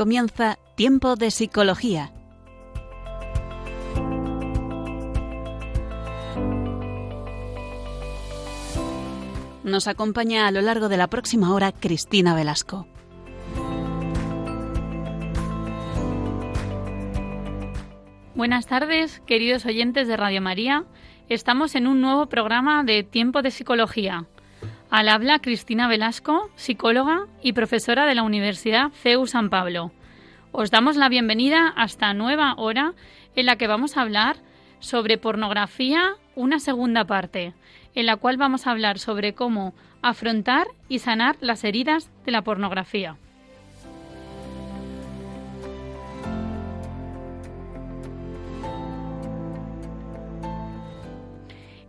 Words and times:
Comienza 0.00 0.58
Tiempo 0.76 1.14
de 1.14 1.30
Psicología. 1.30 2.10
Nos 9.62 9.88
acompaña 9.88 10.46
a 10.46 10.52
lo 10.52 10.62
largo 10.62 10.88
de 10.88 10.96
la 10.96 11.08
próxima 11.08 11.52
hora 11.52 11.72
Cristina 11.72 12.34
Velasco. 12.34 12.86
Buenas 18.34 18.66
tardes, 18.66 19.20
queridos 19.26 19.66
oyentes 19.66 20.08
de 20.08 20.16
Radio 20.16 20.40
María. 20.40 20.86
Estamos 21.28 21.74
en 21.74 21.86
un 21.86 22.00
nuevo 22.00 22.24
programa 22.30 22.84
de 22.84 23.02
Tiempo 23.02 23.42
de 23.42 23.50
Psicología. 23.50 24.26
Al 24.90 25.08
habla 25.08 25.38
Cristina 25.38 25.86
Velasco, 25.86 26.50
psicóloga 26.56 27.28
y 27.40 27.52
profesora 27.52 28.06
de 28.06 28.16
la 28.16 28.24
Universidad 28.24 28.90
CEU 28.90 29.24
San 29.28 29.48
Pablo. 29.48 29.92
Os 30.50 30.72
damos 30.72 30.96
la 30.96 31.08
bienvenida 31.08 31.72
a 31.76 31.84
esta 31.84 32.12
nueva 32.12 32.54
hora 32.56 32.94
en 33.36 33.46
la 33.46 33.54
que 33.54 33.68
vamos 33.68 33.96
a 33.96 34.00
hablar 34.00 34.38
sobre 34.80 35.16
pornografía, 35.16 36.16
una 36.34 36.58
segunda 36.58 37.04
parte, 37.04 37.54
en 37.94 38.06
la 38.06 38.16
cual 38.16 38.36
vamos 38.36 38.66
a 38.66 38.72
hablar 38.72 38.98
sobre 38.98 39.32
cómo 39.32 39.74
afrontar 40.02 40.66
y 40.88 40.98
sanar 40.98 41.36
las 41.40 41.62
heridas 41.62 42.10
de 42.26 42.32
la 42.32 42.42
pornografía. 42.42 43.16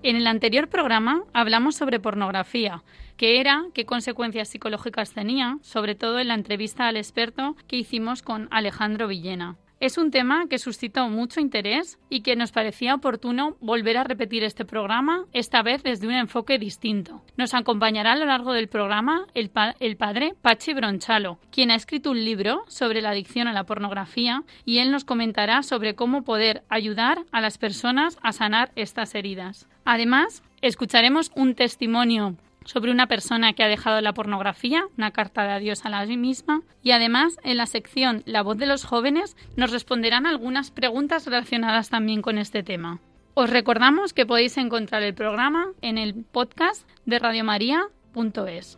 En 0.03 0.15
el 0.15 0.25
anterior 0.25 0.67
programa 0.67 1.25
hablamos 1.31 1.75
sobre 1.75 1.99
pornografía, 1.99 2.83
qué 3.17 3.39
era, 3.39 3.65
qué 3.75 3.85
consecuencias 3.85 4.49
psicológicas 4.49 5.13
tenía, 5.13 5.59
sobre 5.61 5.93
todo 5.93 6.17
en 6.17 6.29
la 6.29 6.33
entrevista 6.33 6.87
al 6.87 6.97
experto 6.97 7.55
que 7.67 7.75
hicimos 7.75 8.23
con 8.23 8.47
Alejandro 8.49 9.07
Villena. 9.07 9.57
Es 9.79 9.99
un 9.99 10.09
tema 10.09 10.47
que 10.47 10.57
suscitó 10.57 11.07
mucho 11.07 11.39
interés 11.39 11.99
y 12.09 12.21
que 12.21 12.35
nos 12.35 12.51
parecía 12.51 12.95
oportuno 12.95 13.57
volver 13.61 13.97
a 13.97 14.03
repetir 14.03 14.43
este 14.43 14.65
programa, 14.65 15.25
esta 15.33 15.61
vez 15.61 15.83
desde 15.83 16.07
un 16.07 16.13
enfoque 16.13 16.57
distinto. 16.57 17.23
Nos 17.37 17.53
acompañará 17.53 18.13
a 18.13 18.15
lo 18.17 18.25
largo 18.25 18.53
del 18.53 18.69
programa 18.69 19.27
el, 19.35 19.49
padre 19.51 20.33
Pachi 20.41 20.73
Bronchalo, 20.73 21.39
quien 21.51 21.69
ha 21.69 21.75
escrito 21.75 22.09
un 22.09 22.25
libro 22.25 22.63
sobre 22.67 23.01
la 23.01 23.11
adicción 23.11 23.47
a 23.47 23.53
la 23.53 23.65
pornografía 23.65 24.43
y 24.65 24.79
él 24.79 24.91
nos 24.91 25.05
comentará 25.05 25.61
sobre 25.61 25.93
cómo 25.93 26.23
poder 26.23 26.63
ayudar 26.69 27.23
a 27.31 27.39
las 27.39 27.59
personas 27.59 28.17
a 28.23 28.33
sanar 28.33 28.71
estas 28.75 29.13
heridas. 29.13 29.67
Además, 29.85 30.43
escucharemos 30.61 31.31
un 31.35 31.55
testimonio 31.55 32.35
sobre 32.65 32.91
una 32.91 33.07
persona 33.07 33.53
que 33.53 33.63
ha 33.63 33.67
dejado 33.67 34.01
la 34.01 34.13
pornografía, 34.13 34.85
una 34.97 35.11
carta 35.11 35.43
de 35.43 35.53
adiós 35.53 35.85
a 35.85 35.89
la 35.89 36.05
misma, 36.05 36.61
y 36.83 36.91
además 36.91 37.37
en 37.43 37.57
la 37.57 37.65
sección 37.65 38.21
La 38.25 38.43
voz 38.43 38.57
de 38.57 38.67
los 38.67 38.85
jóvenes 38.85 39.35
nos 39.55 39.71
responderán 39.71 40.27
algunas 40.27 40.69
preguntas 40.71 41.25
relacionadas 41.25 41.89
también 41.89 42.21
con 42.21 42.37
este 42.37 42.63
tema. 42.63 42.99
Os 43.33 43.49
recordamos 43.49 44.13
que 44.13 44.25
podéis 44.25 44.57
encontrar 44.57 45.01
el 45.03 45.15
programa 45.15 45.69
en 45.81 45.97
el 45.97 46.13
podcast 46.13 46.87
de 47.05 47.17
radiomaria.es. 47.17 48.77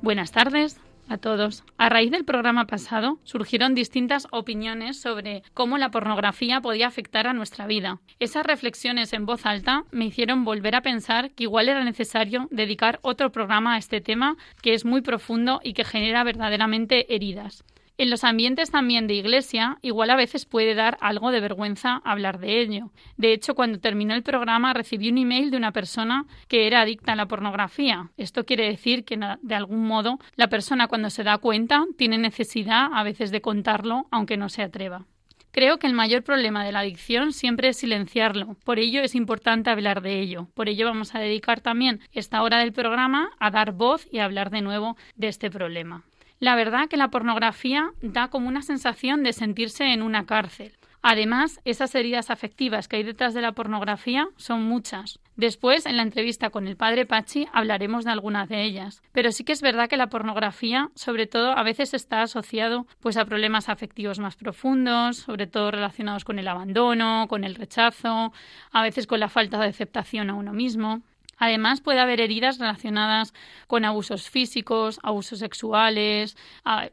Buenas 0.00 0.32
tardes, 0.32 0.80
a 1.08 1.18
todos. 1.18 1.64
A 1.76 1.88
raíz 1.88 2.10
del 2.10 2.24
programa 2.24 2.66
pasado 2.66 3.18
surgieron 3.24 3.74
distintas 3.74 4.26
opiniones 4.30 5.00
sobre 5.00 5.42
cómo 5.54 5.78
la 5.78 5.90
pornografía 5.90 6.60
podía 6.60 6.86
afectar 6.86 7.26
a 7.26 7.32
nuestra 7.32 7.66
vida. 7.66 8.00
Esas 8.18 8.46
reflexiones 8.46 9.12
en 9.12 9.26
voz 9.26 9.46
alta 9.46 9.84
me 9.90 10.06
hicieron 10.06 10.44
volver 10.44 10.74
a 10.74 10.82
pensar 10.82 11.30
que 11.32 11.44
igual 11.44 11.68
era 11.68 11.84
necesario 11.84 12.48
dedicar 12.50 12.98
otro 13.02 13.32
programa 13.32 13.74
a 13.74 13.78
este 13.78 14.00
tema 14.00 14.36
que 14.62 14.74
es 14.74 14.84
muy 14.84 15.00
profundo 15.00 15.60
y 15.62 15.72
que 15.72 15.84
genera 15.84 16.24
verdaderamente 16.24 17.14
heridas. 17.14 17.64
En 18.00 18.10
los 18.10 18.22
ambientes 18.22 18.70
también 18.70 19.08
de 19.08 19.14
iglesia, 19.14 19.78
igual 19.82 20.10
a 20.10 20.16
veces 20.16 20.46
puede 20.46 20.76
dar 20.76 20.96
algo 21.00 21.32
de 21.32 21.40
vergüenza 21.40 22.00
hablar 22.04 22.38
de 22.38 22.60
ello. 22.60 22.92
De 23.16 23.32
hecho, 23.32 23.56
cuando 23.56 23.80
terminó 23.80 24.14
el 24.14 24.22
programa 24.22 24.72
recibí 24.72 25.10
un 25.10 25.18
email 25.18 25.50
de 25.50 25.56
una 25.56 25.72
persona 25.72 26.24
que 26.46 26.68
era 26.68 26.82
adicta 26.82 27.14
a 27.14 27.16
la 27.16 27.26
pornografía. 27.26 28.12
Esto 28.16 28.44
quiere 28.44 28.68
decir 28.68 29.04
que 29.04 29.18
de 29.42 29.54
algún 29.56 29.84
modo 29.84 30.20
la 30.36 30.46
persona 30.46 30.86
cuando 30.86 31.10
se 31.10 31.24
da 31.24 31.38
cuenta 31.38 31.86
tiene 31.96 32.18
necesidad 32.18 32.88
a 32.92 33.02
veces 33.02 33.32
de 33.32 33.40
contarlo 33.40 34.06
aunque 34.12 34.36
no 34.36 34.48
se 34.48 34.62
atreva. 34.62 35.04
Creo 35.50 35.78
que 35.78 35.88
el 35.88 35.92
mayor 35.92 36.22
problema 36.22 36.64
de 36.64 36.70
la 36.70 36.80
adicción 36.80 37.32
siempre 37.32 37.70
es 37.70 37.78
silenciarlo. 37.78 38.54
Por 38.62 38.78
ello 38.78 39.02
es 39.02 39.16
importante 39.16 39.70
hablar 39.70 40.02
de 40.02 40.20
ello. 40.20 40.46
Por 40.54 40.68
ello 40.68 40.86
vamos 40.86 41.16
a 41.16 41.18
dedicar 41.18 41.60
también 41.60 41.98
esta 42.12 42.44
hora 42.44 42.60
del 42.60 42.72
programa 42.72 43.30
a 43.40 43.50
dar 43.50 43.72
voz 43.72 44.06
y 44.12 44.20
a 44.20 44.24
hablar 44.24 44.50
de 44.50 44.62
nuevo 44.62 44.96
de 45.16 45.26
este 45.26 45.50
problema. 45.50 46.04
La 46.40 46.54
verdad 46.54 46.88
que 46.88 46.96
la 46.96 47.08
pornografía 47.08 47.90
da 48.00 48.28
como 48.28 48.48
una 48.48 48.62
sensación 48.62 49.24
de 49.24 49.32
sentirse 49.32 49.92
en 49.92 50.02
una 50.02 50.24
cárcel. 50.24 50.72
Además, 51.02 51.60
esas 51.64 51.94
heridas 51.94 52.30
afectivas 52.30 52.86
que 52.86 52.96
hay 52.96 53.02
detrás 53.02 53.32
de 53.34 53.40
la 53.40 53.52
pornografía 53.52 54.28
son 54.36 54.62
muchas. 54.62 55.20
Después, 55.36 55.86
en 55.86 55.96
la 55.96 56.02
entrevista 56.02 56.50
con 56.50 56.66
el 56.66 56.76
padre 56.76 57.06
Pachi, 57.06 57.46
hablaremos 57.52 58.04
de 58.04 58.10
algunas 58.10 58.48
de 58.48 58.62
ellas. 58.62 59.02
Pero 59.12 59.32
sí 59.32 59.44
que 59.44 59.52
es 59.52 59.62
verdad 59.62 59.88
que 59.88 59.96
la 59.96 60.08
pornografía, 60.08 60.90
sobre 60.94 61.26
todo, 61.26 61.52
a 61.52 61.62
veces 61.62 61.94
está 61.94 62.22
asociado 62.22 62.86
pues 63.00 63.16
a 63.16 63.24
problemas 63.24 63.68
afectivos 63.68 64.18
más 64.18 64.36
profundos, 64.36 65.18
sobre 65.18 65.46
todo 65.46 65.70
relacionados 65.70 66.24
con 66.24 66.38
el 66.38 66.48
abandono, 66.48 67.26
con 67.28 67.44
el 67.44 67.54
rechazo, 67.54 68.32
a 68.72 68.82
veces 68.82 69.06
con 69.06 69.20
la 69.20 69.28
falta 69.28 69.58
de 69.58 69.68
aceptación 69.68 70.30
a 70.30 70.34
uno 70.34 70.52
mismo. 70.52 71.02
Además, 71.38 71.80
puede 71.80 72.00
haber 72.00 72.20
heridas 72.20 72.58
relacionadas 72.58 73.32
con 73.66 73.84
abusos 73.84 74.28
físicos, 74.28 74.98
abusos 75.02 75.38
sexuales, 75.38 76.36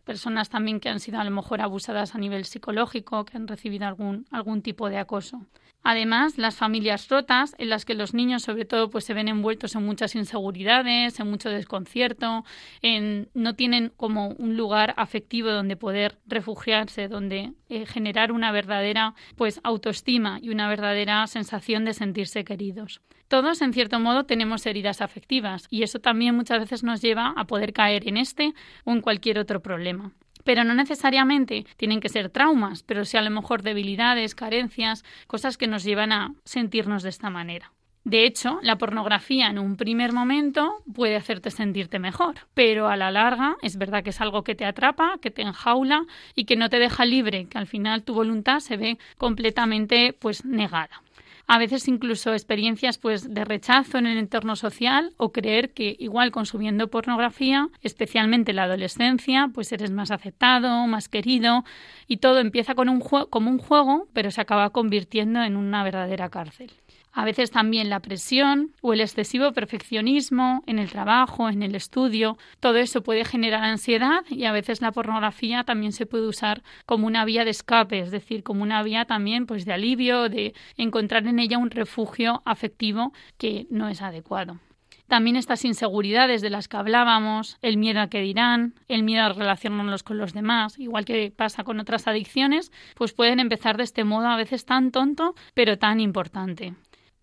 personas 0.03 0.49
también 0.49 0.79
que 0.79 0.89
han 0.89 0.99
sido 0.99 1.19
a 1.19 1.23
lo 1.23 1.31
mejor 1.31 1.61
abusadas 1.61 2.15
a 2.15 2.19
nivel 2.19 2.45
psicológico, 2.45 3.25
que 3.25 3.37
han 3.37 3.47
recibido 3.47 3.87
algún, 3.87 4.25
algún 4.31 4.61
tipo 4.61 4.89
de 4.89 4.99
acoso. 4.99 5.41
Además, 5.87 6.39
las 6.39 6.55
familias 6.55 7.07
rotas, 7.09 7.53
en 7.59 7.69
las 7.69 7.85
que 7.85 7.93
los 7.93 8.15
niños, 8.15 8.41
sobre 8.41 8.65
todo, 8.65 8.89
pues 8.89 9.05
se 9.05 9.13
ven 9.13 9.27
envueltos 9.27 9.75
en 9.75 9.85
muchas 9.85 10.15
inseguridades, 10.15 11.19
en 11.19 11.29
mucho 11.29 11.51
desconcierto, 11.51 12.43
en, 12.81 13.29
no 13.35 13.53
tienen 13.53 13.93
como 13.95 14.29
un 14.29 14.57
lugar 14.57 14.95
afectivo 14.97 15.51
donde 15.51 15.77
poder 15.77 16.17
refugiarse, 16.25 17.07
donde 17.07 17.53
eh, 17.69 17.85
generar 17.85 18.31
una 18.31 18.51
verdadera 18.51 19.13
pues 19.35 19.61
autoestima 19.63 20.39
y 20.41 20.49
una 20.49 20.67
verdadera 20.67 21.27
sensación 21.27 21.85
de 21.85 21.93
sentirse 21.93 22.43
queridos. 22.43 23.01
Todos, 23.27 23.61
en 23.61 23.71
cierto 23.71 23.99
modo, 23.99 24.23
tenemos 24.23 24.65
heridas 24.65 25.01
afectivas 25.01 25.67
y 25.69 25.83
eso 25.83 25.99
también 25.99 26.35
muchas 26.35 26.61
veces 26.61 26.83
nos 26.83 26.99
lleva 26.99 27.35
a 27.37 27.45
poder 27.45 27.73
caer 27.73 28.07
en 28.07 28.17
este 28.17 28.55
o 28.85 28.91
en 28.91 29.01
cualquier 29.01 29.37
otro 29.37 29.61
problema 29.61 30.15
pero 30.45 30.63
no 30.63 30.73
necesariamente 30.73 31.65
tienen 31.75 31.99
que 31.99 32.07
ser 32.07 32.29
traumas, 32.29 32.83
pero 32.83 33.03
sí 33.03 33.17
a 33.17 33.21
lo 33.21 33.31
mejor 33.31 33.63
debilidades, 33.63 34.35
carencias, 34.35 35.03
cosas 35.27 35.57
que 35.57 35.67
nos 35.67 35.83
llevan 35.83 36.13
a 36.13 36.33
sentirnos 36.45 37.03
de 37.03 37.09
esta 37.09 37.29
manera. 37.29 37.73
De 38.05 38.23
hecho, 38.23 38.59
la 38.61 38.77
pornografía 38.77 39.47
en 39.47 39.57
un 39.57 39.77
primer 39.77 40.13
momento 40.13 40.83
puede 40.93 41.15
hacerte 41.15 41.49
sentirte 41.49 41.97
mejor, 41.97 42.35
pero 42.53 42.87
a 42.87 42.95
la 42.95 43.09
larga 43.09 43.55
es 43.63 43.77
verdad 43.77 44.03
que 44.03 44.11
es 44.11 44.21
algo 44.21 44.43
que 44.43 44.53
te 44.53 44.63
atrapa, 44.63 45.17
que 45.19 45.31
te 45.31 45.41
enjaula 45.41 46.05
y 46.35 46.45
que 46.45 46.55
no 46.55 46.69
te 46.69 46.77
deja 46.77 47.03
libre, 47.03 47.47
que 47.47 47.57
al 47.57 47.65
final 47.65 48.03
tu 48.03 48.13
voluntad 48.13 48.59
se 48.59 48.77
ve 48.77 48.99
completamente 49.17 50.13
pues 50.13 50.45
negada 50.45 51.01
a 51.47 51.57
veces 51.57 51.87
incluso 51.87 52.33
experiencias 52.33 52.97
pues 52.97 53.33
de 53.33 53.45
rechazo 53.45 53.97
en 53.97 54.07
el 54.07 54.17
entorno 54.17 54.55
social 54.55 55.13
o 55.17 55.31
creer 55.31 55.73
que 55.73 55.95
igual 55.99 56.31
consumiendo 56.31 56.89
pornografía, 56.89 57.69
especialmente 57.81 58.51
en 58.51 58.57
la 58.57 58.63
adolescencia, 58.63 59.49
pues 59.53 59.71
eres 59.71 59.91
más 59.91 60.11
aceptado, 60.11 60.87
más 60.87 61.09
querido 61.09 61.63
y 62.07 62.17
todo 62.17 62.39
empieza 62.39 62.75
con 62.75 62.89
un 62.89 62.99
como 62.99 63.49
un 63.49 63.59
juego, 63.59 64.07
pero 64.13 64.31
se 64.31 64.41
acaba 64.41 64.71
convirtiendo 64.71 65.43
en 65.43 65.55
una 65.57 65.83
verdadera 65.83 66.29
cárcel. 66.29 66.71
A 67.17 67.23
veces 67.23 67.49
también 67.49 67.89
la 67.89 68.01
presión 68.01 68.73
o 68.81 68.91
el 68.91 68.99
excesivo 68.99 69.53
perfeccionismo 69.53 70.63
en 70.67 70.79
el 70.79 70.91
trabajo, 70.91 71.47
en 71.47 71.63
el 71.63 71.73
estudio, 71.73 72.37
todo 72.59 72.75
eso 72.75 73.03
puede 73.03 73.23
generar 73.23 73.63
ansiedad 73.63 74.25
y 74.29 74.43
a 74.43 74.51
veces 74.51 74.81
la 74.81 74.91
pornografía 74.91 75.63
también 75.63 75.93
se 75.93 76.05
puede 76.05 76.27
usar 76.27 76.61
como 76.85 77.07
una 77.07 77.23
vía 77.23 77.45
de 77.45 77.51
escape, 77.51 77.99
es 77.99 78.11
decir, 78.11 78.43
como 78.43 78.63
una 78.63 78.83
vía 78.83 79.05
también 79.05 79.45
pues 79.45 79.63
de 79.63 79.71
alivio, 79.71 80.27
de 80.27 80.53
encontrar 80.75 81.25
en 81.25 81.39
ella 81.39 81.57
un 81.57 81.71
refugio 81.71 82.41
afectivo 82.43 83.13
que 83.37 83.65
no 83.69 83.87
es 83.87 84.01
adecuado. 84.01 84.59
También 85.07 85.35
estas 85.35 85.65
inseguridades 85.65 86.41
de 86.41 86.49
las 86.49 86.67
que 86.67 86.77
hablábamos, 86.77 87.57
el 87.61 87.77
miedo 87.77 88.01
a 88.01 88.09
que 88.09 88.21
dirán, 88.21 88.73
el 88.87 89.03
miedo 89.03 89.23
a 89.23 89.33
relacionarnos 89.33 90.01
con 90.01 90.17
los 90.17 90.33
demás, 90.33 90.79
igual 90.79 91.05
que 91.05 91.31
pasa 91.35 91.63
con 91.63 91.79
otras 91.79 92.07
adicciones, 92.07 92.71
pues 92.95 93.13
pueden 93.13 93.39
empezar 93.39 93.77
de 93.77 93.83
este 93.83 94.03
modo 94.03 94.27
a 94.27 94.35
veces 94.35 94.65
tan 94.65 94.91
tonto, 94.91 95.35
pero 95.53 95.77
tan 95.77 95.99
importante. 95.99 96.73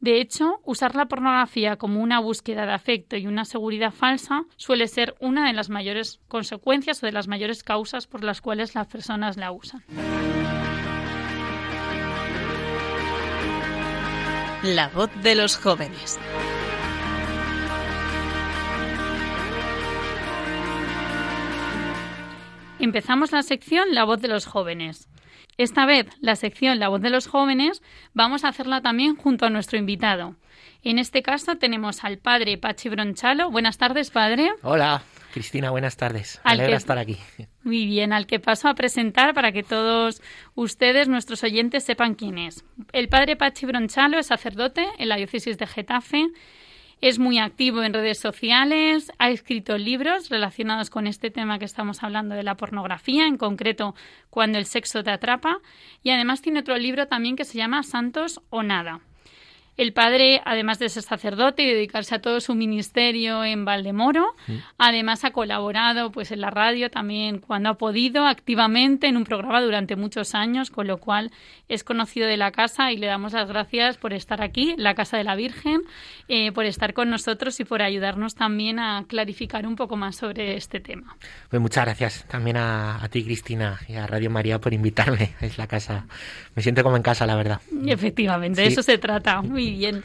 De 0.02 0.20
hecho, 0.20 0.60
usar 0.64 0.96
la 0.96 1.06
pornografía 1.06 1.76
como 1.76 2.00
una 2.02 2.18
búsqueda 2.18 2.66
de 2.66 2.72
afecto 2.72 3.16
y 3.16 3.28
una 3.28 3.44
seguridad 3.44 3.92
falsa 3.92 4.46
suele 4.56 4.88
ser 4.88 5.14
una 5.20 5.46
de 5.46 5.52
las 5.52 5.70
mayores 5.70 6.18
consecuencias 6.26 7.00
o 7.00 7.06
de 7.06 7.12
las 7.12 7.28
mayores 7.28 7.62
causas 7.62 8.08
por 8.08 8.24
las 8.24 8.40
cuales 8.40 8.74
las 8.74 8.88
personas 8.88 9.36
la 9.36 9.52
usan. 9.52 9.84
La 14.64 14.88
voz 14.88 15.10
de 15.22 15.36
los 15.36 15.56
jóvenes. 15.56 16.18
Empezamos 22.80 23.30
la 23.30 23.44
sección 23.44 23.94
La 23.94 24.02
voz 24.02 24.20
de 24.20 24.26
los 24.26 24.46
jóvenes. 24.46 25.08
Esta 25.58 25.84
vez, 25.86 26.06
la 26.20 26.36
sección 26.36 26.78
La 26.78 26.88
voz 26.88 27.02
de 27.02 27.10
los 27.10 27.26
jóvenes 27.26 27.82
vamos 28.14 28.44
a 28.44 28.48
hacerla 28.48 28.80
también 28.80 29.16
junto 29.16 29.46
a 29.46 29.50
nuestro 29.50 29.78
invitado. 29.78 30.36
En 30.82 30.98
este 30.98 31.22
caso 31.22 31.56
tenemos 31.56 32.04
al 32.04 32.18
padre 32.18 32.58
Pachi 32.58 32.88
Bronchalo. 32.88 33.50
Buenas 33.50 33.78
tardes, 33.78 34.10
padre. 34.10 34.50
Hola, 34.62 35.02
Cristina, 35.32 35.70
buenas 35.70 35.96
tardes. 35.96 36.40
Me 36.44 36.52
alegra 36.52 36.76
estar 36.76 36.98
aquí. 36.98 37.18
Muy 37.62 37.86
bien, 37.86 38.12
al 38.12 38.26
que 38.26 38.40
paso 38.40 38.68
a 38.68 38.74
presentar 38.74 39.34
para 39.34 39.52
que 39.52 39.62
todos 39.62 40.22
ustedes, 40.54 41.08
nuestros 41.08 41.44
oyentes, 41.44 41.84
sepan 41.84 42.14
quién 42.14 42.38
es. 42.38 42.64
El 42.92 43.08
padre 43.08 43.36
Pachi 43.36 43.66
Bronchalo 43.66 44.18
es 44.18 44.26
sacerdote 44.26 44.84
en 44.98 45.08
la 45.08 45.16
diócesis 45.16 45.58
de 45.58 45.66
Getafe. 45.66 46.26
Es 47.02 47.18
muy 47.18 47.40
activo 47.40 47.82
en 47.82 47.92
redes 47.92 48.20
sociales, 48.20 49.10
ha 49.18 49.30
escrito 49.30 49.76
libros 49.76 50.28
relacionados 50.28 50.88
con 50.88 51.08
este 51.08 51.32
tema 51.32 51.58
que 51.58 51.64
estamos 51.64 52.04
hablando 52.04 52.36
de 52.36 52.44
la 52.44 52.56
pornografía, 52.56 53.26
en 53.26 53.38
concreto 53.38 53.96
Cuando 54.30 54.56
el 54.56 54.66
sexo 54.66 55.02
te 55.02 55.10
atrapa, 55.10 55.58
y 56.04 56.10
además 56.10 56.42
tiene 56.42 56.60
otro 56.60 56.78
libro 56.78 57.08
también 57.08 57.34
que 57.34 57.44
se 57.44 57.58
llama 57.58 57.82
Santos 57.82 58.40
o 58.50 58.62
Nada. 58.62 59.00
El 59.78 59.94
padre, 59.94 60.42
además 60.44 60.78
de 60.78 60.90
ser 60.90 61.02
sacerdote 61.02 61.62
y 61.62 61.66
dedicarse 61.66 62.14
a 62.14 62.20
todo 62.20 62.40
su 62.40 62.54
ministerio 62.54 63.42
en 63.42 63.64
Valdemoro, 63.64 64.34
mm. 64.46 64.56
además 64.76 65.24
ha 65.24 65.30
colaborado 65.30 66.12
pues 66.12 66.30
en 66.30 66.42
la 66.42 66.50
radio 66.50 66.90
también 66.90 67.38
cuando 67.38 67.70
ha 67.70 67.74
podido 67.74 68.26
activamente 68.26 69.06
en 69.06 69.16
un 69.16 69.24
programa 69.24 69.62
durante 69.62 69.96
muchos 69.96 70.34
años, 70.34 70.70
con 70.70 70.86
lo 70.86 70.98
cual 70.98 71.30
es 71.68 71.84
conocido 71.84 72.26
de 72.26 72.36
la 72.36 72.50
casa 72.50 72.92
y 72.92 72.98
le 72.98 73.06
damos 73.06 73.32
las 73.32 73.48
gracias 73.48 73.96
por 73.96 74.12
estar 74.12 74.42
aquí, 74.42 74.72
en 74.72 74.82
la 74.82 74.94
Casa 74.94 75.16
de 75.16 75.24
la 75.24 75.36
Virgen, 75.36 75.80
eh, 76.28 76.52
por 76.52 76.66
estar 76.66 76.92
con 76.92 77.08
nosotros 77.08 77.58
y 77.60 77.64
por 77.64 77.80
ayudarnos 77.80 78.34
también 78.34 78.78
a 78.78 79.04
clarificar 79.08 79.66
un 79.66 79.76
poco 79.76 79.96
más 79.96 80.16
sobre 80.16 80.56
este 80.56 80.80
tema. 80.80 81.16
Pues 81.48 81.62
muchas 81.62 81.86
gracias 81.86 82.24
también 82.28 82.58
a, 82.58 83.08
ti, 83.10 83.24
Cristina, 83.24 83.80
y 83.88 83.94
a 83.94 84.06
Radio 84.06 84.28
María 84.28 84.60
por 84.60 84.74
invitarme. 84.74 85.32
Es 85.40 85.56
la 85.56 85.66
casa. 85.66 86.06
Me 86.54 86.62
siento 86.62 86.82
como 86.82 86.96
en 86.96 87.02
casa, 87.02 87.26
la 87.26 87.36
verdad. 87.36 87.60
Efectivamente, 87.86 88.60
de 88.60 88.66
eso 88.66 88.82
se 88.82 88.98
trata. 88.98 89.40
Muy 89.42 89.61
bien. 89.70 90.02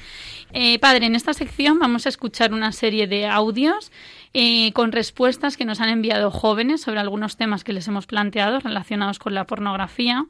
Eh, 0.54 0.80
padre, 0.80 1.08
en 1.08 1.16
esta 1.16 1.34
sección 1.34 1.78
vamos 1.80 2.06
a 2.06 2.10
escuchar 2.10 2.54
una 2.54 2.72
serie 2.72 3.06
de 3.08 3.28
audios 3.28 3.92
eh, 4.34 4.72
con 4.74 4.92
respuestas 4.92 5.58
que 5.58 5.66
nos 5.66 5.82
han 5.82 5.90
enviado 5.90 6.32
jóvenes 6.32 6.82
sobre 6.82 7.00
algunos 7.00 7.38
temas 7.38 7.64
que 7.64 7.74
les 7.74 7.88
hemos 7.88 8.08
planteado 8.08 8.60
relacionados 8.60 9.20
con 9.20 9.34
la 9.34 9.46
pornografía. 9.46 10.26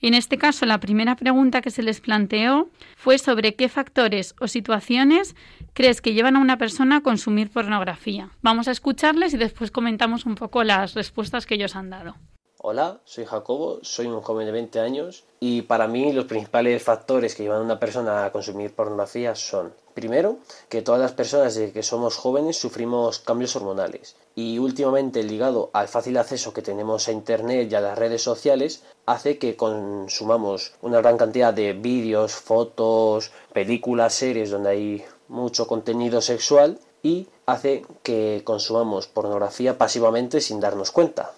En 0.00 0.14
este 0.14 0.38
caso, 0.38 0.66
la 0.66 0.80
primera 0.80 1.14
pregunta 1.16 1.60
que 1.60 1.70
se 1.70 1.82
les 1.82 2.00
planteó 2.00 2.68
fue 2.96 3.18
sobre 3.18 3.54
qué 3.54 3.68
factores 3.68 4.34
o 4.40 4.48
situaciones 4.48 5.36
crees 5.72 6.00
que 6.00 6.14
llevan 6.14 6.36
a 6.36 6.40
una 6.40 6.58
persona 6.58 6.96
a 6.96 7.00
consumir 7.02 7.50
pornografía. 7.50 8.30
Vamos 8.42 8.66
a 8.66 8.72
escucharles 8.72 9.34
y 9.34 9.36
después 9.36 9.70
comentamos 9.70 10.26
un 10.26 10.34
poco 10.34 10.64
las 10.64 10.94
respuestas 10.94 11.46
que 11.46 11.54
ellos 11.54 11.76
han 11.76 11.90
dado. 11.90 12.16
Hola, 12.62 13.00
soy 13.06 13.24
Jacobo, 13.24 13.78
soy 13.80 14.08
un 14.08 14.20
joven 14.20 14.44
de 14.44 14.52
20 14.52 14.80
años 14.80 15.24
y 15.40 15.62
para 15.62 15.88
mí 15.88 16.12
los 16.12 16.26
principales 16.26 16.82
factores 16.82 17.34
que 17.34 17.42
llevan 17.42 17.60
a 17.60 17.64
una 17.64 17.80
persona 17.80 18.26
a 18.26 18.32
consumir 18.32 18.74
pornografía 18.74 19.34
son, 19.34 19.72
primero, 19.94 20.36
que 20.68 20.82
todas 20.82 21.00
las 21.00 21.12
personas 21.12 21.54
desde 21.54 21.72
que 21.72 21.82
somos 21.82 22.16
jóvenes 22.16 22.58
sufrimos 22.58 23.20
cambios 23.20 23.56
hormonales 23.56 24.14
y 24.34 24.58
últimamente 24.58 25.22
ligado 25.22 25.70
al 25.72 25.88
fácil 25.88 26.18
acceso 26.18 26.52
que 26.52 26.60
tenemos 26.60 27.08
a 27.08 27.12
Internet 27.12 27.72
y 27.72 27.74
a 27.76 27.80
las 27.80 27.98
redes 27.98 28.22
sociales 28.22 28.82
hace 29.06 29.38
que 29.38 29.56
consumamos 29.56 30.74
una 30.82 30.98
gran 30.98 31.16
cantidad 31.16 31.54
de 31.54 31.72
vídeos, 31.72 32.34
fotos, 32.34 33.32
películas, 33.54 34.12
series 34.12 34.50
donde 34.50 34.68
hay 34.68 35.04
mucho 35.28 35.66
contenido 35.66 36.20
sexual 36.20 36.78
y 37.02 37.26
hace 37.46 37.86
que 38.02 38.42
consumamos 38.44 39.06
pornografía 39.06 39.78
pasivamente 39.78 40.42
sin 40.42 40.60
darnos 40.60 40.90
cuenta. 40.90 41.32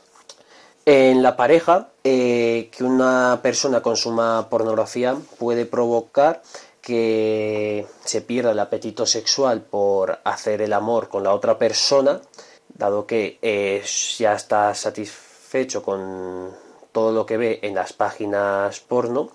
En 0.85 1.23
la 1.23 1.37
pareja, 1.37 1.91
eh, 2.03 2.69
que 2.77 2.83
una 2.83 3.39
persona 3.41 3.81
consuma 3.81 4.49
pornografía 4.51 5.17
puede 5.39 5.65
provocar 5.65 6.43
que 6.81 7.87
se 8.05 8.21
pierda 8.23 8.51
el 8.51 8.59
apetito 8.59 9.07
sexual 9.07 9.63
por 9.63 10.19
hacer 10.25 10.61
el 10.61 10.73
amor 10.73 11.09
con 11.09 11.23
la 11.23 11.33
otra 11.33 11.57
persona, 11.57 12.21
dado 12.69 13.07
que 13.07 13.39
eh, 13.43 13.85
ya 14.19 14.35
está 14.35 14.75
satisfecho 14.75 15.85
con 15.85 16.51
todo 16.91 17.13
lo 17.13 17.27
que 17.27 17.37
ve 17.37 17.61
en 17.63 17.77
las 17.77 17.93
páginas 17.93 18.81
porno. 18.81 19.31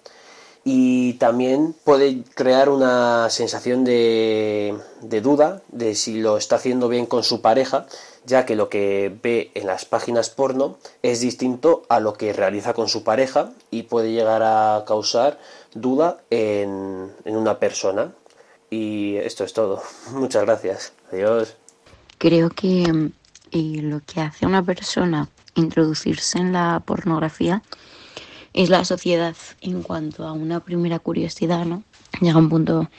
Y 0.66 1.14
también 1.14 1.74
puede 1.86 2.24
crear 2.36 2.68
una 2.68 3.30
sensación 3.30 3.86
de, 3.86 4.78
de, 5.00 5.22
duda 5.22 5.62
de 5.70 5.96
si 5.96 6.20
lo 6.20 6.36
está 6.36 6.58
haciendo 6.58 6.90
bien 6.90 7.06
con 7.06 7.24
su 7.24 7.40
pareja, 7.40 7.88
ya 8.28 8.46
que 8.46 8.58
lo 8.58 8.68
que 8.68 9.18
ve 9.24 9.52
en 9.56 9.66
las 9.68 9.86
páginas 9.86 10.30
porno 10.30 10.78
es 11.02 11.22
distinto 11.22 11.84
a 11.88 12.02
lo 12.02 12.14
que 12.14 12.34
realiza 12.34 12.74
con 12.74 12.90
su 12.90 13.04
pareja 13.04 13.54
y 13.72 13.84
puede 13.84 14.12
llegar 14.12 14.44
a 14.44 14.84
causar 14.86 15.40
duda 15.74 16.20
en, 16.30 17.10
en 17.24 17.36
una 17.38 17.58
persona. 17.58 18.12
Y 18.70 19.16
esto 19.16 19.46
es 19.46 19.54
todo. 19.54 19.82
Muchas 20.12 20.44
gracias. 20.44 20.92
Adiós. 21.12 21.56
Creo 22.18 22.50
que 22.50 23.12
eh, 23.52 23.82
lo 23.82 24.02
que 24.06 24.20
hace 24.20 24.46
una 24.46 24.62
persona 24.62 25.30
introducirse 25.56 26.38
en 26.38 26.52
la 26.52 26.84
pornografía 26.86 27.64
es 28.54 28.70
la 28.70 28.84
sociedad 28.84 29.36
en 29.62 29.84
cuanto 29.84 30.28
a 30.28 30.34
una 30.34 30.60
primera 30.60 31.00
curiosidad, 31.00 31.66
¿no? 31.66 31.84
Llega 32.20 32.38
un 32.38 32.50
punto 32.50 32.90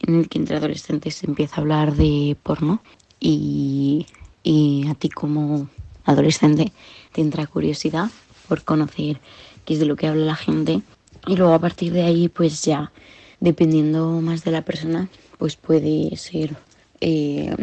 en 0.00 0.16
el 0.16 0.28
que 0.28 0.38
entre 0.38 0.56
adolescentes 0.56 1.16
se 1.16 1.26
empieza 1.26 1.56
a 1.56 1.60
hablar 1.60 1.94
de 1.94 2.36
porno 2.42 2.82
y, 3.20 4.06
y 4.42 4.86
a 4.88 4.94
ti 4.94 5.08
como 5.08 5.68
adolescente 6.04 6.72
te 7.12 7.20
entra 7.20 7.46
curiosidad 7.46 8.10
por 8.48 8.62
conocer 8.64 9.20
qué 9.64 9.74
es 9.74 9.80
de 9.80 9.86
lo 9.86 9.96
que 9.96 10.08
habla 10.08 10.24
la 10.24 10.36
gente 10.36 10.82
y 11.26 11.36
luego 11.36 11.54
a 11.54 11.58
partir 11.58 11.92
de 11.92 12.02
ahí 12.02 12.28
pues 12.28 12.62
ya 12.64 12.92
dependiendo 13.40 14.20
más 14.20 14.44
de 14.44 14.50
la 14.50 14.62
persona 14.62 15.08
pues 15.38 15.56
puede 15.56 16.16
ser 16.16 16.56
eh, 17.00 17.54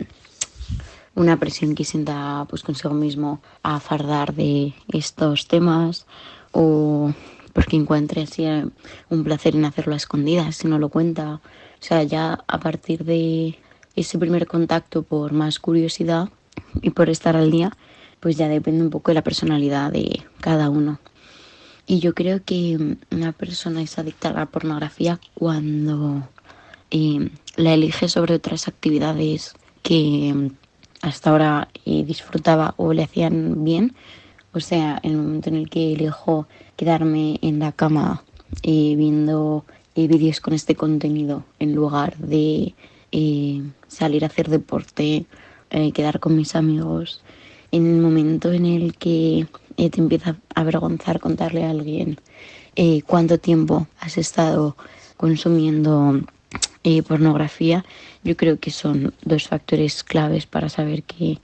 una 1.15 1.37
presión 1.37 1.75
que 1.75 1.83
sienta 1.83 2.45
pues 2.49 2.63
consigo 2.63 2.93
mismo 2.93 3.41
a 3.63 3.79
fardar 3.79 4.33
de 4.33 4.73
estos 4.87 5.47
temas 5.47 6.05
o 6.51 7.13
porque 7.53 7.75
encuentre 7.75 8.21
así 8.21 8.45
eh, 8.45 8.65
un 9.09 9.23
placer 9.23 9.55
en 9.55 9.65
hacerlo 9.65 9.93
a 9.93 9.97
escondidas 9.97 10.55
si 10.55 10.67
no 10.67 10.79
lo 10.79 10.89
cuenta. 10.89 11.35
O 11.35 11.81
sea, 11.83 12.03
ya 12.03 12.43
a 12.47 12.59
partir 12.59 13.03
de 13.03 13.57
ese 13.95 14.17
primer 14.17 14.47
contacto 14.47 15.03
por 15.03 15.33
más 15.33 15.59
curiosidad 15.59 16.29
y 16.81 16.91
por 16.91 17.09
estar 17.09 17.35
al 17.35 17.51
día, 17.51 17.75
pues 18.19 18.37
ya 18.37 18.47
depende 18.47 18.83
un 18.83 18.89
poco 18.89 19.11
de 19.11 19.15
la 19.15 19.23
personalidad 19.23 19.91
de 19.91 20.23
cada 20.41 20.69
uno. 20.69 20.99
Y 21.87 21.99
yo 21.99 22.13
creo 22.13 22.43
que 22.43 22.97
una 23.11 23.31
persona 23.31 23.81
es 23.81 23.97
adicta 23.97 24.29
a 24.29 24.33
la 24.33 24.45
pornografía 24.45 25.19
cuando 25.33 26.27
eh, 26.91 27.29
la 27.55 27.73
elige 27.73 28.07
sobre 28.07 28.35
otras 28.35 28.67
actividades 28.67 29.53
que 29.81 30.51
hasta 31.01 31.29
ahora 31.29 31.69
eh, 31.85 32.03
disfrutaba 32.03 32.73
o 32.77 32.93
le 32.93 33.03
hacían 33.03 33.63
bien. 33.63 33.95
O 34.53 34.59
sea, 34.59 34.99
en 35.03 35.11
el 35.11 35.17
momento 35.17 35.49
en 35.49 35.55
el 35.55 35.69
que 35.69 35.93
elijo 35.93 36.47
quedarme 36.75 37.39
en 37.41 37.59
la 37.59 37.71
cama 37.71 38.23
eh, 38.63 38.95
viendo 38.95 39.65
eh, 39.95 40.07
vídeos 40.07 40.41
con 40.41 40.53
este 40.53 40.75
contenido 40.75 41.45
en 41.59 41.75
lugar 41.75 42.17
de 42.17 42.73
salir 43.87 44.23
a 44.23 44.27
hacer 44.27 44.49
deporte, 44.49 45.25
quedar 45.93 46.19
con 46.19 46.35
mis 46.35 46.55
amigos. 46.55 47.21
En 47.71 47.85
el 47.85 48.01
momento 48.01 48.51
en 48.51 48.65
el 48.65 48.95
que 48.95 49.47
te 49.75 49.99
empieza 49.99 50.37
a 50.55 50.61
avergonzar 50.61 51.19
contarle 51.19 51.63
a 51.63 51.69
alguien 51.69 52.19
cuánto 53.05 53.37
tiempo 53.37 53.87
has 53.99 54.17
estado 54.17 54.75
consumiendo 55.17 56.21
pornografía, 57.07 57.85
yo 58.23 58.35
creo 58.35 58.59
que 58.59 58.71
son 58.71 59.13
dos 59.23 59.47
factores 59.47 60.03
claves 60.03 60.45
para 60.45 60.69
saber 60.69 61.03
que 61.03 61.39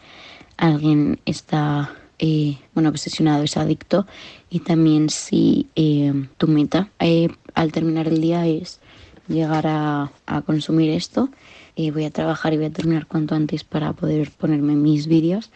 alguien 0.57 1.19
está 1.25 1.93
eh, 2.19 2.57
bueno, 2.73 2.89
obsesionado, 2.89 3.43
es 3.43 3.57
adicto 3.57 4.07
y 4.49 4.59
también 4.59 5.09
si 5.09 5.67
eh, 5.75 6.13
tu 6.37 6.47
meta 6.47 6.89
eh, 6.99 7.27
al 7.53 7.71
terminar 7.73 8.07
el 8.07 8.21
día 8.21 8.47
es 8.47 8.79
llegar 9.27 9.65
a, 9.67 10.11
consumir 10.45 10.91
esto, 10.91 11.29
voy 11.77 12.05
a 12.05 12.11
trabajar 12.11 12.53
y 12.53 12.57
voy 12.57 12.67
a 12.67 12.71
terminar 12.71 13.07
cuanto 13.07 13.35
antes 13.35 13.63
para 13.63 13.93
poder 13.93 14.31
ponerme 14.31 14.75
mis 14.75 15.07
vídeos 15.07 15.51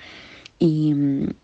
y, 0.60 0.94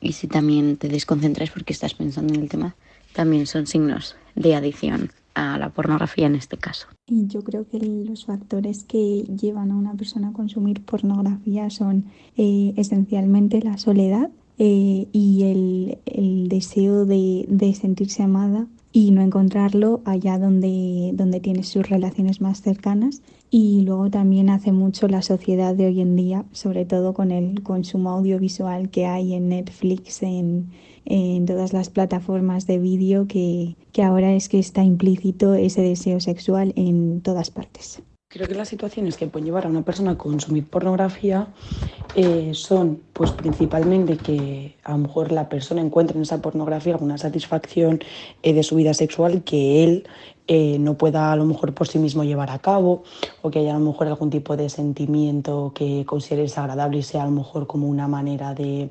y 0.01 0.13
si 0.13 0.27
también 0.27 0.77
te 0.77 0.89
desconcentras 0.89 1.50
porque 1.51 1.74
estás 1.74 1.94
pensando 1.94 2.34
en 2.34 2.41
el 2.41 2.50
tema, 2.50 2.75
también 3.13 3.48
son 3.48 3.65
signos 3.67 4.15
de 4.36 4.55
adicción 4.55 5.12
a 5.34 5.58
la 5.58 5.70
pornografía 5.70 6.27
en 6.27 6.36
este 6.36 6.58
caso. 6.58 6.88
Y 7.08 7.27
yo 7.27 7.44
creo 7.44 7.67
que 7.67 7.79
los 7.79 8.25
factores 8.25 8.84
que 8.84 9.24
llevan 9.24 9.72
a 9.72 9.75
una 9.75 9.94
persona 9.94 10.29
a 10.29 10.34
consumir 10.34 10.84
pornografía 10.84 11.70
son 11.70 12.05
esencialmente 12.36 13.62
la 13.62 13.77
soledad, 13.77 14.29
eh, 14.58 15.08
y 15.12 15.44
el, 15.44 16.48
deseo 16.48 17.05
de, 17.05 17.75
sentirse 17.77 18.24
amada 18.24 18.67
y 18.94 19.12
no 19.12 19.22
encontrarlo 19.22 20.01
allá 20.05 20.39
donde, 20.39 21.12
donde 21.13 21.41
tienes 21.41 21.67
sus 21.67 21.89
relaciones 21.89 22.39
más 22.39 22.62
cercanas. 22.62 23.22
Y 23.57 23.83
luego 23.83 24.09
también 24.09 24.50
hace 24.50 24.74
mucho 24.74 25.07
la 25.07 25.21
sociedad 25.21 25.75
de 25.75 25.85
hoy 25.85 26.01
en 26.01 26.17
día, 26.17 26.43
sobre 26.51 26.83
todo 26.83 27.13
con 27.13 27.31
el 27.31 27.63
consumo 27.63 28.09
audiovisual 28.09 28.89
que 28.89 29.05
hay 29.05 29.33
en 29.33 29.47
Netflix, 29.47 30.24
en, 30.24 30.74
todas 31.45 31.71
las 31.71 31.89
plataformas 31.89 32.67
de 32.67 32.79
vídeo 32.79 33.29
que, 33.29 33.77
que 33.93 34.03
ahora 34.03 34.33
es 34.33 34.50
que 34.50 34.59
está 34.59 34.83
implícito 34.83 35.53
ese 35.53 35.81
deseo 35.83 36.19
sexual 36.19 36.74
en 36.75 37.21
todas 37.21 37.50
partes. 37.50 38.03
Creo 38.35 38.49
que 38.49 38.55
las 38.55 38.67
situaciones 38.67 39.15
que 39.15 39.27
pueden 39.27 39.45
llevar 39.45 39.65
a 39.65 39.69
una 39.69 39.83
persona 39.83 40.11
a 40.11 40.17
consumir 40.17 40.67
pornografía 40.67 41.47
eh, 42.15 42.51
son, 42.53 42.99
pues 43.13 43.31
principalmente 43.31 44.17
que 44.17 44.75
a 44.83 44.91
lo 44.91 44.97
mejor 44.97 45.31
la 45.31 45.47
persona 45.47 45.79
encuentre 45.79 46.17
en 46.17 46.23
esa 46.23 46.41
pornografía 46.41 46.95
alguna 46.95 47.17
satisfacción 47.17 48.01
eh, 48.43 48.53
de 48.53 48.61
su 48.61 48.75
vida 48.75 48.93
sexual 48.93 49.45
que 49.45 49.85
él 49.85 50.07
eh, 50.49 50.77
no 50.79 50.95
pueda 50.95 51.31
a 51.31 51.37
lo 51.37 51.45
mejor 51.45 51.73
por 51.73 51.87
sí 51.87 51.97
mismo 51.97 52.25
llevar 52.25 52.51
a 52.51 52.59
cabo 52.59 53.03
o 53.41 53.49
que 53.49 53.59
haya 53.59 53.73
a 53.73 53.79
lo 53.79 53.85
mejor 53.85 54.07
algún 54.07 54.29
tipo 54.29 54.57
de 54.57 54.67
sentimiento 54.67 55.71
que 55.73 56.03
considere 56.05 56.41
desagradable 56.41 56.97
y 56.97 57.03
sea 57.03 57.23
a 57.23 57.27
lo 57.27 57.31
mejor 57.31 57.67
como 57.67 57.87
una 57.87 58.09
manera 58.09 58.53
de 58.53 58.89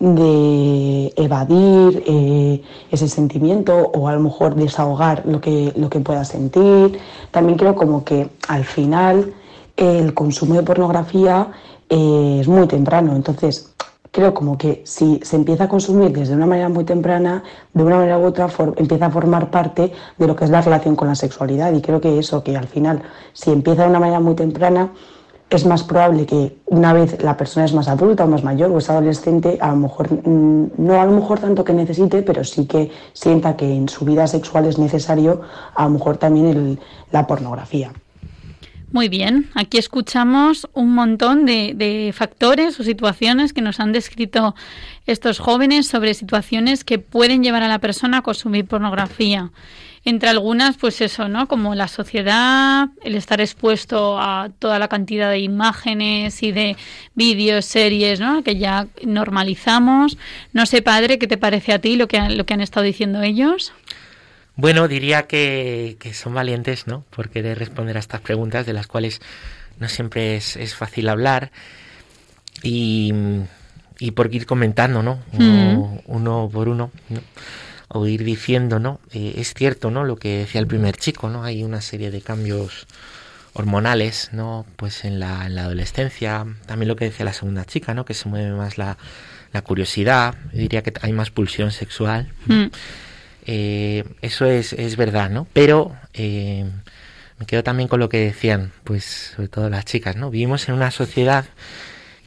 de 0.00 1.12
evadir 1.16 2.04
eh, 2.06 2.62
ese 2.90 3.08
sentimiento 3.08 3.76
o 3.76 4.08
a 4.08 4.14
lo 4.14 4.20
mejor 4.20 4.54
desahogar 4.54 5.24
lo 5.26 5.40
que, 5.40 5.72
lo 5.76 5.90
que 5.90 6.00
pueda 6.00 6.24
sentir. 6.24 6.98
También 7.30 7.58
creo 7.58 7.74
como 7.74 8.04
que 8.04 8.28
al 8.48 8.64
final 8.64 9.32
el 9.76 10.14
consumo 10.14 10.54
de 10.54 10.62
pornografía 10.62 11.48
eh, 11.88 12.38
es 12.40 12.48
muy 12.48 12.66
temprano, 12.66 13.16
entonces 13.16 13.74
creo 14.10 14.34
como 14.34 14.56
que 14.56 14.82
si 14.84 15.20
se 15.22 15.36
empieza 15.36 15.64
a 15.64 15.68
consumir 15.68 16.12
desde 16.12 16.34
una 16.34 16.46
manera 16.46 16.68
muy 16.68 16.84
temprana, 16.84 17.42
de 17.72 17.82
una 17.82 17.96
manera 17.96 18.18
u 18.18 18.24
otra 18.24 18.48
empieza 18.76 19.06
a 19.06 19.10
formar 19.10 19.50
parte 19.50 19.92
de 20.16 20.26
lo 20.26 20.34
que 20.34 20.44
es 20.44 20.50
la 20.50 20.60
relación 20.60 20.96
con 20.96 21.08
la 21.08 21.14
sexualidad 21.14 21.72
y 21.72 21.80
creo 21.80 22.00
que 22.00 22.18
eso, 22.18 22.42
que 22.42 22.56
al 22.56 22.66
final 22.66 23.02
si 23.32 23.50
empieza 23.50 23.82
de 23.82 23.90
una 23.90 24.00
manera 24.00 24.20
muy 24.20 24.34
temprana, 24.34 24.90
es 25.50 25.64
más 25.64 25.82
probable 25.82 26.26
que 26.26 26.56
una 26.66 26.92
vez 26.92 27.22
la 27.22 27.36
persona 27.36 27.64
es 27.64 27.72
más 27.72 27.88
adulta 27.88 28.24
o 28.24 28.28
más 28.28 28.44
mayor 28.44 28.70
o 28.70 28.78
es 28.78 28.90
adolescente, 28.90 29.58
a 29.60 29.68
lo 29.68 29.76
mejor, 29.76 30.12
mm, 30.12 30.70
no 30.76 31.00
a 31.00 31.06
lo 31.06 31.12
mejor 31.12 31.38
tanto 31.40 31.64
que 31.64 31.72
necesite, 31.72 32.22
pero 32.22 32.44
sí 32.44 32.66
que 32.66 32.90
sienta 33.12 33.56
que 33.56 33.72
en 33.72 33.88
su 33.88 34.04
vida 34.04 34.26
sexual 34.26 34.66
es 34.66 34.78
necesario 34.78 35.40
a 35.74 35.84
lo 35.84 35.90
mejor 35.90 36.18
también 36.18 36.78
la 37.10 37.26
pornografía. 37.26 37.92
Muy 38.90 39.10
bien, 39.10 39.50
aquí 39.54 39.76
escuchamos 39.76 40.66
un 40.72 40.94
montón 40.94 41.44
de, 41.44 42.10
factores 42.16 42.80
o 42.80 42.82
situaciones 42.82 43.52
que 43.52 43.60
nos 43.60 43.80
han 43.80 43.92
descrito 43.92 44.54
estos 45.06 45.40
jóvenes 45.40 45.86
sobre 45.86 46.14
situaciones 46.14 46.84
que 46.84 46.98
pueden 46.98 47.42
llevar 47.42 47.62
a 47.62 47.68
la 47.68 47.80
persona 47.80 48.18
a 48.18 48.22
consumir 48.22 48.64
pornografía. 48.64 49.50
Entre 50.08 50.30
algunas, 50.30 50.78
pues 50.78 51.02
eso, 51.02 51.28
¿no? 51.28 51.48
Como 51.48 51.74
la 51.74 51.86
sociedad, 51.86 52.88
el 53.04 53.14
estar 53.14 53.42
expuesto 53.42 54.18
a 54.18 54.48
toda 54.58 54.78
la 54.78 54.88
cantidad 54.88 55.28
de 55.30 55.40
imágenes 55.40 56.42
y 56.42 56.50
de 56.50 56.78
vídeos, 57.14 57.66
series, 57.66 58.18
¿no? 58.18 58.42
Que 58.42 58.56
ya 58.56 58.86
normalizamos. 59.04 60.16
No 60.54 60.64
sé, 60.64 60.80
padre, 60.80 61.18
¿qué 61.18 61.26
te 61.26 61.36
parece 61.36 61.74
a 61.74 61.78
ti 61.78 61.96
lo 61.96 62.08
que, 62.08 62.20
lo 62.30 62.46
que 62.46 62.54
han 62.54 62.62
estado 62.62 62.86
diciendo 62.86 63.20
ellos? 63.20 63.74
Bueno, 64.56 64.88
diría 64.88 65.26
que, 65.26 65.98
que 66.00 66.14
son 66.14 66.32
valientes, 66.32 66.86
¿no? 66.86 67.04
Por 67.10 67.28
querer 67.28 67.58
responder 67.58 67.98
a 67.98 68.00
estas 68.00 68.22
preguntas 68.22 68.64
de 68.64 68.72
las 68.72 68.86
cuales 68.86 69.20
no 69.78 69.90
siempre 69.90 70.36
es, 70.36 70.56
es 70.56 70.74
fácil 70.74 71.10
hablar. 71.10 71.50
Y, 72.62 73.12
y 73.98 74.12
por 74.12 74.34
ir 74.34 74.46
comentando, 74.46 75.02
¿no? 75.02 75.18
Uno, 75.34 75.52
mm. 75.84 76.00
uno 76.06 76.48
por 76.50 76.70
uno. 76.70 76.90
¿no? 77.10 77.20
O 77.88 78.06
ir 78.06 78.24
diciendo, 78.24 78.78
¿no? 78.78 79.00
Eh, 79.12 79.34
es 79.38 79.54
cierto, 79.54 79.90
¿no? 79.90 80.04
Lo 80.04 80.16
que 80.16 80.38
decía 80.38 80.60
el 80.60 80.66
primer 80.66 80.96
chico, 80.96 81.28
¿no? 81.30 81.42
Hay 81.44 81.64
una 81.64 81.80
serie 81.80 82.10
de 82.10 82.20
cambios 82.20 82.86
hormonales, 83.54 84.30
¿no? 84.32 84.66
Pues 84.76 85.04
en 85.04 85.18
la, 85.18 85.46
en 85.46 85.54
la 85.54 85.64
adolescencia, 85.64 86.46
también 86.66 86.88
lo 86.88 86.96
que 86.96 87.06
decía 87.06 87.24
la 87.24 87.32
segunda 87.32 87.64
chica, 87.64 87.94
¿no? 87.94 88.04
Que 88.04 88.14
se 88.14 88.28
mueve 88.28 88.52
más 88.52 88.78
la, 88.78 88.98
la 89.52 89.62
curiosidad, 89.62 90.34
diría 90.52 90.82
que 90.82 90.92
hay 91.00 91.12
más 91.12 91.30
pulsión 91.30 91.72
sexual. 91.72 92.32
Mm. 92.46 92.66
Eh, 93.46 94.04
eso 94.20 94.44
es, 94.44 94.74
es 94.74 94.96
verdad, 94.96 95.30
¿no? 95.30 95.46
Pero 95.54 95.96
eh, 96.12 96.66
me 97.38 97.46
quedo 97.46 97.62
también 97.62 97.88
con 97.88 98.00
lo 98.00 98.10
que 98.10 98.18
decían, 98.18 98.72
pues 98.84 99.32
sobre 99.34 99.48
todo 99.48 99.70
las 99.70 99.86
chicas, 99.86 100.16
¿no? 100.16 100.30
Vivimos 100.30 100.68
en 100.68 100.74
una 100.74 100.90
sociedad 100.90 101.46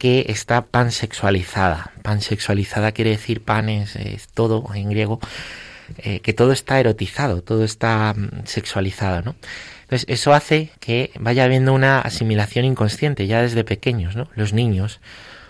que 0.02 0.26
está 0.30 0.62
pansexualizada. 0.62 1.92
Pansexualizada 2.02 2.90
quiere 2.90 3.10
decir 3.10 3.40
pan 3.40 3.68
es, 3.68 3.96
todo 4.34 4.68
en 4.74 4.90
griego, 4.90 5.20
eh, 5.98 6.18
que 6.18 6.32
todo 6.32 6.50
está 6.50 6.80
erotizado, 6.80 7.40
todo 7.42 7.62
está 7.62 8.12
mm, 8.12 8.44
sexualizado, 8.44 9.22
¿no? 9.22 9.36
Entonces 9.82 10.04
eso 10.08 10.34
hace 10.34 10.72
que 10.80 11.12
vaya 11.20 11.44
habiendo 11.44 11.72
una 11.72 12.00
asimilación 12.00 12.64
inconsciente 12.64 13.28
ya 13.28 13.42
desde 13.42 13.62
pequeños, 13.62 14.16
¿no? 14.16 14.26
Los 14.34 14.52
niños, 14.52 14.98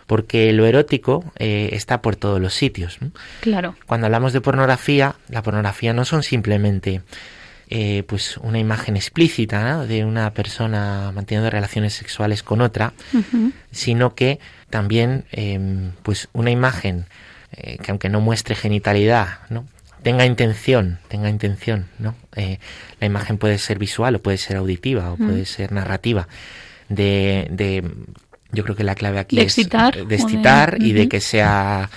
porque 0.06 0.52
lo 0.52 0.66
erótico 0.66 1.24
eh, 1.38 1.70
está 1.72 2.02
por 2.02 2.16
todos 2.16 2.38
los 2.38 2.52
sitios. 2.52 2.98
Claro. 3.40 3.74
Cuando 3.86 4.04
hablamos 4.04 4.34
de 4.34 4.42
pornografía, 4.42 5.14
la 5.30 5.42
pornografía 5.42 5.94
no 5.94 6.04
son 6.04 6.22
simplemente 6.22 7.00
eh, 7.74 8.02
pues 8.02 8.36
una 8.36 8.58
imagen 8.58 8.96
explícita 8.96 9.86
de 9.86 10.04
una 10.04 10.34
persona 10.34 11.10
manteniendo 11.14 11.48
relaciones 11.48 11.94
sexuales 11.94 12.42
con 12.42 12.60
otra, 12.60 12.92
sino 13.70 14.14
que 14.14 14.40
también 14.68 15.24
em, 15.32 15.92
pues 16.02 16.28
una 16.34 16.50
imagen 16.50 17.06
eh, 17.52 17.78
que 17.82 17.90
aunque 17.90 18.10
no 18.10 18.20
muestre 18.20 18.56
genitalidad, 18.56 19.38
¿no? 19.48 19.64
tenga 20.02 20.26
intención, 20.26 20.98
tenga 21.08 21.30
intención, 21.30 21.86
¿no? 21.98 22.14
Eh, 22.36 22.58
la 23.00 23.06
imagen 23.06 23.38
puede 23.38 23.56
ser 23.56 23.78
visual 23.78 24.16
o 24.16 24.18
puede 24.20 24.36
ser 24.36 24.58
auditiva 24.58 25.10
o 25.10 25.16
puede 25.16 25.46
ser 25.46 25.72
narrativa. 25.72 26.28
De, 26.90 27.48
de 27.50 27.90
yo 28.50 28.64
creo 28.64 28.76
que 28.76 28.84
la 28.84 28.96
clave 28.96 29.18
aquí 29.18 29.36
de 29.36 29.42
es 29.44 29.56
excitar, 29.56 30.06
de 30.06 30.14
excitar 30.14 30.76
y 30.78 30.92
de 30.92 31.08
que 31.08 31.22
sea 31.22 31.88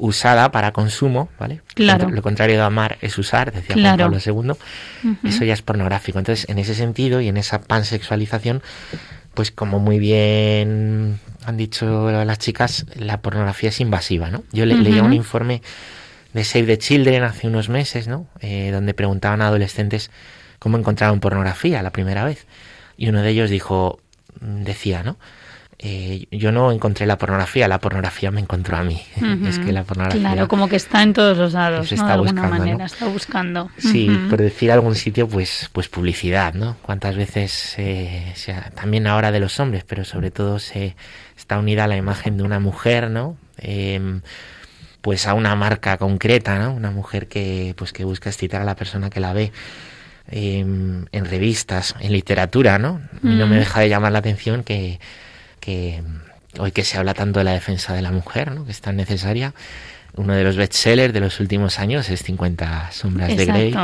usada 0.00 0.50
para 0.50 0.72
consumo, 0.72 1.28
¿vale? 1.38 1.60
Claro. 1.74 2.08
Lo 2.08 2.22
contrario 2.22 2.56
de 2.56 2.62
amar 2.62 2.96
es 3.02 3.18
usar, 3.18 3.52
decía 3.52 3.76
Juan 3.78 3.98
Pablo 3.98 4.18
II. 4.24 4.52
Eso 5.28 5.44
ya 5.44 5.52
es 5.52 5.62
pornográfico. 5.62 6.18
Entonces, 6.18 6.48
en 6.48 6.58
ese 6.58 6.74
sentido 6.74 7.20
y 7.20 7.28
en 7.28 7.36
esa 7.36 7.60
pansexualización, 7.60 8.62
pues 9.34 9.50
como 9.50 9.78
muy 9.78 9.98
bien 9.98 11.20
han 11.44 11.56
dicho 11.56 12.10
las 12.10 12.38
chicas, 12.38 12.86
la 12.96 13.20
pornografía 13.20 13.68
es 13.68 13.80
invasiva, 13.80 14.30
¿no? 14.30 14.42
Yo 14.52 14.64
le, 14.64 14.74
leía 14.74 15.02
un 15.02 15.12
informe 15.12 15.60
de 16.32 16.44
Save 16.44 16.64
the 16.64 16.78
Children 16.78 17.22
hace 17.22 17.46
unos 17.46 17.68
meses, 17.68 18.08
¿no? 18.08 18.26
Eh, 18.40 18.70
donde 18.72 18.94
preguntaban 18.94 19.42
a 19.42 19.48
adolescentes 19.48 20.10
cómo 20.58 20.78
encontraron 20.78 21.20
pornografía 21.20 21.82
la 21.82 21.90
primera 21.90 22.24
vez. 22.24 22.46
Y 22.96 23.08
uno 23.08 23.20
de 23.20 23.30
ellos 23.30 23.50
dijo, 23.50 24.00
decía, 24.40 25.02
¿no? 25.02 25.18
Eh, 25.82 26.26
yo 26.30 26.52
no 26.52 26.72
encontré 26.72 27.06
la 27.06 27.16
pornografía, 27.16 27.66
la 27.66 27.78
pornografía 27.78 28.30
me 28.30 28.42
encontró 28.42 28.76
a 28.76 28.82
mí. 28.82 29.00
es 29.46 29.58
que 29.58 29.72
la 29.72 29.82
pornografía. 29.82 30.20
Claro, 30.20 30.46
como 30.46 30.68
que 30.68 30.76
está 30.76 31.02
en 31.02 31.14
todos 31.14 31.38
los 31.38 31.54
lados, 31.54 31.90
¿no? 31.90 32.06
de 32.06 32.12
alguna 32.12 32.48
manera, 32.48 32.84
está 32.84 33.06
buscando. 33.06 33.70
Sí, 33.78 34.10
por 34.28 34.42
decir 34.42 34.70
algún 34.72 34.94
sitio, 34.94 35.26
pues, 35.26 35.70
pues 35.72 35.88
publicidad, 35.88 36.52
¿no? 36.52 36.76
Cuántas 36.82 37.16
veces, 37.16 37.76
eh, 37.78 38.34
también 38.74 39.06
ahora 39.06 39.32
de 39.32 39.40
los 39.40 39.58
hombres, 39.58 39.84
pero 39.84 40.04
sobre 40.04 40.30
todo 40.30 40.58
se 40.58 40.96
está 41.34 41.58
unida 41.58 41.84
a 41.84 41.86
la 41.86 41.96
imagen 41.96 42.36
de 42.36 42.42
una 42.42 42.60
mujer, 42.60 43.08
¿no? 43.08 43.38
Em, 43.56 44.20
pues 45.00 45.26
a 45.26 45.32
una 45.32 45.54
marca 45.54 45.96
concreta, 45.96 46.58
¿no? 46.58 46.74
Una 46.74 46.90
mujer 46.90 47.26
que, 47.26 47.74
pues, 47.78 47.94
que 47.94 48.04
busca 48.04 48.28
excitar 48.28 48.60
a 48.60 48.64
la 48.64 48.76
persona 48.76 49.08
que 49.08 49.20
la 49.20 49.32
ve. 49.32 49.50
Em, 50.30 51.06
en 51.10 51.24
revistas, 51.24 51.96
en 52.00 52.12
literatura, 52.12 52.78
¿no? 52.78 53.00
Y 53.22 53.28
no 53.28 53.46
me 53.46 53.56
deja 53.56 53.80
de 53.80 53.88
llamar 53.88 54.12
la 54.12 54.18
atención 54.18 54.62
que 54.62 55.00
que 55.60 56.02
hoy 56.58 56.72
que 56.72 56.84
se 56.84 56.98
habla 56.98 57.14
tanto 57.14 57.38
de 57.38 57.44
la 57.44 57.52
defensa 57.52 57.94
de 57.94 58.02
la 58.02 58.10
mujer, 58.10 58.52
¿no? 58.52 58.64
que 58.64 58.72
es 58.72 58.80
tan 58.80 58.96
necesaria, 58.96 59.54
uno 60.16 60.34
de 60.34 60.42
los 60.42 60.56
bestsellers 60.56 61.14
de 61.14 61.20
los 61.20 61.38
últimos 61.40 61.78
años 61.78 62.08
es 62.10 62.22
50 62.22 62.90
sombras 62.92 63.36
de 63.36 63.46
Grey, 63.46 63.74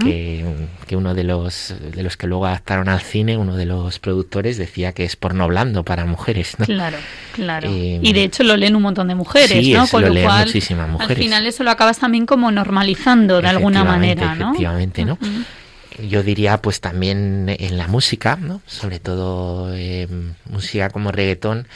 que, 0.00 0.96
uno 0.96 1.14
de 1.14 1.24
los 1.24 1.74
de 1.94 2.02
los 2.02 2.16
que 2.16 2.26
luego 2.26 2.46
adaptaron 2.46 2.88
al 2.88 3.00
cine, 3.00 3.36
uno 3.36 3.56
de 3.56 3.66
los 3.66 3.98
productores 3.98 4.58
decía 4.58 4.92
que 4.92 5.04
es 5.04 5.16
porno 5.16 5.46
blando 5.48 5.84
para 5.84 6.04
mujeres, 6.04 6.56
¿no? 6.58 6.66
Claro, 6.66 6.98
claro. 7.32 7.68
Eh, 7.70 8.00
y 8.02 8.12
de 8.12 8.24
hecho 8.24 8.42
lo 8.42 8.56
leen 8.56 8.76
un 8.76 8.82
montón 8.82 9.08
de 9.08 9.14
mujeres, 9.14 9.66
¿no? 9.68 9.86
Con 9.86 10.02
lo, 10.02 10.22
cual, 10.22 10.46
muchísimas 10.46 10.88
mujeres. 10.88 11.16
Al 11.16 11.22
final 11.22 11.46
eso 11.46 11.62
lo 11.62 11.70
acabas 11.70 11.98
también 11.98 12.26
como 12.26 12.50
normalizando 12.50 13.40
de 13.40 13.48
alguna 13.48 13.84
manera, 13.84 14.34
¿no? 14.34 14.50
Efectivamente, 14.50 15.04
¿no? 15.04 15.18
Yo 15.98 16.22
diría 16.22 16.58
pues 16.58 16.80
también 16.80 17.46
en 17.48 17.76
la 17.76 17.88
música, 17.88 18.36
¿no? 18.36 18.60
Sobre 18.66 18.98
todo 19.00 19.74
eh, 19.74 20.08
música 20.46 20.90
como 20.90 21.12
reggaetón, 21.12 21.66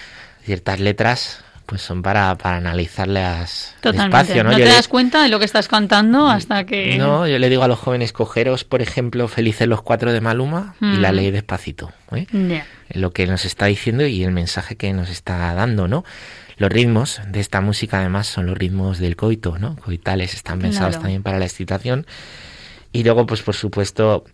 ciertas 0.45 0.81
letras 0.81 1.45
pues 1.67 1.83
son 1.83 2.01
para, 2.01 2.37
para 2.37 2.57
analizarlas 2.57 3.75
despacio, 3.83 4.45
¿no? 4.45 4.53
No 4.53 4.57
te 4.57 4.65
das 4.65 4.87
cuenta 4.87 5.23
de 5.23 5.29
lo 5.29 5.41
que 5.41 5.45
estás 5.45 5.67
cantando 5.67 6.29
hasta 6.29 6.65
que... 6.65 6.97
No, 6.97 7.27
yo 7.27 7.39
le 7.39 7.49
digo 7.49 7.65
a 7.65 7.69
los 7.69 7.79
jóvenes, 7.79 8.13
cogeros, 8.13 8.63
por 8.63 8.83
ejemplo, 8.83 9.27
Felices 9.27 9.67
los 9.67 9.83
Cuatro 9.83 10.13
de 10.13 10.21
Maluma 10.21 10.77
y 10.81 10.99
la 10.99 11.11
mm. 11.11 11.15
ley 11.15 11.31
despacito. 11.33 11.93
¿eh? 12.13 12.63
Lo 12.91 13.13
que 13.13 13.27
nos 13.27 13.45
está 13.45 13.67
diciendo 13.67 14.07
y 14.07 14.23
el 14.23 14.31
mensaje 14.31 14.77
que 14.77 14.93
nos 14.93 15.11
está 15.11 15.53
dando, 15.55 15.89
¿no? 15.89 16.05
Los 16.57 16.71
ritmos 16.71 17.21
de 17.29 17.41
esta 17.41 17.61
música 17.61 17.99
además 17.99 18.29
son 18.29 18.47
los 18.47 18.57
ritmos 18.57 18.99
del 18.99 19.17
coito, 19.17 19.59
¿no? 19.59 19.77
Coitales 19.77 20.35
están 20.35 20.61
pensados 20.61 20.99
también 20.99 21.23
para 21.23 21.39
la 21.39 21.45
excitación 21.45 22.07
Y 22.97 23.05
luego, 23.05 23.27
pues 23.27 23.43
por 23.43 23.55
supuesto, 23.55 24.25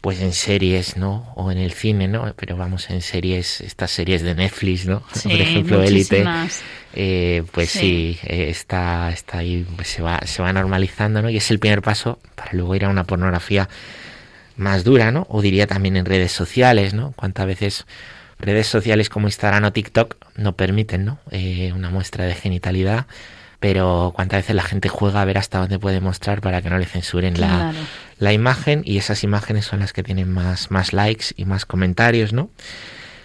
pues 0.00 0.20
en 0.20 0.32
series, 0.32 0.96
¿no? 0.96 1.32
O 1.36 1.50
en 1.52 1.58
el 1.58 1.72
cine, 1.72 2.08
¿no? 2.08 2.32
Pero 2.36 2.56
vamos, 2.56 2.90
en 2.90 3.00
series, 3.02 3.60
estas 3.60 3.90
series 3.90 4.22
de 4.22 4.34
Netflix, 4.34 4.86
¿no? 4.86 5.02
Sí, 5.14 5.28
por 5.28 5.40
ejemplo, 5.40 5.82
Élite. 5.82 6.24
Eh, 6.94 7.42
pues 7.52 7.70
Sí. 7.70 7.78
sí, 7.78 8.18
eh, 8.26 8.48
está, 8.50 9.10
está 9.10 9.38
ahí, 9.38 9.66
pues 9.76 9.88
se 9.88 10.02
va, 10.02 10.20
se 10.24 10.42
va 10.42 10.52
normalizando, 10.52 11.22
¿no? 11.22 11.30
Y 11.30 11.36
es 11.36 11.50
el 11.50 11.58
primer 11.58 11.82
paso 11.82 12.18
para 12.34 12.52
luego 12.52 12.74
ir 12.74 12.84
a 12.84 12.88
una 12.88 13.04
pornografía 13.04 13.68
más 14.56 14.82
dura, 14.84 15.10
¿no? 15.12 15.26
O 15.30 15.40
diría 15.42 15.66
también 15.66 15.96
en 15.96 16.04
redes 16.04 16.32
sociales, 16.32 16.94
¿no? 16.94 17.12
Cuántas 17.16 17.46
veces 17.46 17.86
redes 18.40 18.66
sociales 18.66 19.08
como 19.08 19.26
Instagram 19.28 19.64
o 19.64 19.72
TikTok 19.72 20.16
no 20.36 20.56
permiten, 20.56 21.04
¿no? 21.04 21.18
Eh, 21.30 21.72
una 21.74 21.90
muestra 21.90 22.24
de 22.24 22.34
genitalidad, 22.34 23.06
pero 23.60 24.12
cuántas 24.14 24.40
veces 24.40 24.54
la 24.56 24.62
gente 24.62 24.88
juega 24.88 25.20
a 25.20 25.24
ver 25.24 25.38
hasta 25.38 25.58
dónde 25.58 25.78
puede 25.78 26.00
mostrar 26.00 26.40
para 26.40 26.62
que 26.62 26.70
no 26.70 26.78
le 26.78 26.86
censuren 26.86 27.40
la, 27.40 27.48
Claro. 27.48 27.78
la 28.18 28.32
imagen 28.32 28.82
y 28.84 28.98
esas 28.98 29.24
imágenes 29.24 29.64
son 29.66 29.80
las 29.80 29.92
que 29.92 30.02
tienen 30.02 30.32
más, 30.32 30.70
más 30.70 30.92
likes 30.92 31.26
y 31.36 31.44
más 31.44 31.66
comentarios, 31.66 32.32
¿no? 32.32 32.50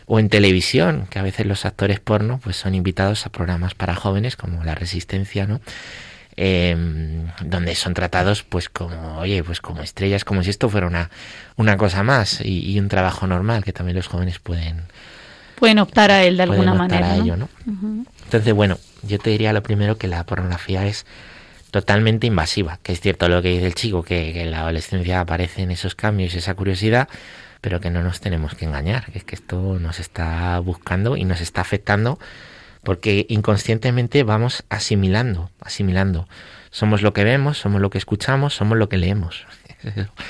O 0.06 0.20
en 0.20 0.30
televisión, 0.30 1.08
que 1.10 1.20
a 1.20 1.22
veces 1.24 1.46
los 1.46 1.66
actores 1.66 2.00
porno 2.00 2.40
pues 2.44 2.56
son 2.58 2.76
invitados 2.76 3.26
a 3.26 3.30
programas 3.32 3.74
para 3.76 3.96
jóvenes 3.96 4.36
como 4.36 4.64
La 4.64 4.76
Resistencia, 4.76 5.46
¿no? 5.48 5.62
Em, 6.36 7.28
donde 7.46 7.76
son 7.76 7.94
tratados 7.94 8.42
pues 8.42 8.68
como, 8.68 9.20
oye, 9.20 9.44
pues 9.44 9.62
como 9.62 9.84
estrellas, 9.84 10.26
como 10.26 10.42
si 10.42 10.50
esto 10.50 10.68
fuera 10.68 10.88
una, 10.88 11.12
una 11.58 11.78
cosa 11.78 12.02
más 12.02 12.42
y, 12.42 12.72
y 12.72 12.80
un 12.80 12.88
trabajo 12.90 13.28
normal 13.28 13.64
que 13.64 13.72
también 13.72 13.96
los 13.96 14.08
jóvenes 14.08 14.40
pueden, 14.40 14.82
Pueden 15.58 15.78
optar 15.78 16.10
a 16.10 16.24
él 16.24 16.38
de 16.38 16.44
alguna 16.44 16.72
optar 16.74 16.88
manera. 16.90 17.14
a 17.14 17.18
¿no? 17.18 17.24
ello, 17.24 17.38
¿no? 17.38 17.50
Entonces, 18.26 18.52
bueno, 18.54 18.80
yo 19.04 19.20
te 19.20 19.30
diría 19.30 19.54
lo 19.54 19.64
primero 19.64 19.98
que 19.98 20.08
la 20.08 20.24
pornografía 20.26 20.86
es 20.86 21.06
totalmente 21.72 22.28
invasiva, 22.28 22.80
que 22.84 22.94
es 22.94 23.02
cierto 23.02 23.28
lo 23.30 23.42
que 23.42 23.50
dice 23.50 23.66
el 23.66 23.76
chico, 23.76 24.04
que, 24.04 24.42
en 24.42 24.52
la 24.52 24.60
adolescencia 24.60 25.20
aparecen 25.20 25.72
esos 25.72 25.96
cambios 25.96 26.36
y 26.36 26.38
esa 26.38 26.54
curiosidad, 26.54 27.10
pero 27.62 27.80
que 27.80 27.90
no 27.90 28.04
nos 28.04 28.20
tenemos 28.20 28.56
que 28.56 28.66
engañar, 28.66 29.12
que 29.12 29.18
es 29.18 29.24
que 29.24 29.36
esto 29.36 29.80
nos 29.80 30.00
está 30.00 30.60
buscando 30.60 31.18
y 31.18 31.26
nos 31.26 31.42
está 31.42 31.62
afectando 31.62 32.20
porque 32.84 33.26
inconscientemente 33.30 34.24
vamos 34.24 34.66
asimilando, 34.70 35.50
asimilando. 35.62 36.28
Somos 36.70 37.02
lo 37.02 37.14
que 37.14 37.24
vemos, 37.24 37.58
somos 37.58 37.82
lo 37.82 37.90
que 37.90 37.98
escuchamos, 37.98 38.54
somos 38.54 38.78
lo 38.78 38.90
que 38.90 38.98
leemos. 38.98 39.46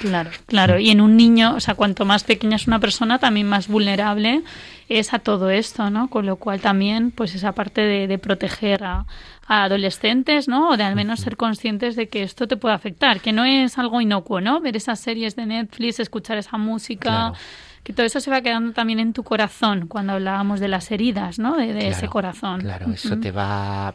Claro, 0.02 0.30
claro. 0.46 0.80
Y 0.80 0.90
en 0.90 1.02
un 1.02 1.18
niño, 1.18 1.56
o 1.56 1.60
sea, 1.60 1.76
cuanto 1.76 2.06
más 2.06 2.24
pequeña 2.24 2.56
es 2.56 2.68
una 2.68 2.80
persona, 2.80 3.20
también 3.20 3.48
más 3.48 3.68
vulnerable 3.68 4.44
es 4.90 5.14
a 5.14 5.20
todo 5.20 5.50
esto, 5.50 5.90
¿no? 5.90 6.10
Con 6.10 6.26
lo 6.26 6.36
cual 6.38 6.60
también, 6.60 7.12
pues 7.12 7.36
esa 7.36 7.54
parte 7.54 7.82
de, 7.82 8.08
de 8.08 8.18
proteger 8.18 8.84
a, 8.84 9.06
a 9.48 9.64
adolescentes, 9.64 10.48
¿no? 10.48 10.70
O 10.70 10.78
de 10.78 10.84
al 10.84 10.96
menos 10.96 11.22
ser 11.22 11.38
conscientes 11.38 11.96
de 11.96 12.10
que 12.10 12.24
esto 12.24 12.48
te 12.48 12.58
puede 12.58 12.76
afectar, 12.76 13.22
que 13.22 13.32
no 13.32 13.46
es 13.46 13.78
algo 13.78 14.02
inocuo, 14.02 14.42
¿no? 14.42 14.60
Ver 14.62 14.76
esas 14.76 15.00
series 15.00 15.36
de 15.36 15.46
Netflix, 15.46 16.00
escuchar 16.00 16.38
esa 16.38 16.58
música. 16.58 17.10
Claro. 17.10 17.36
Que 17.84 17.92
todo 17.92 18.06
eso 18.06 18.22
se 18.22 18.32
va 18.32 18.40
quedando 18.40 18.72
también 18.72 19.02
en 19.02 19.12
tu 19.12 19.24
corazón 19.24 19.88
cuando 19.88 20.14
hablábamos 20.14 20.62
de 20.62 20.70
las 20.70 20.90
heridas, 20.90 21.38
¿no? 21.38 21.58
De, 21.58 21.74
de 21.74 21.90
ese 21.90 22.08
corazón. 22.08 22.62
Claro, 22.62 22.90
eso 22.94 23.18
te 23.18 23.32
va, 23.32 23.94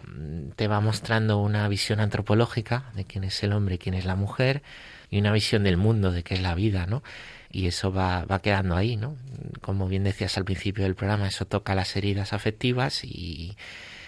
te 0.56 0.68
va 0.68 0.80
mostrando 0.80 1.38
una 1.38 1.66
visión 1.68 1.98
antropológica 1.98 2.84
de 2.94 3.06
quién 3.06 3.24
es 3.24 3.42
el 3.42 3.54
hombre 3.54 3.76
y 3.76 3.78
quién 3.78 3.94
es 3.94 4.04
la 4.04 4.14
mujer 4.14 4.62
y 5.10 5.18
una 5.18 5.32
visión 5.32 5.64
del 5.64 5.76
mundo 5.76 6.12
de 6.12 6.22
qué 6.22 6.34
es 6.34 6.42
la 6.42 6.54
vida, 6.54 6.86
¿no? 6.86 7.02
Y 7.50 7.66
eso 7.66 7.92
va, 7.92 8.24
va 8.24 8.40
quedando 8.40 8.76
ahí, 8.76 8.96
¿no? 8.96 9.16
Como 9.60 9.88
bien 9.88 10.04
decías 10.04 10.36
al 10.36 10.44
principio 10.44 10.84
del 10.84 10.94
programa, 10.94 11.28
eso 11.28 11.46
toca 11.46 11.74
las 11.74 11.96
heridas 11.96 12.32
afectivas 12.32 13.04
y... 13.04 13.56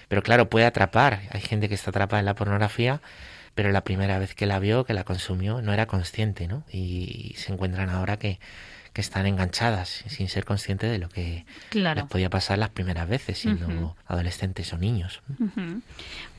Pero 0.08 0.22
claro, 0.22 0.50
puede 0.50 0.66
atrapar. 0.66 1.22
Hay 1.30 1.40
gente 1.40 1.68
que 1.68 1.76
está 1.76 1.90
atrapada 1.90 2.18
en 2.18 2.26
la 2.26 2.34
pornografía, 2.34 3.00
pero 3.54 3.70
la 3.70 3.84
primera 3.84 4.18
vez 4.18 4.34
que 4.34 4.44
la 4.46 4.58
vio, 4.58 4.84
que 4.84 4.92
la 4.92 5.04
consumió, 5.04 5.62
no 5.62 5.72
era 5.72 5.86
consciente, 5.86 6.48
¿no? 6.48 6.64
Y 6.72 7.34
se 7.36 7.52
encuentran 7.52 7.90
ahora 7.90 8.18
que, 8.18 8.40
que 8.92 9.00
están 9.00 9.26
enganchadas 9.26 10.02
sin 10.08 10.28
ser 10.28 10.44
conscientes 10.44 10.90
de 10.90 10.98
lo 10.98 11.08
que 11.08 11.44
Claro. 11.68 12.00
les 12.02 12.10
podía 12.10 12.28
pasar 12.30 12.58
las 12.58 12.70
primeras 12.70 13.08
veces 13.08 13.38
siendo 13.38 13.96
adolescentes 14.06 14.72
o 14.72 14.78
niños. 14.78 15.22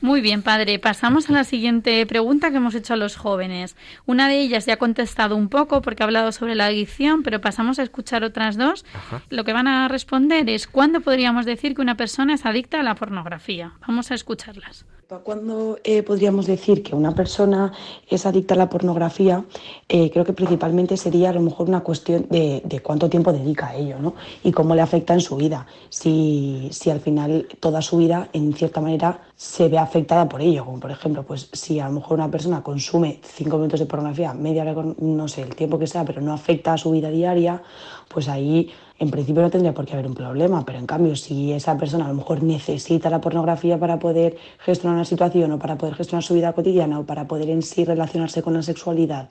Muy 0.00 0.20
bien, 0.20 0.42
padre. 0.42 0.78
Pasamos 0.78 1.30
a 1.30 1.32
la 1.32 1.44
siguiente 1.44 2.04
pregunta 2.06 2.50
que 2.50 2.56
hemos 2.58 2.74
hecho 2.74 2.94
a 2.94 2.96
los 2.96 3.16
jóvenes. 3.16 3.76
Una 4.04 4.28
de 4.28 4.40
ellas 4.40 4.66
ya 4.66 4.74
ha 4.74 4.76
contestado 4.76 5.36
un 5.36 5.48
poco 5.48 5.80
porque 5.82 6.02
ha 6.02 6.06
hablado 6.06 6.32
sobre 6.32 6.54
la 6.54 6.66
adicción, 6.66 7.22
pero 7.22 7.40
pasamos 7.40 7.78
a 7.78 7.82
escuchar 7.82 8.24
otras 8.24 8.56
dos. 8.56 8.84
Ajá. 8.94 9.22
Lo 9.30 9.44
que 9.44 9.52
van 9.52 9.68
a 9.68 9.88
responder 9.88 10.48
es 10.50 10.66
¿cuándo 10.66 11.00
podríamos 11.00 11.46
decir 11.46 11.74
que 11.74 11.80
una 11.82 11.96
persona 11.96 12.34
es 12.34 12.44
adicta 12.44 12.80
a 12.80 12.82
la 12.82 12.94
pornografía? 12.94 13.72
Vamos 13.86 14.10
a 14.10 14.14
escucharlas. 14.14 14.84
Cuando 15.20 15.78
eh, 15.84 16.02
podríamos 16.02 16.46
decir 16.46 16.82
que 16.82 16.94
una 16.94 17.14
persona 17.14 17.72
es 18.08 18.24
adicta 18.24 18.54
a 18.54 18.56
la 18.56 18.70
pornografía, 18.70 19.44
eh, 19.88 20.10
creo 20.10 20.24
que 20.24 20.32
principalmente 20.32 20.96
sería 20.96 21.30
a 21.30 21.32
lo 21.34 21.40
mejor 21.40 21.68
una 21.68 21.80
cuestión 21.80 22.26
de, 22.30 22.62
de 22.64 22.80
cuánto 22.80 23.10
tiempo 23.10 23.32
dedica 23.32 23.68
a 23.68 23.76
ello 23.76 23.98
¿no? 23.98 24.14
y 24.42 24.52
cómo 24.52 24.74
le 24.74 24.80
afecta 24.80 25.12
en 25.12 25.20
su 25.20 25.36
vida. 25.36 25.66
Si, 25.90 26.68
si 26.72 26.90
al 26.90 27.00
final 27.00 27.46
toda 27.60 27.82
su 27.82 27.98
vida, 27.98 28.28
en 28.32 28.54
cierta 28.54 28.80
manera, 28.80 29.20
se 29.36 29.68
ve 29.68 29.76
afectada 29.76 30.28
por 30.28 30.40
ello, 30.40 30.64
como 30.64 30.80
por 30.80 30.90
ejemplo, 30.90 31.24
pues 31.24 31.50
si 31.52 31.78
a 31.78 31.88
lo 31.88 31.94
mejor 31.94 32.18
una 32.18 32.30
persona 32.30 32.62
consume 32.62 33.20
cinco 33.22 33.58
minutos 33.58 33.80
de 33.80 33.86
pornografía, 33.86 34.32
media 34.32 34.62
hora, 34.62 34.94
no 34.98 35.28
sé, 35.28 35.42
el 35.42 35.54
tiempo 35.54 35.78
que 35.78 35.86
sea, 35.86 36.04
pero 36.04 36.22
no 36.22 36.32
afecta 36.32 36.72
a 36.72 36.78
su 36.78 36.90
vida 36.90 37.10
diaria, 37.10 37.62
pues 38.08 38.28
ahí 38.28 38.70
en 39.02 39.10
principio 39.10 39.42
no 39.42 39.50
tendría 39.50 39.74
por 39.74 39.84
qué 39.84 39.94
haber 39.94 40.06
un 40.06 40.14
problema, 40.14 40.64
pero 40.64 40.78
en 40.78 40.86
cambio 40.86 41.16
si 41.16 41.52
esa 41.52 41.76
persona 41.76 42.04
a 42.04 42.08
lo 42.08 42.14
mejor 42.14 42.40
necesita 42.44 43.10
la 43.10 43.20
pornografía 43.20 43.76
para 43.76 43.98
poder 43.98 44.36
gestionar 44.60 44.94
una 44.94 45.04
situación 45.04 45.50
o 45.50 45.58
para 45.58 45.76
poder 45.76 45.96
gestionar 45.96 46.22
su 46.22 46.34
vida 46.34 46.52
cotidiana 46.52 47.00
o 47.00 47.04
para 47.04 47.26
poder 47.26 47.50
en 47.50 47.62
sí 47.62 47.84
relacionarse 47.84 48.42
con 48.42 48.54
la 48.54 48.62
sexualidad, 48.62 49.28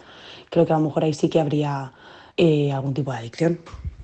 creo 0.49 0.65
que 0.65 0.73
a 0.73 0.77
lo 0.77 0.83
mejor 0.83 1.05
ahí 1.05 1.13
sí 1.13 1.29
que 1.29 1.39
habría 1.39 1.93
eh, 2.35 2.73
algún 2.73 2.93
tipo 2.93 3.13
de 3.13 3.19
adicción. 3.19 3.59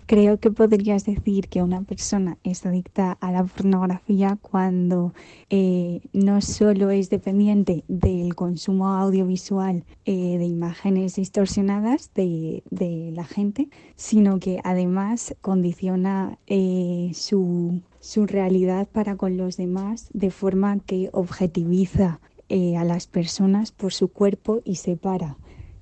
Creo 0.08 0.39
que 0.39 0.52
podrías 0.52 1.04
decir 1.04 1.50
que 1.50 1.62
una 1.62 1.82
persona 1.82 2.38
es 2.46 2.65
adicta 2.65 3.17
a 3.20 3.30
la 3.30 3.43
pornografía 3.43 4.38
cuando 4.41 5.13
eh, 5.50 6.00
no 6.13 6.39
solo 6.39 6.91
es 6.91 7.10
dependiente 7.10 7.84
del 7.89 8.34
consumo 8.34 8.88
audiovisual 8.88 9.84
eh, 10.06 10.38
de 10.38 10.46
imágenes 10.46 11.15
distorsionadas 11.15 12.12
de, 12.15 12.63
de 12.70 13.12
la 13.13 13.26
gente, 13.26 13.67
sino 13.98 14.39
que 14.39 14.62
además 14.63 15.36
condiciona 15.41 16.38
eh, 16.48 17.12
su, 17.13 17.82
su 18.00 18.26
realidad 18.28 18.88
para 18.88 19.17
con 19.17 19.36
los 19.36 19.58
demás 19.58 20.08
de 20.13 20.32
forma 20.32 20.80
que 20.80 21.10
objetiviza 21.12 22.22
a 22.50 22.84
las 22.86 23.08
personas 23.08 23.74
por 23.74 23.91
su 23.91 24.08
cuerpo 24.08 24.62
y 24.63 24.76
separa 24.76 25.36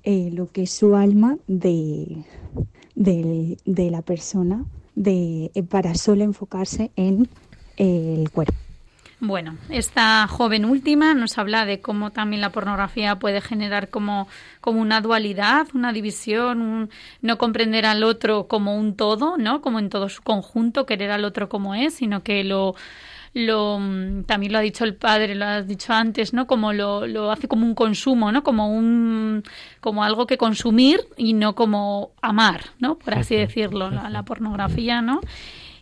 lo 0.04 0.50
que 0.50 0.64
es 0.64 0.72
su 0.72 0.96
alma 0.96 1.38
de, 1.46 2.24
de, 2.96 3.58
de 3.64 3.90
la 3.90 4.02
persona 4.02 4.64
de, 4.96 5.52
eh, 5.54 5.62
para 5.62 5.94
solo 5.94 6.24
enfocarse 6.24 6.90
en 6.96 7.28
eh, 7.76 8.16
el 8.18 8.30
cuerpo. 8.30 8.54
Bueno, 9.18 9.56
esta 9.70 10.26
joven 10.28 10.66
última 10.66 11.14
nos 11.14 11.38
habla 11.38 11.64
de 11.64 11.80
cómo 11.80 12.10
también 12.10 12.42
la 12.42 12.50
pornografía 12.50 13.18
puede 13.18 13.40
generar 13.40 13.88
como, 13.88 14.28
como 14.60 14.82
una 14.82 15.00
dualidad, 15.00 15.68
una 15.72 15.94
división, 15.94 16.60
un 16.60 16.90
no 17.22 17.38
comprender 17.38 17.86
al 17.86 18.04
otro 18.04 18.46
como 18.46 18.76
un 18.76 18.94
todo, 18.94 19.38
¿no? 19.38 19.62
Como 19.62 19.78
en 19.78 19.88
todo 19.88 20.10
su 20.10 20.20
conjunto, 20.20 20.84
querer 20.84 21.10
al 21.12 21.24
otro 21.24 21.48
como 21.48 21.74
es, 21.74 21.94
sino 21.94 22.22
que 22.22 22.44
lo, 22.44 22.74
lo 23.36 23.78
también 24.24 24.52
lo 24.52 24.58
ha 24.58 24.62
dicho 24.62 24.84
el 24.84 24.94
padre, 24.94 25.34
lo 25.34 25.44
has 25.44 25.68
dicho 25.68 25.92
antes, 25.92 26.32
¿no? 26.32 26.46
Como 26.46 26.72
lo, 26.72 27.06
lo 27.06 27.30
hace 27.30 27.48
como 27.48 27.66
un 27.66 27.74
consumo, 27.74 28.32
¿no? 28.32 28.42
Como 28.42 28.72
un 28.72 29.42
como 29.80 30.02
algo 30.04 30.26
que 30.26 30.38
consumir 30.38 31.00
y 31.18 31.34
no 31.34 31.54
como 31.54 32.12
amar, 32.22 32.62
¿no? 32.78 32.96
Por 32.96 33.12
así 33.12 33.36
decirlo, 33.36 33.90
la, 33.90 34.08
la 34.08 34.22
pornografía, 34.22 35.02
¿no? 35.02 35.20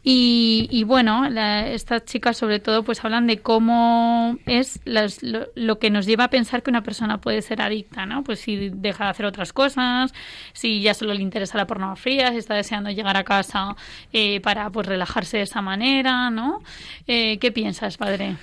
Y, 0.06 0.68
y 0.70 0.84
bueno, 0.84 1.24
estas 1.24 2.04
chicas 2.04 2.36
sobre 2.36 2.60
todo 2.60 2.82
pues 2.82 3.02
hablan 3.02 3.26
de 3.26 3.38
cómo 3.38 4.36
es 4.44 4.78
las- 4.84 5.22
lo, 5.22 5.46
lo 5.54 5.78
que 5.78 5.88
nos 5.88 6.04
lleva 6.04 6.24
a 6.24 6.28
pensar 6.28 6.62
que 6.62 6.68
una 6.68 6.82
persona 6.82 7.22
puede 7.22 7.40
ser 7.40 7.62
adicta, 7.62 8.04
¿no? 8.04 8.22
Pues 8.22 8.40
si 8.40 8.68
deja 8.68 9.04
de 9.04 9.10
hacer 9.10 9.24
otras 9.24 9.54
cosas, 9.54 10.12
si 10.52 10.82
ya 10.82 10.92
solo 10.92 11.14
le 11.14 11.22
interesa 11.22 11.56
la 11.56 11.66
pornografía, 11.66 12.30
si 12.32 12.36
está 12.36 12.52
deseando 12.54 12.90
llegar 12.90 13.16
a 13.16 13.24
casa 13.24 13.76
eh, 14.12 14.40
para 14.40 14.68
pues 14.68 14.86
relajarse 14.86 15.38
de 15.38 15.44
esa 15.44 15.62
manera, 15.62 16.28
¿no? 16.28 16.62
Eh, 17.06 17.38
¿Qué 17.38 17.50
piensas, 17.50 17.96
padre? 17.96 18.36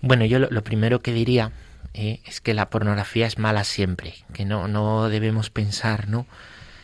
Bueno, 0.00 0.24
yo 0.24 0.38
lo, 0.38 0.48
lo 0.50 0.64
primero 0.64 1.00
que 1.02 1.12
diría 1.12 1.52
eh, 1.92 2.20
es 2.24 2.40
que 2.40 2.54
la 2.54 2.70
pornografía 2.70 3.26
es 3.26 3.38
mala 3.38 3.64
siempre, 3.64 4.14
que 4.32 4.46
no, 4.46 4.66
no 4.66 5.10
debemos 5.10 5.50
pensar, 5.50 6.08
¿no? 6.08 6.26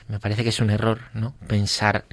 Me 0.06 0.20
parece 0.20 0.42
que 0.42 0.50
es 0.50 0.60
un 0.60 0.68
error, 0.68 1.00
¿no? 1.14 1.34
Pensar 1.46 2.04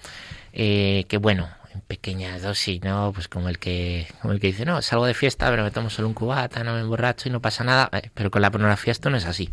eh, 0.54 1.04
que, 1.10 1.18
bueno, 1.18 1.50
en 1.76 1.82
pequeñas 1.82 2.42
dosis, 2.42 2.82
¿no? 2.84 3.12
Pues 3.14 3.28
como 3.28 3.50
el 3.50 3.60
que 3.60 4.08
como 4.22 4.34
el 4.34 4.40
que 4.40 4.48
dice, 4.48 4.66
no, 4.66 4.82
salgo 4.82 5.06
de 5.06 5.14
fiesta, 5.14 5.50
pero 5.50 5.64
me 5.64 5.72
tomo 5.72 5.90
solo 5.90 6.08
un 6.08 6.14
cubata, 6.14 6.64
no 6.64 6.74
me 6.74 6.82
emborracho 6.82 7.30
y 7.30 7.32
no 7.32 7.42
pasa 7.42 7.64
nada. 7.64 7.90
Eh, 7.94 8.10
pero 8.14 8.32
con 8.32 8.42
la 8.42 8.52
pornografía 8.52 8.92
esto 8.92 9.10
no 9.10 9.18
es 9.18 9.26
así. 9.26 9.52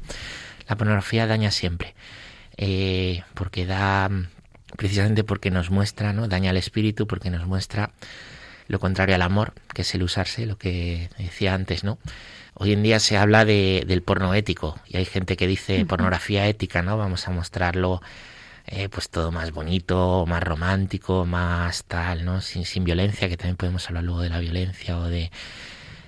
La 0.68 0.76
pornografía 0.76 1.26
daña 1.26 1.50
siempre. 1.50 1.94
Eh, 2.56 3.22
porque 3.34 3.66
da, 3.66 4.10
precisamente 4.76 5.24
porque 5.24 5.50
nos 5.50 5.70
muestra, 5.70 6.12
¿no? 6.12 6.28
Daña 6.28 6.50
el 6.50 6.56
espíritu, 6.56 7.06
porque 7.06 7.30
nos 7.30 7.46
muestra 7.46 7.92
lo 8.68 8.78
contrario 8.80 9.14
al 9.14 9.22
amor, 9.22 9.52
que 9.74 9.82
es 9.82 9.94
el 9.94 10.02
usarse, 10.02 10.46
lo 10.46 10.56
que 10.56 11.10
decía 11.18 11.54
antes, 11.54 11.84
¿no? 11.84 11.98
Hoy 12.54 12.72
en 12.72 12.82
día 12.82 13.00
se 13.00 13.16
habla 13.16 13.44
de, 13.44 13.84
del 13.86 14.02
porno 14.02 14.34
ético 14.34 14.78
y 14.86 14.98
hay 14.98 15.04
gente 15.04 15.36
que 15.36 15.46
dice 15.46 15.84
pornografía 15.86 16.46
ética, 16.46 16.82
¿no? 16.82 16.96
Vamos 16.96 17.26
a 17.26 17.30
mostrarlo 17.30 18.02
eh, 18.66 18.88
pues 18.88 19.10
todo 19.10 19.32
más 19.32 19.52
bonito, 19.52 20.24
más 20.26 20.42
romántico, 20.42 21.26
más 21.26 21.84
tal, 21.84 22.24
¿no? 22.24 22.40
Sin, 22.40 22.64
sin 22.64 22.84
violencia, 22.84 23.28
que 23.28 23.36
también 23.36 23.56
podemos 23.56 23.86
hablar 23.88 24.04
luego 24.04 24.22
de 24.22 24.30
la 24.30 24.38
violencia 24.38 24.98
o 24.98 25.08
de 25.08 25.30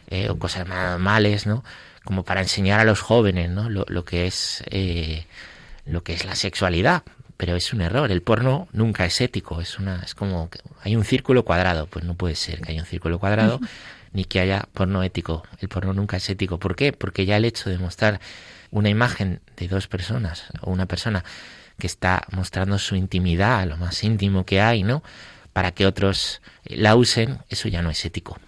eh, 0.09 0.29
o 0.31 0.39
cosas 0.39 0.67
más 0.69 0.99
males, 0.99 1.47
¿no? 1.47 1.65
Como 2.05 2.25
para 2.25 2.41
enseñar 2.43 2.81
a 2.81 2.85
los 2.85 3.01
jóvenes, 3.01 3.51
¿no? 3.51 3.71
Lo, 3.71 3.85
lo 3.89 4.05
que 4.05 4.27
es 4.27 4.63
eh, 4.71 5.27
lo 5.87 6.03
que 6.03 6.15
es 6.15 6.25
la 6.25 6.35
sexualidad, 6.37 7.03
pero 7.37 7.57
es 7.57 7.73
un 7.73 7.81
error. 7.81 8.11
El 8.11 8.23
porno 8.23 8.69
nunca 8.73 9.05
es 9.07 9.21
ético, 9.21 9.61
es 9.61 9.79
una, 9.79 10.03
es 10.03 10.15
como 10.15 10.51
que 10.51 10.61
hay 10.83 10.97
un 10.97 11.05
círculo 11.05 11.45
cuadrado, 11.45 11.87
pues 11.87 12.05
no 12.05 12.15
puede 12.15 12.35
ser 12.37 12.61
que 12.61 12.73
haya 12.73 12.81
un 12.81 12.87
círculo 12.87 13.19
cuadrado 13.19 13.61
ni 14.13 14.25
que 14.25 14.41
haya 14.41 14.69
porno 14.73 15.03
ético. 15.03 15.43
El 15.61 15.69
porno 15.69 15.93
nunca 15.93 16.17
es 16.17 16.31
ético. 16.31 16.59
¿Por 16.59 16.77
qué? 16.77 16.93
Porque 16.93 17.27
ya 17.27 17.37
el 17.37 17.45
hecho 17.45 17.69
de 17.69 17.79
mostrar 17.79 18.21
una 18.71 18.89
imagen 18.89 19.41
de 19.57 19.69
dos 19.69 19.89
personas 19.89 20.47
o 20.61 20.71
una 20.71 20.87
persona 20.87 21.25
que 21.79 21.87
está 21.87 22.27
mostrando 22.33 22.79
su 22.79 22.97
intimidad, 22.97 23.67
lo 23.67 23.77
más 23.77 24.03
íntimo 24.05 24.45
que 24.45 24.61
hay, 24.61 24.83
¿no? 24.83 25.03
Para 25.53 25.71
que 25.71 25.87
otros 25.87 26.41
la 26.65 26.97
usen, 26.97 27.39
eso 27.49 27.69
ya 27.69 27.83
no 27.83 27.91
es 27.91 28.05
ético, 28.05 28.39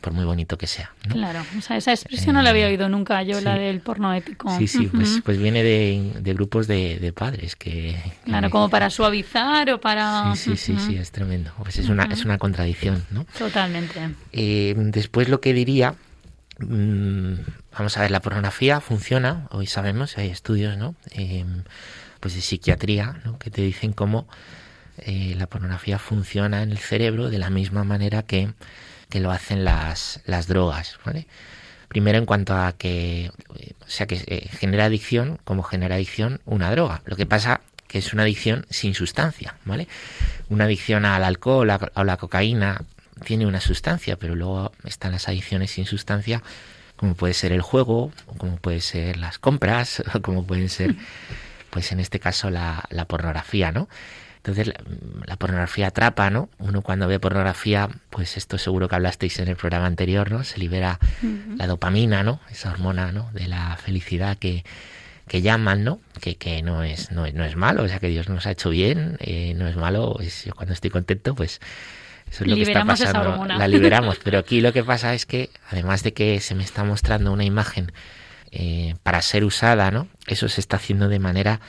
por, 0.00 0.12
muy 0.12 0.24
bonito 0.24 0.58
que 0.58 0.66
sea. 0.66 0.90
Claro, 1.08 1.44
o 1.56 1.60
sea, 1.60 1.76
esa 1.76 1.92
expresión 1.92 2.34
no 2.34 2.42
la 2.42 2.50
había 2.50 2.66
eh, 2.66 2.70
oído 2.70 2.88
nunca 2.88 3.22
yo, 3.22 3.40
la 3.40 3.54
del 3.54 3.80
porno 3.80 4.12
ético. 4.14 4.50
Sí, 4.58 4.66
sí, 4.66 4.86
pues, 4.86 5.20
pues 5.24 5.38
viene 5.38 5.62
de, 5.62 6.34
grupos 6.34 6.66
de, 6.66 7.12
padres 7.14 7.54
que... 7.54 7.96
Claro, 8.24 8.50
como 8.50 8.68
para 8.68 8.90
suavizar 8.90 9.70
o 9.70 9.80
para... 9.80 10.34
Sí, 10.34 10.56
sí, 10.56 10.74
sí, 10.74 10.86
sí, 10.86 10.96
es 10.96 11.12
tremendo. 11.12 11.52
Pues 11.58 11.78
es, 11.78 11.88
una, 11.88 12.04
es 12.04 12.24
una 12.24 12.38
contradicción, 12.38 13.04
¿no? 13.10 13.26
Totalmente. 13.38 14.00
Eh, 14.32 14.74
después 14.76 15.28
lo 15.28 15.40
que 15.40 15.52
diría, 15.52 15.94
mm, 16.58 17.34
vamos 17.76 17.96
a 17.96 18.02
ver, 18.02 18.10
la 18.10 18.20
pornografía 18.20 18.80
funciona, 18.80 19.46
hoy 19.50 19.66
sabemos, 19.66 20.18
hay 20.18 20.28
estudios, 20.28 20.76
¿no? 20.76 20.94
Eh, 21.12 21.44
pues 22.20 22.34
de 22.34 22.40
psiquiatría. 22.40 23.20
Que 23.38 23.50
te 23.50 23.62
dicen 23.62 23.92
cómo 23.92 24.28
eh, 24.98 25.34
la 25.36 25.46
pornografía 25.46 25.98
funciona 25.98 26.62
en 26.62 26.70
el 26.70 26.78
cerebro 26.78 27.30
de 27.30 27.38
la 27.38 27.50
misma 27.50 27.84
manera 27.84 28.22
que, 28.22 28.52
que 29.08 29.20
lo 29.20 29.30
hacen 29.30 29.64
las, 29.64 30.20
las 30.26 30.46
drogas, 30.46 30.98
¿vale? 31.04 31.26
Primero 31.88 32.18
en 32.18 32.26
cuanto 32.26 32.54
a 32.54 32.72
que, 32.72 33.32
o 33.80 33.88
sea, 33.90 34.06
que 34.06 34.22
eh, 34.26 34.48
genera 34.52 34.84
adicción, 34.84 35.40
como 35.44 35.64
genera 35.64 35.96
adicción 35.96 36.40
una 36.44 36.70
droga. 36.70 37.02
Lo 37.04 37.16
que 37.16 37.26
pasa 37.26 37.62
que 37.88 37.98
es 37.98 38.12
una 38.12 38.22
adicción 38.22 38.66
sin 38.70 38.94
sustancia, 38.94 39.56
¿vale? 39.64 39.88
Una 40.48 40.66
adicción 40.66 41.04
al 41.04 41.24
alcohol 41.24 41.70
o 41.70 41.78
a 41.92 42.04
la 42.04 42.16
cocaína 42.16 42.84
tiene 43.24 43.46
una 43.46 43.60
sustancia, 43.60 44.16
pero 44.16 44.36
luego 44.36 44.70
están 44.84 45.10
las 45.10 45.28
adicciones 45.28 45.72
sin 45.72 45.86
sustancia, 45.86 46.42
como 47.00 47.14
puede 47.14 47.32
ser 47.32 47.52
el 47.52 47.62
juego, 47.62 48.12
como 48.36 48.58
puede 48.58 48.82
ser 48.82 49.16
las 49.16 49.38
compras, 49.38 50.02
o 50.14 50.20
como 50.20 50.44
pueden 50.44 50.68
ser, 50.68 50.96
pues 51.70 51.92
en 51.92 51.98
este 51.98 52.20
caso 52.20 52.50
la, 52.50 52.84
la 52.90 53.06
pornografía, 53.06 53.72
¿no? 53.72 53.88
Entonces 54.36 54.70
la, 55.24 55.36
pornografía 55.36 55.86
atrapa, 55.86 56.28
¿no? 56.28 56.50
Uno 56.58 56.82
cuando 56.82 57.08
ve 57.08 57.18
pornografía, 57.18 57.88
pues 58.10 58.36
esto 58.36 58.58
seguro 58.58 58.86
que 58.86 58.96
hablasteis 58.96 59.38
en 59.38 59.48
el 59.48 59.56
programa 59.56 59.86
anterior, 59.86 60.30
¿no? 60.30 60.44
Se 60.44 60.58
libera 60.58 60.98
la 61.56 61.66
dopamina, 61.66 62.22
¿no? 62.22 62.38
Esa 62.50 62.70
hormona, 62.70 63.12
¿no? 63.12 63.30
De 63.32 63.48
la 63.48 63.78
felicidad 63.78 64.36
que, 64.36 64.64
que 65.26 65.40
llaman, 65.40 65.84
¿no? 65.84 66.00
Que, 66.20 66.36
que 66.36 66.60
no, 66.62 66.82
es, 66.82 67.12
no, 67.12 67.26
no, 67.32 67.44
es 67.44 67.56
malo, 67.56 67.82
o 67.82 67.88
sea 67.88 67.98
que 67.98 68.08
Dios 68.08 68.28
nos 68.28 68.44
ha 68.44 68.50
hecho 68.50 68.68
bien, 68.68 69.16
eh, 69.20 69.54
no 69.56 69.66
es 69.66 69.76
malo, 69.76 70.18
es, 70.20 70.44
yo 70.44 70.54
cuando 70.54 70.74
estoy 70.74 70.90
contento, 70.90 71.34
pues 71.34 71.60
eso 72.30 72.44
es 72.44 72.50
lo 72.50 72.56
que 72.56 72.62
está 72.62 72.84
pasando, 72.84 73.44
la 73.44 73.68
liberamos. 73.68 74.18
Pero 74.22 74.38
aquí 74.38 74.60
lo 74.60 74.72
que 74.72 74.84
pasa 74.84 75.14
es 75.14 75.26
que, 75.26 75.50
además 75.70 76.02
de 76.02 76.12
que 76.12 76.40
se 76.40 76.54
me 76.54 76.62
está 76.62 76.84
mostrando 76.84 77.32
una 77.32 77.44
imagen 77.44 77.92
eh, 78.52 78.94
para 79.02 79.20
ser 79.22 79.44
usada, 79.44 79.90
¿no? 79.90 80.08
Eso 80.26 80.48
se 80.48 80.60
está 80.60 80.76
haciendo 80.76 81.08
de 81.08 81.18
manera 81.18 81.60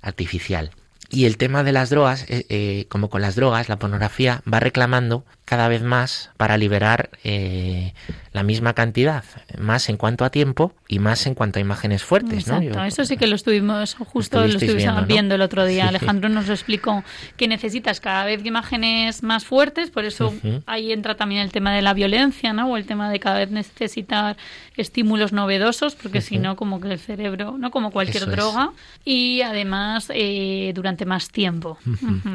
artificial. 0.00 0.72
Y 1.12 1.26
el 1.26 1.36
tema 1.36 1.62
de 1.62 1.72
las 1.72 1.90
drogas, 1.90 2.24
eh, 2.28 2.46
eh, 2.48 2.86
como 2.88 3.10
con 3.10 3.20
las 3.20 3.36
drogas, 3.36 3.68
la 3.68 3.78
pornografía 3.78 4.42
va 4.50 4.60
reclamando 4.60 5.26
cada 5.44 5.68
vez 5.68 5.82
más 5.82 6.30
para 6.38 6.56
liberar 6.56 7.10
eh, 7.22 7.92
la 8.32 8.42
misma 8.42 8.72
cantidad, 8.72 9.24
más 9.58 9.90
en 9.90 9.98
cuanto 9.98 10.24
a 10.24 10.30
tiempo 10.30 10.72
y 10.88 10.98
más 11.00 11.26
en 11.26 11.34
cuanto 11.34 11.58
a 11.58 11.60
imágenes 11.62 12.02
fuertes. 12.02 12.48
Exacto, 12.48 12.82
eso 12.84 13.04
sí 13.04 13.18
que 13.18 13.26
lo 13.26 13.36
estuvimos, 13.36 13.94
justo 13.94 14.40
lo 14.46 14.58
estuvimos 14.58 15.06
viendo, 15.06 15.34
el 15.34 15.42
otro 15.42 15.66
día. 15.66 15.88
Alejandro 15.88 16.30
nos 16.30 16.46
lo 16.46 16.54
explicó, 16.54 17.04
que 17.36 17.46
necesitas 17.46 18.00
cada 18.00 18.24
vez 18.24 18.44
imágenes 18.44 19.22
más 19.22 19.44
fuertes, 19.44 19.90
por 19.90 20.04
eso 20.06 20.32
ahí 20.66 20.92
entra 20.92 21.14
también 21.14 21.42
el 21.42 21.52
tema 21.52 21.74
de 21.74 21.82
la 21.82 21.92
violencia, 21.92 22.54
¿no? 22.54 22.70
O 22.70 22.76
el 22.78 22.86
tema 22.86 23.10
de 23.10 23.20
cada 23.20 23.38
vez 23.38 23.50
necesitar 23.50 24.36
estímulos 24.76 25.32
novedosos, 25.32 25.94
porque 25.94 26.22
si 26.22 26.38
no, 26.38 26.56
como 26.56 26.80
que 26.80 26.90
el 26.90 26.98
cerebro, 26.98 27.56
no 27.58 27.70
como 27.70 27.90
cualquier 27.90 28.30
droga, 28.30 28.72
y 29.04 29.42
además 29.42 30.10
eh, 30.14 30.72
durante 30.74 31.04
más 31.04 31.28
tiempo. 31.28 31.78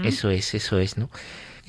Eso 0.04 0.30
es, 0.30 0.54
eso 0.54 0.78
es, 0.78 0.98
¿no? 0.98 1.10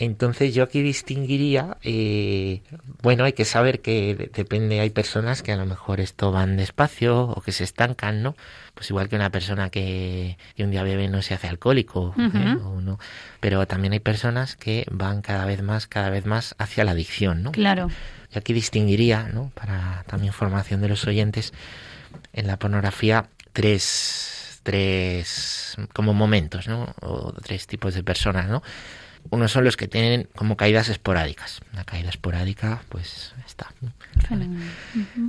Entonces 0.01 0.55
yo 0.55 0.63
aquí 0.63 0.81
distinguiría, 0.81 1.77
eh, 1.83 2.63
bueno, 3.03 3.25
hay 3.25 3.33
que 3.33 3.45
saber 3.45 3.81
que 3.81 4.31
depende, 4.33 4.79
hay 4.79 4.91
personas 4.91 5.43
que 5.43 5.51
a 5.51 5.57
lo 5.57 5.67
mejor 5.67 5.99
esto 5.99 6.31
van 6.31 6.57
despacio 6.57 7.25
o 7.25 7.41
que 7.41 7.51
se 7.51 7.65
estancan, 7.65 8.23
¿no? 8.23 8.37
Pues 8.75 8.91
igual 8.91 9.09
que 9.09 9.17
una 9.17 9.31
persona 9.31 9.71
que, 9.71 10.39
un 10.57 10.71
día 10.71 10.85
bebe 10.85 11.09
no 11.09 11.21
se 11.21 11.35
hace 11.35 11.49
alcohólico, 11.49 12.15
¿eh? 12.17 12.57
o 12.63 12.81
no. 12.81 13.01
pero 13.41 13.67
también 13.67 13.93
hay 13.93 13.99
personas 13.99 14.55
que 14.55 14.87
van 14.89 15.21
cada 15.21 15.45
vez 15.47 15.63
más, 15.63 15.89
cada 15.89 16.11
vez 16.11 16.25
más 16.25 16.55
hacia 16.59 16.85
la 16.85 16.93
adicción, 16.93 17.43
¿no? 17.43 17.51
Claro. 17.51 17.89
Yo 18.31 18.39
aquí 18.39 18.53
distinguiría, 18.53 19.25
¿no? 19.25 19.51
Para 19.55 20.05
también 20.07 20.33
formación 20.33 20.81
de 20.81 20.89
los 20.91 21.09
oyentes, 21.09 21.53
en 22.33 22.47
la 22.47 22.57
pornografía 22.57 23.27
tres, 23.53 24.61
tres 24.63 25.77
como 25.93 26.15
momentos, 26.15 26.69
¿no? 26.69 26.95
O 27.01 27.33
tres 27.33 27.67
tipos 27.67 27.95
de 27.95 28.05
personas, 28.05 28.49
¿no? 28.49 28.63
Unos 29.31 29.53
son 29.53 29.65
los 29.65 29.77
que 29.77 29.89
tienen 29.89 30.29
como 30.35 30.57
caídas 30.57 30.89
esporádicas. 30.89 31.61
Una 31.73 31.85
caída 31.85 32.09
esporádica, 32.09 32.83
pues 32.89 33.33
está. 33.47 33.69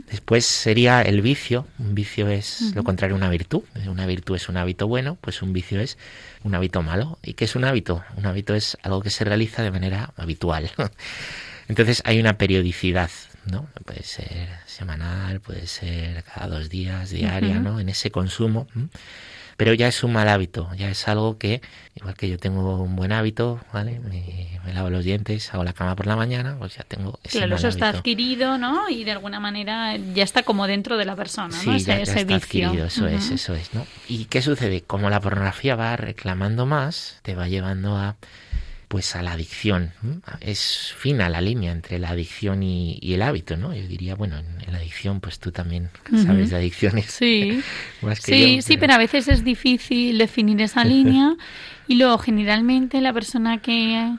Después 0.10 0.46
sería 0.46 1.02
el 1.02 1.22
vicio. 1.22 1.68
Un 1.78 1.96
vicio 1.96 2.28
es 2.28 2.74
lo 2.76 2.84
contrario 2.84 3.16
a 3.16 3.18
una 3.18 3.30
virtud. 3.30 3.64
Una 3.88 4.06
virtud 4.06 4.36
es 4.36 4.50
un 4.50 4.58
hábito 4.58 4.88
bueno, 4.88 5.18
pues 5.22 5.42
un 5.42 5.54
vicio 5.54 5.80
es 5.80 5.98
un 6.44 6.56
hábito 6.56 6.82
malo. 6.82 7.18
¿Y 7.24 7.34
qué 7.34 7.46
es 7.46 7.56
un 7.56 7.66
hábito? 7.66 8.04
Un 8.16 8.26
hábito 8.26 8.56
es 8.56 8.78
algo 8.84 9.02
que 9.02 9.10
se 9.10 9.24
realiza 9.24 9.64
de 9.64 9.72
manera 9.72 10.14
habitual. 10.16 10.72
Entonces 11.68 12.02
hay 12.06 12.20
una 12.20 12.38
periodicidad, 12.38 13.12
¿no? 13.46 13.68
Puede 13.86 14.04
ser 14.04 14.50
semanal, 14.66 15.40
puede 15.40 15.68
ser 15.68 16.24
cada 16.24 16.48
dos 16.48 16.70
días, 16.70 17.12
diaria, 17.12 17.60
¿no? 17.60 17.80
En 17.80 17.90
ese 17.90 18.12
consumo 18.12 18.68
pero 19.60 19.74
ya 19.74 19.90
es 19.90 20.06
un 20.06 20.14
mal 20.14 20.30
hábito, 20.30 20.70
ya 20.78 20.90
es 20.90 21.06
algo 21.10 21.38
que, 21.38 21.62
igual 21.94 22.16
que 22.16 22.30
yo 22.30 22.38
tengo 22.38 22.82
un 22.82 22.96
buen 22.96 23.12
hábito, 23.12 23.60
¿vale? 23.74 24.00
Me, 24.00 24.74
lavo 24.74 24.90
los 24.90 25.04
dientes, 25.04 25.54
hago 25.54 25.66
la 25.66 25.74
cama 25.74 25.98
por 25.98 26.08
la 26.08 26.16
mañana, 26.16 26.56
pues 26.58 26.78
ya 26.78 26.84
tengo 26.84 27.20
ese 27.26 27.40
Claro, 27.40 27.58
eso 27.58 27.68
está 27.68 27.90
adquirido, 27.90 28.58
¿no? 28.58 28.88
Y 28.90 29.04
de 29.04 29.12
alguna 29.12 29.42
manera 29.42 29.98
ya 29.98 30.24
está 30.24 30.44
como 30.44 30.66
dentro 30.66 30.96
de 30.96 31.04
la 31.04 31.18
persona, 31.18 31.54
¿no? 31.66 31.78
Sí, 31.78 31.84
ya, 31.84 32.00
está 32.00 32.36
adquirido, 32.36 32.86
eso 32.86 33.06
es, 33.08 33.32
eso 33.32 33.54
es, 33.54 33.74
¿no? 33.74 33.86
¿Y 34.08 34.26
qué 34.26 34.42
sucede? 34.42 34.82
Como 34.82 35.10
la 35.10 35.20
pornografía 35.20 35.76
va 35.76 35.98
reclamando 35.98 36.66
más, 36.66 37.20
te 37.22 37.36
va 37.36 37.50
llevando 37.50 37.98
a 37.98 38.16
pues 38.90 39.16
a 39.16 39.22
la 39.22 39.34
adicción. 39.34 39.94
Es 40.42 40.94
fina 40.98 41.30
la 41.30 41.42
línea 41.42 41.72
entre 41.72 42.00
la 42.00 42.10
adicción 42.10 42.64
y, 42.64 43.00
el 43.04 43.22
hábito, 43.22 43.56
¿no? 43.56 43.74
Yo 43.74 43.88
diría, 43.88 44.16
bueno, 44.16 44.38
en, 44.40 44.72
la 44.72 44.80
adicción, 44.80 45.22
pues 45.22 45.40
tú 45.40 45.52
también 45.52 45.92
sabes 46.26 46.50
de 46.50 46.58
adicciones. 46.58 47.06
Sí, 47.06 47.62
sí, 48.20 48.62
sí, 48.64 48.78
pero 48.78 48.94
a 48.94 48.98
veces 48.98 49.28
es 49.28 49.44
difícil 49.44 50.18
definir 50.18 50.60
esa 50.62 50.84
línea 50.96 51.38
y 51.88 51.96
luego 51.96 52.18
generalmente 52.18 53.00
la 53.00 53.14
persona 53.14 53.60
que 53.60 54.12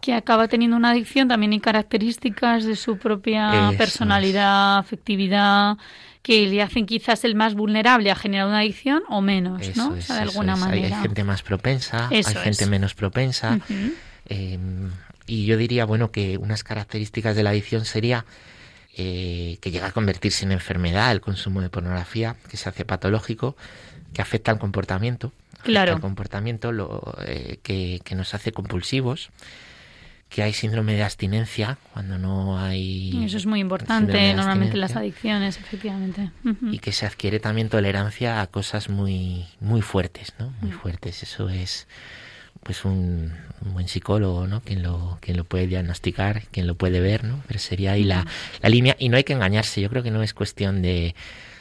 que 0.00 0.14
acaba 0.14 0.48
teniendo 0.48 0.76
una 0.76 0.90
adicción 0.90 1.28
también 1.28 1.52
hay 1.52 1.60
características 1.60 2.64
de 2.64 2.74
su 2.74 2.98
propia 2.98 3.70
personalidad, 3.78 4.78
afectividad, 4.78 5.78
que 6.22 6.48
le 6.48 6.60
hacen 6.60 6.86
quizás 6.86 7.24
el 7.24 7.36
más 7.36 7.54
vulnerable 7.54 8.10
a 8.10 8.16
generar 8.16 8.48
una 8.48 8.58
adicción 8.58 9.04
o 9.08 9.20
menos, 9.20 9.76
¿no? 9.76 9.90
o 9.90 10.00
sea, 10.00 10.16
de 10.16 10.22
alguna 10.22 10.56
manera. 10.56 10.96
Hay, 10.96 11.02
gente 11.02 11.22
más 11.22 11.42
propensa, 11.42 12.08
hay 12.08 12.24
gente 12.24 12.66
menos 12.66 12.94
propensa. 12.94 13.60
Em, 14.32 14.90
y 15.26 15.44
yo 15.44 15.56
diría, 15.56 15.84
bueno, 15.84 16.10
que 16.10 16.38
unas 16.38 16.64
características 16.64 17.36
de 17.36 17.42
la 17.42 17.50
adicción 17.50 17.84
sería 17.84 18.24
eh, 18.96 19.58
que 19.60 19.70
llega 19.70 19.86
a 19.86 19.92
convertirse 19.92 20.44
en 20.44 20.52
enfermedad 20.52 21.12
el 21.12 21.20
consumo 21.20 21.60
de 21.60 21.68
pornografía, 21.68 22.36
que 22.50 22.56
se 22.56 22.68
hace 22.68 22.84
patológico, 22.84 23.56
que 24.14 24.22
afecta 24.22 24.50
al 24.50 24.58
comportamiento, 24.58 25.32
claro. 25.62 25.94
al 25.94 26.00
comportamiento 26.00 26.72
lo, 26.72 27.14
eh, 27.26 27.58
que, 27.62 28.00
nos 28.14 28.34
hace 28.34 28.52
compulsivos, 28.52 29.30
que 30.30 30.42
hay 30.42 30.54
síndrome 30.54 30.94
de 30.94 31.02
abstinencia 31.02 31.76
cuando 31.92 32.18
no 32.18 32.58
hay... 32.58 33.22
Eso 33.24 33.36
es 33.36 33.44
muy 33.44 33.60
importante 33.60 34.32
normalmente 34.32 34.78
las 34.78 34.96
adicciones, 34.96 35.58
efectivamente. 35.58 36.30
Y 36.70 36.78
que 36.78 36.92
se 36.92 37.04
adquiere 37.04 37.38
también 37.38 37.68
tolerancia 37.68 38.40
a 38.40 38.46
cosas 38.46 38.88
muy, 38.88 39.46
muy 39.60 39.82
fuertes, 39.82 40.32
¿no? 40.38 40.54
Muy 40.62 40.72
fuertes. 40.72 41.22
Eso 41.22 41.50
es 41.50 41.86
pues 42.62 42.84
un, 42.84 43.32
buen 43.60 43.88
psicólogo, 43.88 44.46
¿no? 44.46 44.60
Quien 44.60 44.82
lo, 44.82 45.18
quien 45.20 45.36
lo 45.36 45.44
puede 45.44 45.66
diagnosticar, 45.66 46.42
quien 46.50 46.66
lo 46.66 46.74
puede 46.74 47.00
ver, 47.00 47.24
¿no? 47.24 47.42
Pero 47.46 47.58
sería 47.58 47.92
ahí 47.92 48.04
la, 48.04 48.26
la 48.60 48.68
línea. 48.68 48.96
Y 48.98 49.08
no 49.08 49.16
hay 49.16 49.24
que 49.24 49.32
engañarse, 49.32 49.80
yo 49.80 49.88
creo 49.90 50.02
que 50.02 50.10
no 50.10 50.22
es 50.22 50.34
cuestión 50.34 50.82
de 50.82 51.14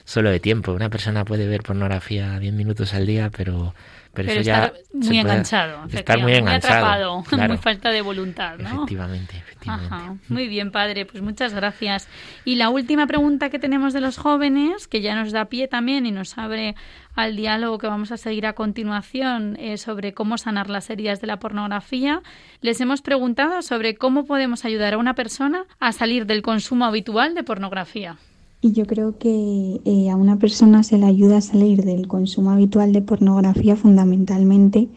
solo 0.06 0.30
de 0.30 0.40
tiempo. 0.40 0.74
Una 0.74 0.90
persona 0.90 1.26
puede 1.26 1.48
ver 1.48 1.64
pornografía 1.64 2.40
10 2.40 2.54
minutos 2.54 2.94
al 2.94 3.06
día, 3.06 3.32
pero 3.36 3.74
pero, 4.14 4.30
eso 4.30 4.42
estar 4.42 4.74
muy 4.92 5.20
enganchado, 5.20 5.86
estar 5.90 6.20
muy 6.22 6.34
enganchado, 6.34 7.24
muy 7.32 7.48
muy 7.48 7.58
falta 7.58 7.90
de 7.92 8.02
voluntad, 8.02 8.58
¿no? 8.58 8.70
Efectivamente, 8.70 9.38
efectivamente. 9.38 10.26
Muy 10.28 10.48
bien, 10.48 10.72
padre, 10.72 11.06
pues 11.06 11.24
muchas 11.24 11.54
gracias. 11.54 12.10
Y 12.44 12.56
la 12.56 12.70
última 12.70 13.08
pregunta 13.08 13.50
que 13.50 13.60
tenemos 13.60 13.94
de 13.94 14.02
los 14.02 14.18
jóvenes, 14.18 14.88
que 14.88 15.02
ya 15.02 15.16
nos 15.16 15.32
da 15.32 15.46
pie 15.46 15.68
también 15.68 16.06
y 16.06 16.12
nos 16.12 16.38
abre 16.38 16.76
al 17.16 17.36
diálogo 17.36 17.78
que 17.78 17.88
vamos 17.88 18.12
a 18.12 18.18
seguir 18.18 18.46
a 18.46 18.54
continuación 18.54 19.56
eh, 19.60 19.78
sobre 19.78 20.14
cómo 20.14 20.38
sanar 20.38 20.70
las 20.70 20.90
heridas 20.90 21.22
de 21.22 21.28
la 21.28 21.40
pornografía, 21.40 22.22
les 22.62 22.82
hemos 22.82 23.02
preguntado 23.02 23.62
sobre 23.62 23.96
cómo 23.96 24.26
podemos 24.26 24.66
ayudar 24.66 24.94
a 24.94 24.98
una 24.98 25.16
persona 25.16 25.66
a 25.80 25.94
salir 25.94 26.26
del 26.26 26.42
consumo 26.42 26.86
habitual 26.86 27.34
de 27.34 27.44
pornografía. 27.44 28.18
Y 28.64 28.74
yo 28.74 28.86
creo 28.86 29.18
que 29.18 29.82
eh, 29.86 30.12
a 30.12 30.16
una 30.16 30.38
persona 30.38 30.84
se 30.84 31.00
le 31.00 31.08
ayuda 31.08 31.38
a 31.38 31.42
salir 31.42 31.84
del 31.84 32.08
consumo 32.08 32.52
habitual 32.52 32.94
de 32.94 33.02
pornografía 33.02 33.76
fundamentalmente 33.76 34.88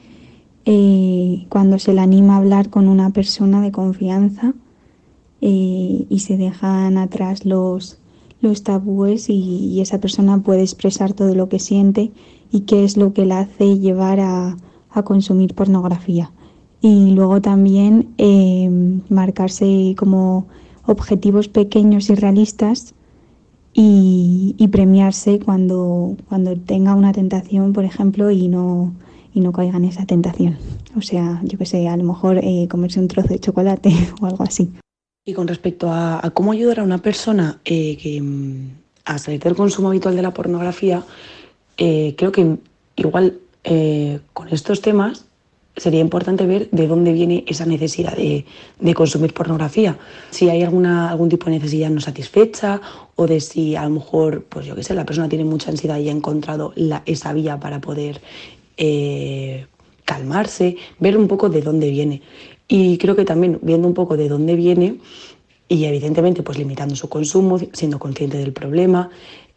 eh, 0.67 1.47
cuando 1.49 1.79
se 1.79 1.95
le 1.95 2.03
anima 2.03 2.35
a 2.35 2.39
hablar 2.39 2.69
con 2.69 2.89
una 2.89 3.09
persona 3.11 3.63
de 3.63 3.73
confianza 3.73 4.53
eh, 5.41 6.05
y 6.11 6.19
se 6.19 6.37
dejan 6.37 6.99
atrás 6.99 7.47
los, 7.47 7.97
los 8.43 8.65
tabúes 8.65 9.31
y, 9.31 9.81
esa 9.81 9.99
persona 9.99 10.43
puede 10.43 10.61
expresar 10.61 11.15
todo 11.15 11.35
lo 11.35 11.49
que 11.49 11.59
siente 11.59 12.13
y 12.53 12.61
qué 12.61 12.85
es 12.85 12.99
lo 12.99 13.15
que 13.15 13.25
la 13.25 13.41
hace 13.41 13.79
llevar 13.79 14.21
a, 14.21 14.59
a 14.91 15.03
consumir 15.05 15.55
pornografía. 15.55 16.31
Y 16.83 17.13
luego 17.13 17.41
también 17.41 18.11
marcarse 19.09 19.95
como 19.97 20.47
objetivos 20.87 21.49
pequeños 21.49 22.11
y 22.11 22.15
realistas 22.15 22.95
y, 23.77 24.69
premiarse 24.69 25.41
cuando, 25.41 26.17
cuando 26.29 26.57
tenga 26.57 26.95
una 26.95 27.13
tentación, 27.13 27.73
por 27.73 27.85
ejemplo, 27.85 28.31
y 28.31 28.49
no, 28.49 28.95
y 29.35 29.41
no 29.41 29.53
caiga 29.53 29.77
en 29.77 29.85
esa 29.85 30.07
tentación. 30.07 30.57
O 30.97 31.03
sea, 31.03 31.41
yo 31.43 31.59
que 31.59 31.67
sé, 31.67 31.89
a 31.89 31.97
lo 31.97 32.05
mejor 32.05 32.39
eh, 32.39 32.69
comerse 32.71 33.01
un 33.01 33.09
trozo 33.09 33.29
de 33.29 33.41
chocolate 33.41 33.93
o 34.21 34.27
algo 34.27 34.45
así. 34.45 34.71
Y 35.25 35.33
con 35.33 35.49
respecto 35.49 35.91
a, 35.91 36.31
cómo 36.35 36.53
ayudar 36.53 36.81
a 36.81 36.85
una 36.85 36.99
persona 36.99 37.61
eh, 37.65 37.97
que, 37.97 38.21
mm, 38.21 38.71
a 39.07 39.19
salir 39.19 39.41
del 39.41 39.57
consumo 39.57 39.89
habitual 39.89 40.15
de 40.15 40.23
la 40.23 40.33
pornografía, 40.33 41.03
eh, 41.77 42.15
creo 42.17 42.33
que 42.33 42.57
igual 42.97 43.39
con 44.35 44.51
estos 44.51 44.83
temas 44.83 45.25
sería 45.77 46.01
importante 46.01 46.47
ver 46.47 46.69
de 46.71 46.87
dónde 46.87 47.13
viene 47.13 47.45
esa 47.47 47.67
necesidad 47.67 48.17
de, 48.17 48.45
consumir 48.95 49.35
pornografía. 49.35 49.99
Si 50.31 50.49
hay 50.49 50.63
alguna, 50.63 51.11
algún 51.11 51.29
tipo 51.29 51.47
de 51.47 51.53
necesidad 51.53 51.91
no 51.91 52.01
satisfecha 52.01 52.81
o 53.17 53.27
de 53.27 53.41
si 53.41 53.75
a 53.75 53.85
lo 53.85 53.91
mejor, 53.91 54.45
pues 54.45 54.67
yo 54.67 54.77
qué 54.77 54.83
sé, 54.83 54.95
la 54.95 55.05
persona 55.05 55.29
tiene 55.29 55.45
mucha 55.45 55.71
ansiedad 55.71 55.99
y 55.99 56.09
ha 56.09 56.13
encontrado 56.13 56.73
esa 57.07 57.33
vía 57.33 57.59
para 57.59 57.81
poder 57.81 58.21
eh, 58.77 59.67
calmarse, 60.05 60.77
ver 61.01 61.17
un 61.17 61.27
poco 61.27 61.49
de 61.49 61.63
dónde 61.63 61.91
viene. 61.91 62.23
Y 62.69 62.97
creo 62.99 63.17
que 63.17 63.25
también 63.25 63.59
viendo 63.63 63.89
un 63.89 63.95
poco 63.95 64.17
de 64.17 64.29
dónde 64.29 64.55
viene 64.55 64.99
y 65.69 65.85
evidentemente 65.87 66.43
pues 66.43 66.59
limitando 66.59 66.95
su 66.95 67.09
consumo, 67.09 67.59
siendo 67.73 67.99
consciente 67.99 68.39
del 68.39 68.53
problema, 68.53 69.11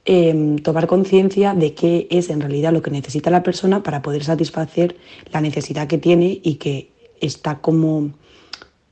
Em, 0.10 0.56
tomar 0.60 0.88
conciencia 0.88 1.54
de 1.54 1.74
qué 1.74 2.08
es 2.10 2.30
en 2.30 2.40
realidad 2.40 2.72
lo 2.72 2.82
que 2.82 2.90
necesita 2.90 3.30
la 3.30 3.44
persona 3.44 3.84
para 3.84 4.02
poder 4.02 4.24
satisfacer 4.24 4.96
la 5.34 5.42
necesidad 5.42 5.86
que 5.88 5.98
tiene 5.98 6.40
y 6.42 6.56
que 6.56 6.90
está 7.20 7.60
como 7.60 8.12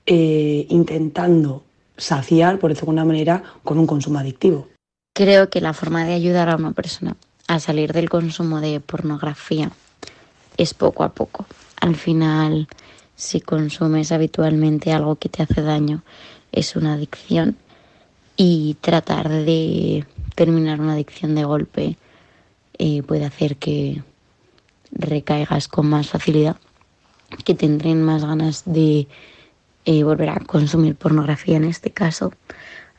eh, 0.06 0.65
intentando 0.67 1.63
saciar, 1.95 2.60
por 2.60 2.69
decirlo 2.69 2.88
de 2.88 2.99
alguna 2.99 3.06
manera, 3.06 3.43
con 3.63 3.80
un 3.80 3.88
consumo 3.88 4.19
adictivo. 4.19 4.67
Creo 5.13 5.49
que 5.49 5.62
la 5.62 5.71
forma 5.71 6.04
de 6.04 6.15
ayudar 6.15 6.49
a 6.49 6.58
una 6.58 6.73
persona 6.73 7.15
a 7.47 7.60
salir 7.62 7.93
del 7.93 8.10
consumo 8.10 8.60
de 8.60 8.82
pornografía 8.82 9.71
es 10.58 10.73
poco 10.73 11.06
a 11.06 11.13
poco. 11.13 11.45
Al 11.80 11.95
final, 11.95 12.67
si 13.15 13.39
consumes 13.39 14.12
habitualmente 14.12 14.91
algo 14.91 15.15
que 15.15 15.30
te 15.30 15.43
hace 15.43 15.62
daño, 15.62 16.04
es 16.51 16.75
una 16.75 16.95
adicción 16.95 17.56
y 18.36 18.75
tratar 18.82 19.30
de 19.30 20.04
terminar 20.36 20.82
una 20.82 20.93
adicción 20.93 21.34
de 21.34 21.45
golpe 21.45 21.98
eh, 22.78 23.02
puede 23.04 23.26
hacer 23.26 23.56
que 23.56 24.04
recaigas 24.91 25.67
con 25.67 25.88
más 25.88 26.10
facilidad, 26.10 26.58
que 27.43 27.56
tendrán 27.56 28.04
más 28.04 28.26
ganas 28.26 28.63
de 28.65 29.08
eh, 29.86 30.04
volver 30.04 30.30
a 30.30 30.39
consumir 30.39 30.95
pornografía 30.95 31.58
en 31.58 31.63
este 31.63 31.91
caso. 31.91 32.34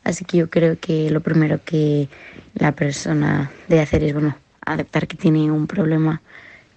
Así 0.03 0.25
que 0.25 0.39
yo 0.39 0.51
creo 0.51 0.79
que 0.79 1.11
lo 1.11 1.21
primero 1.21 1.61
que 1.65 2.09
la 2.55 2.73
persona 2.73 3.51
debe 3.69 3.83
hacer 3.83 4.03
es 4.05 4.15
bueno, 4.15 4.37
aceptar 4.65 5.07
que 5.07 5.17
tiene 5.17 5.51
un 5.51 5.67
problema 5.67 6.23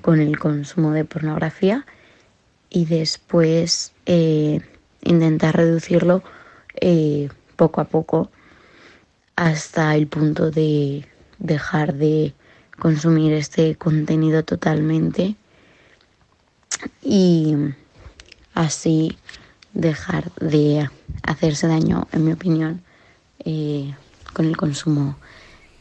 con 0.02 0.20
el 0.20 0.38
consumo 0.40 0.92
de 0.92 1.06
pornografía 1.06 1.86
y 2.70 2.86
después 2.86 3.94
eh, 4.06 4.62
intentar 5.04 5.56
reducirlo 5.56 6.24
poco 7.56 7.82
a 7.82 7.86
poco 7.86 8.32
hasta 9.40 9.96
el 9.96 10.08
punto 10.08 10.52
de 10.52 11.08
dejar 11.38 11.94
de 11.94 12.34
consumir 12.78 13.32
este 13.32 13.76
contenido 13.76 14.44
totalmente 14.44 15.38
y 17.02 17.56
así 18.54 19.18
dejar 19.74 20.34
de 20.34 20.90
hacerse 21.24 21.68
daño, 21.68 22.06
en 22.12 22.26
mi 22.26 22.34
opinión, 22.34 22.82
eh, 23.46 23.96
con 24.34 24.46
el 24.46 24.58
consumo 24.58 25.16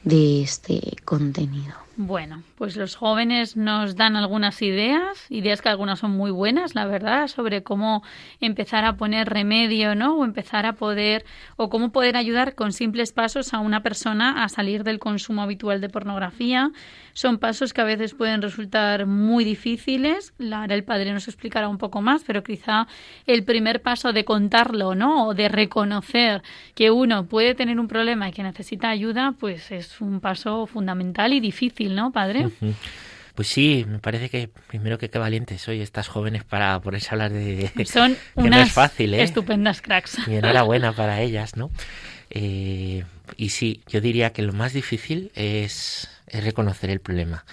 de 0.05 0.43
este 0.43 0.95
contenido. 1.05 1.75
Bueno, 1.97 2.45
pues 2.59 2.77
los 2.77 2.97
jóvenes 2.97 3.57
nos 3.57 3.95
dan 3.95 4.17
algunas 4.17 4.61
ideas, 4.63 5.27
ideas 5.31 5.63
que 5.63 5.69
algunas 5.69 6.01
son 6.01 6.11
muy 6.11 6.33
buenas, 6.33 6.75
la 6.75 6.87
verdad, 6.87 7.29
sobre 7.29 7.63
cómo 7.63 8.03
empezar 8.41 8.85
a 8.85 8.97
poner 8.97 9.29
remedio, 9.29 9.95
¿no? 9.95 10.17
O 10.17 10.25
empezar 10.25 10.67
a 10.67 10.73
poder, 10.73 11.25
o 11.57 11.71
cómo 11.71 11.93
poder 11.93 12.17
ayudar 12.17 12.57
con 12.57 12.73
simples 12.73 13.13
pasos 13.13 13.55
a 13.55 13.61
una 13.61 13.83
persona 13.85 14.43
a 14.43 14.49
salir 14.49 14.83
del 14.83 14.99
consumo 14.99 15.43
habitual 15.43 15.81
de 15.81 15.89
pornografía. 15.89 16.73
Son 17.13 17.39
pasos 17.39 17.73
que 17.73 17.81
a 17.81 17.85
veces 17.85 18.15
pueden 18.15 18.43
resultar 18.43 19.07
muy 19.07 19.45
difíciles. 19.45 20.35
Ahora 20.53 20.75
el 20.75 20.83
padre 20.83 21.13
nos 21.13 21.29
explicará 21.29 21.69
un 21.69 21.79
poco 21.79 22.03
más, 22.03 22.25
pero 22.25 22.43
quizá 22.43 22.89
el 23.27 23.45
primer 23.45 23.83
paso 23.83 24.13
de 24.13 24.25
contarlo, 24.25 24.97
¿no? 24.97 25.29
O 25.29 25.35
de 25.35 25.49
reconocer 25.49 26.43
que 26.75 26.91
uno 26.91 27.27
puede 27.27 27.55
tener 27.55 27.79
un 27.79 27.87
problema 27.87 28.29
y 28.29 28.33
que 28.33 28.43
necesita 28.43 28.89
ayuda, 28.89 29.35
pues 29.39 29.71
es 29.71 30.01
un 30.01 30.21
paso 30.21 30.67
fundamental 30.67 31.33
y 31.33 31.41
difícil 31.41 31.95
¿no, 31.95 32.11
padre? 32.11 32.48
Pues 33.39 33.47
sí, 33.47 33.87
me 33.87 34.01
parece 34.01 34.31
que 34.31 34.49
primero 34.49 34.99
que 34.99 35.11
qué 35.11 35.17
valientes 35.17 35.63
soy 35.63 35.81
estas 35.81 36.09
jóvenes 36.09 36.43
para 36.43 36.81
ponerse 36.81 37.11
a 37.11 37.13
hablar 37.13 37.33
de... 37.33 37.71
Son 37.87 38.17
unas 38.35 38.73
fácil, 38.73 39.15
¿eh? 39.15 39.23
estupendas 39.23 39.81
cracks. 39.81 40.19
Y 40.27 40.35
enhorabuena 40.35 40.93
para 40.97 41.21
ellas, 41.21 41.55
¿no? 41.55 41.71
Eh, 42.31 43.05
y 43.37 43.51
sí, 43.51 43.83
yo 43.87 44.01
diría 44.01 44.33
que 44.33 44.43
lo 44.43 44.53
más 44.53 44.73
difícil 44.73 45.31
es, 45.37 46.09
reconocer 46.33 46.91
el 46.91 46.99
problema. 46.99 47.45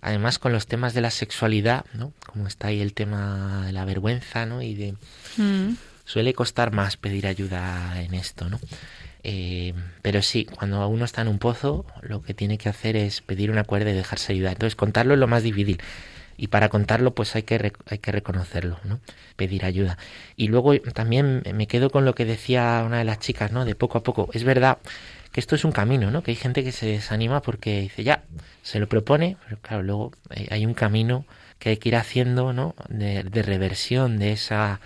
Además, 0.00 0.38
con 0.38 0.52
los 0.52 0.66
temas 0.66 0.94
de 0.94 1.02
la 1.02 1.10
sexualidad, 1.10 1.84
¿no? 1.92 2.14
Como 2.24 2.46
está 2.46 2.68
ahí 2.68 2.80
el 2.80 2.94
tema 2.94 3.66
de 3.66 3.72
la 3.72 3.84
vergüenza, 3.84 4.46
¿no? 4.46 4.62
Y 4.62 4.74
de... 4.74 4.94
Mm. 5.36 5.76
Suele 6.06 6.32
costar 6.32 6.72
más 6.72 6.96
pedir 6.96 7.26
ayuda 7.26 8.00
en 8.00 8.14
esto, 8.14 8.48
¿no? 8.48 8.58
Eh, 9.28 9.74
pero 10.02 10.22
sí, 10.22 10.44
cuando 10.44 10.86
uno 10.86 11.04
está 11.04 11.22
en 11.22 11.26
un 11.26 11.40
pozo, 11.40 11.84
lo 12.00 12.22
que 12.22 12.32
tiene 12.32 12.58
que 12.58 12.68
hacer 12.68 12.94
es 12.94 13.22
pedir 13.22 13.50
una 13.50 13.64
cuerda 13.64 13.90
y 13.90 13.94
dejarse 13.94 14.32
ayudar. 14.32 14.52
Entonces, 14.52 14.76
contarlo 14.76 15.14
es 15.14 15.20
lo 15.20 15.26
más 15.26 15.42
difícil. 15.42 15.80
Y 16.36 16.46
para 16.46 16.68
contarlo, 16.68 17.12
pues 17.12 17.34
hay 17.34 17.42
que, 17.42 17.72
hay 17.90 17.98
que 17.98 18.12
reconocerlo, 18.12 18.78
¿no? 18.84 19.00
Pedir 19.34 19.64
ayuda. 19.64 19.98
Y 20.36 20.46
luego 20.46 20.78
también 20.94 21.42
me 21.54 21.66
quedo 21.66 21.90
con 21.90 22.04
lo 22.04 22.14
que 22.14 22.24
decía 22.24 22.84
una 22.86 22.98
de 22.98 23.04
las 23.04 23.18
chicas, 23.18 23.50
¿no? 23.50 23.64
De 23.64 23.74
poco 23.74 23.98
a 23.98 24.04
poco. 24.04 24.28
Es 24.32 24.44
verdad 24.44 24.78
que 25.32 25.40
esto 25.40 25.56
es 25.56 25.64
un 25.64 25.72
camino, 25.72 26.12
¿no? 26.12 26.22
Que 26.22 26.30
hay 26.30 26.36
gente 26.36 26.62
que 26.62 26.70
se 26.70 26.86
desanima 26.86 27.42
porque 27.42 27.80
dice, 27.80 28.04
ya, 28.04 28.22
se 28.62 28.78
lo 28.78 28.88
propone, 28.88 29.38
pero 29.44 29.58
claro, 29.60 29.82
luego 29.82 30.12
hay 30.50 30.64
un 30.66 30.74
camino 30.74 31.24
que 31.58 31.70
hay 31.70 31.78
que 31.78 31.88
ir 31.88 31.96
haciendo, 31.96 32.52
¿no? 32.52 32.76
De, 32.88 33.24
de 33.24 33.42
reversión 33.42 34.18
de 34.20 34.30
esa, 34.32 34.80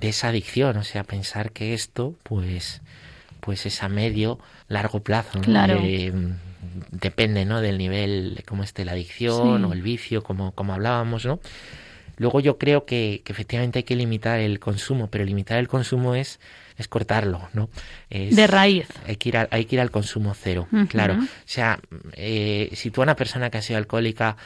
de 0.00 0.08
esa 0.08 0.28
adicción. 0.28 0.76
O 0.76 0.82
sea, 0.82 1.04
pensar 1.04 1.52
que 1.52 1.72
esto, 1.72 2.16
pues 2.24 2.80
pues 3.46 3.64
es 3.64 3.84
a 3.84 3.88
medio, 3.88 4.40
largo 4.66 5.04
plazo. 5.04 5.40
Claro. 5.40 5.78
Mm, 5.80 6.32
depende, 6.90 7.44
¿no? 7.44 7.60
Del 7.60 7.78
nivel, 7.78 8.42
cómo 8.44 8.64
esté 8.64 8.84
la 8.84 8.92
adicción 8.92 9.64
o 9.64 9.72
el 9.72 9.82
vicio, 9.82 10.24
como, 10.24 10.50
como 10.50 10.74
hablábamos, 10.74 11.24
¿no? 11.24 11.38
Luego 12.16 12.40
yo 12.40 12.58
creo 12.58 12.86
que, 12.86 13.22
efectivamente 13.24 13.78
hay 13.78 13.82
que 13.84 13.94
limitar 13.94 14.40
el 14.40 14.58
consumo, 14.58 15.06
pero 15.08 15.24
limitar 15.24 15.58
el 15.58 15.68
consumo 15.68 16.16
es, 16.16 16.40
es 16.76 16.88
cortarlo, 16.88 17.48
¿no? 17.52 17.70
de 18.10 18.46
raíz. 18.48 18.88
Hay 19.06 19.14
que 19.14 19.28
ir, 19.28 19.36
hay 19.48 19.64
que 19.66 19.76
ir 19.76 19.80
al 19.80 19.92
consumo 19.92 20.34
cero, 20.34 20.66
claro. 20.88 21.14
O 21.14 21.26
sea, 21.44 21.78
eh, 22.14 22.70
si 22.72 22.90
tú 22.90 23.00
a 23.00 23.04
una 23.04 23.14
persona 23.14 23.48
que 23.50 23.58
ha 23.58 23.62
sido 23.62 23.78
alcohólica 23.78 24.36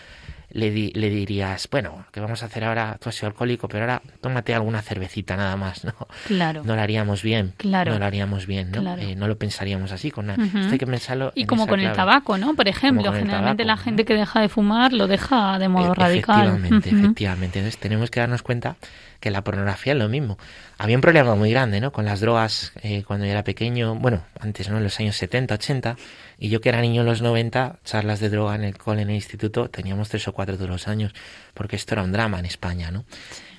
le, 0.52 0.70
le 0.94 1.10
dirías, 1.10 1.68
bueno, 1.70 2.04
¿qué 2.12 2.20
vamos 2.20 2.42
a 2.42 2.46
hacer 2.46 2.64
ahora? 2.64 2.96
Tú 3.00 3.08
has 3.08 3.14
sido 3.14 3.28
alcohólico, 3.28 3.68
pero 3.68 3.84
ahora 3.84 4.02
tómate 4.20 4.54
alguna 4.54 4.82
cervecita 4.82 5.36
nada 5.36 5.56
más, 5.56 5.84
¿no? 5.84 5.94
Claro. 6.26 6.62
No 6.64 6.74
lo 6.76 6.82
haríamos 6.82 7.22
bien. 7.22 7.54
Claro. 7.56 7.92
No 7.92 7.98
lo 7.98 8.04
haríamos 8.04 8.46
bien, 8.46 8.70
¿no? 8.70 8.80
Claro. 8.80 9.02
Eh, 9.02 9.14
no 9.14 9.28
lo 9.28 9.36
pensaríamos 9.38 9.92
así. 9.92 10.10
Con 10.10 10.30
una, 10.30 10.34
esto 10.34 10.72
hay 10.72 10.78
que 10.78 10.86
pensarlo 10.86 11.32
Y 11.34 11.42
en 11.42 11.46
como 11.46 11.62
esa 11.62 11.70
con 11.70 11.80
el 11.80 11.92
tabaco, 11.92 12.38
¿no? 12.38 12.54
Por 12.54 12.68
ejemplo, 12.68 13.12
generalmente 13.12 13.64
la 13.64 13.76
gente 13.76 14.04
que 14.04 14.14
deja 14.14 14.40
de 14.40 14.48
fumar 14.48 14.92
lo 14.92 15.06
deja 15.06 15.58
de 15.58 15.68
modo 15.68 15.92
E- 15.92 15.94
radical. 15.94 16.46
Efectivamente, 16.48 16.90
efectivamente. 16.90 17.58
Entonces 17.60 17.80
tenemos 17.80 18.10
que 18.10 18.20
darnos 18.20 18.42
cuenta 18.42 18.76
que 19.20 19.30
la 19.30 19.44
pornografía 19.44 19.92
es 19.92 19.98
lo 19.98 20.08
mismo. 20.08 20.38
Había 20.78 20.96
un 20.96 21.02
problema 21.02 21.34
muy 21.34 21.50
grande, 21.50 21.80
¿no? 21.80 21.92
Con 21.92 22.06
las 22.06 22.20
drogas 22.20 22.72
eh, 22.82 23.04
cuando 23.06 23.26
yo 23.26 23.32
era 23.32 23.44
pequeño, 23.44 23.94
bueno, 23.94 24.24
antes, 24.38 24.68
¿no? 24.68 24.78
En 24.78 24.82
los 24.82 24.98
años 24.98 25.16
70, 25.16 25.54
80, 25.54 25.96
y 26.38 26.48
yo 26.48 26.60
que 26.60 26.70
era 26.70 26.80
niño 26.80 27.02
en 27.02 27.06
los 27.06 27.22
90, 27.22 27.78
charlas 27.84 28.18
de 28.20 28.30
droga 28.30 28.54
en 28.54 28.64
el 28.64 28.78
cole, 28.78 29.02
en 29.02 29.10
el 29.10 29.16
instituto, 29.16 29.68
teníamos 29.68 30.08
tres 30.08 30.26
o 30.26 30.32
cuatro 30.32 30.56
todos 30.56 30.70
los 30.70 30.88
años, 30.88 31.12
porque 31.54 31.76
esto 31.76 31.94
era 31.94 32.02
un 32.02 32.12
drama 32.12 32.38
en 32.38 32.46
España, 32.46 32.90
¿no? 32.90 33.04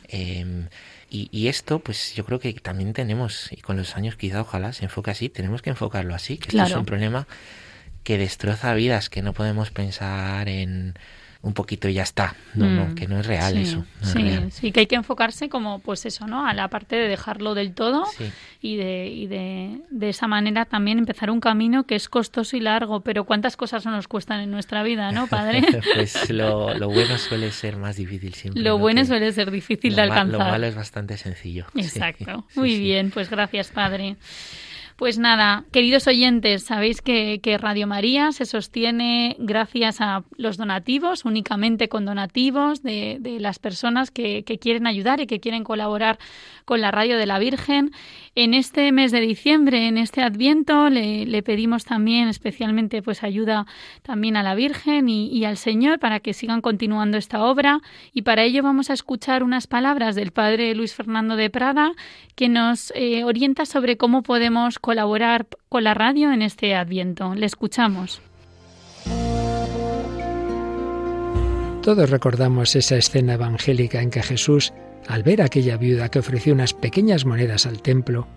Eh, 0.07 0.67
y, 1.09 1.29
y 1.31 1.47
esto, 1.47 1.79
pues 1.79 2.15
yo 2.15 2.25
creo 2.25 2.39
que 2.39 2.53
también 2.53 2.93
tenemos, 2.93 3.51
y 3.51 3.57
con 3.57 3.77
los 3.77 3.95
años 3.95 4.15
quizá 4.15 4.41
ojalá 4.41 4.73
se 4.73 4.85
enfoque 4.85 5.11
así, 5.11 5.29
tenemos 5.29 5.61
que 5.61 5.69
enfocarlo 5.69 6.15
así, 6.15 6.37
que 6.37 6.49
esto 6.49 6.63
es 6.63 6.75
un 6.75 6.85
problema 6.85 7.27
que 8.03 8.17
destroza 8.17 8.73
vidas, 8.73 9.09
que 9.09 9.21
no 9.21 9.33
podemos 9.33 9.71
pensar 9.71 10.49
en 10.49 10.95
un 11.43 11.53
poquito 11.53 11.87
y 11.89 11.93
ya 11.93 12.03
está. 12.03 12.35
No, 12.53 12.65
Mm, 12.65 12.75
no, 12.75 12.95
que 12.95 13.07
no 13.07 13.19
es 13.19 13.25
real 13.25 13.53
sí, 13.53 13.61
eso. 13.63 13.77
No 13.77 13.85
es 14.01 14.09
sí, 14.09 14.19
real. 14.21 14.51
sí, 14.51 14.71
que 14.71 14.81
hay 14.81 14.85
que 14.85 14.95
enfocarse 14.95 15.49
como, 15.49 15.79
pues 15.79 16.05
eso, 16.05 16.27
¿no? 16.27 16.45
A 16.45 16.53
la 16.53 16.67
parte 16.67 16.95
de 16.95 17.07
dejarlo 17.07 17.55
del 17.55 17.73
todo 17.73 18.05
Sí. 18.05 18.31
y, 18.61 18.75
de, 18.77 19.07
y 19.07 19.25
de, 19.27 19.79
de 19.89 20.09
esa 20.09 20.27
manera 20.27 20.65
también 20.65 20.99
empezar 20.99 21.31
un 21.31 21.39
camino 21.39 21.85
que 21.85 21.95
es 21.95 22.09
costoso 22.09 22.55
y 22.57 22.59
largo, 22.59 23.01
pero 23.01 23.23
cuántas 23.25 23.57
cosas 23.57 23.85
no 23.85 23.91
nos 23.91 24.07
cuestan 24.07 24.41
en 24.41 24.51
nuestra 24.51 24.83
vida, 24.83 25.11
¿no, 25.11 25.25
padre? 25.27 25.63
pues 25.95 26.29
lo, 26.29 26.75
lo 26.75 26.89
bueno 26.89 27.17
suele 27.17 27.51
ser 27.51 27.75
más 27.77 27.95
difícil 27.95 28.35
siempre. 28.35 28.61
Lo 28.61 28.71
¿no? 28.71 28.77
bueno 28.77 29.03
suele 29.05 29.31
ser 29.31 29.49
difícil 29.49 29.95
de 29.95 30.01
alcanzar. 30.03 30.39
Lo 30.39 30.45
malo 30.45 30.67
es 30.67 30.75
bastante 30.75 31.17
sencillo. 31.17 31.65
Exacto. 31.75 32.45
Muy 32.55 32.77
bien, 32.79 33.09
pues 33.09 33.29
gracias, 33.31 33.69
padre. 33.69 34.15
Pues 35.01 35.17
nada, 35.17 35.65
queridos 35.71 36.05
oyentes, 36.05 36.61
sabéis 36.61 37.01
que, 37.01 37.57
Radio 37.59 37.87
María 37.87 38.31
se 38.33 38.45
sostiene 38.45 39.35
gracias 39.39 39.99
a 39.99 40.25
los 40.37 40.57
donativos, 40.57 41.25
únicamente 41.25 41.89
con 41.89 42.05
donativos 42.05 42.83
de, 42.83 43.17
de 43.19 43.39
las 43.39 43.57
personas 43.57 44.11
que, 44.11 44.43
que 44.43 44.59
quieren 44.59 44.85
ayudar 44.85 45.19
y 45.19 45.25
que 45.25 45.39
quieren 45.39 45.63
colaborar 45.63 46.19
con 46.65 46.81
la 46.81 46.91
Radio 46.91 47.17
de 47.17 47.25
la 47.25 47.39
Virgen. 47.39 47.91
En 48.35 48.53
este 48.53 48.91
mes 48.91 49.11
de 49.11 49.19
diciembre, 49.19 49.87
en 49.87 49.97
este 49.97 50.21
Adviento, 50.21 50.89
le, 50.89 51.25
le 51.25 51.43
pedimos 51.43 51.83
también 51.85 52.27
especialmente 52.27 53.01
pues 53.01 53.23
ayuda 53.23 53.65
también 54.03 54.37
a 54.37 54.43
la 54.43 54.55
Virgen 54.55 55.09
y, 55.09 55.45
al 55.45 55.57
Señor 55.57 55.99
para 55.99 56.19
que 56.19 56.33
sigan 56.33 56.61
continuando 56.61 57.17
esta 57.17 57.43
obra 57.43 57.81
y 58.13 58.21
para 58.23 58.43
ello 58.43 58.63
vamos 58.63 58.89
a 58.89 58.93
escuchar 58.93 59.43
unas 59.43 59.67
palabras 59.67 60.15
del 60.15 60.31
Padre 60.31 60.73
Luis 60.75 60.93
Fernando 60.93 61.35
de 61.35 61.49
Prada 61.49 61.91
que 62.35 62.49
nos 62.49 62.91
eh, 62.95 63.23
orienta 63.23 63.65
sobre 63.65 63.97
cómo 63.97 64.23
podemos 64.23 64.79
colaborar 64.79 65.47
con 65.69 65.83
la 65.83 65.93
radio 65.93 66.31
en 66.31 66.41
este 66.41 66.75
Adviento. 66.75 67.35
Le 67.35 67.45
escuchamos. 67.45 68.21
Todos 71.81 72.09
recordamos 72.11 72.75
esa 72.75 72.95
escena 72.97 73.33
evangélica 73.33 74.01
en 74.01 74.11
que 74.11 74.21
Jesús, 74.21 74.71
al 75.11 75.23
ver 75.23 75.41
a 75.41 75.45
aquella 75.45 75.77
viuda 75.77 76.09
que 76.09 76.19
ofreció 76.19 76.53
unas 76.53 76.73
pequeñas 76.73 77.25
monedas 77.25 77.65
al 77.65 77.81
templo, 77.81 78.27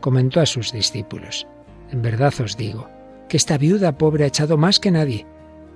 comentó 0.00 0.40
a 0.40 0.46
sus 0.46 0.72
discípulos, 0.72 1.46
En 1.90 2.02
verdad 2.02 2.32
os 2.40 2.56
digo, 2.56 2.88
que 3.28 3.36
esta 3.36 3.58
viuda 3.58 3.98
pobre 3.98 4.24
ha 4.24 4.28
echado 4.28 4.56
más 4.56 4.78
que 4.78 4.92
nadie, 4.92 5.26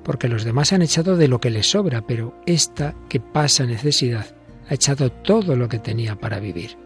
porque 0.05 0.29
los 0.29 0.45
demás 0.45 0.73
han 0.73 0.83
echado 0.83 1.17
de 1.17 1.27
lo 1.27 1.41
que 1.41 1.51
les 1.51 1.71
sobra, 1.71 2.07
pero 2.07 2.39
esta 2.47 2.95
que 3.09 3.19
pasa 3.19 3.67
necesidad 3.67 4.27
ha 4.69 4.75
echado 4.75 5.11
todo 5.11 5.57
lo 5.57 5.69
que 5.69 5.81
tenía 5.81 6.15
para 6.15 6.39
vivir. 6.39 6.77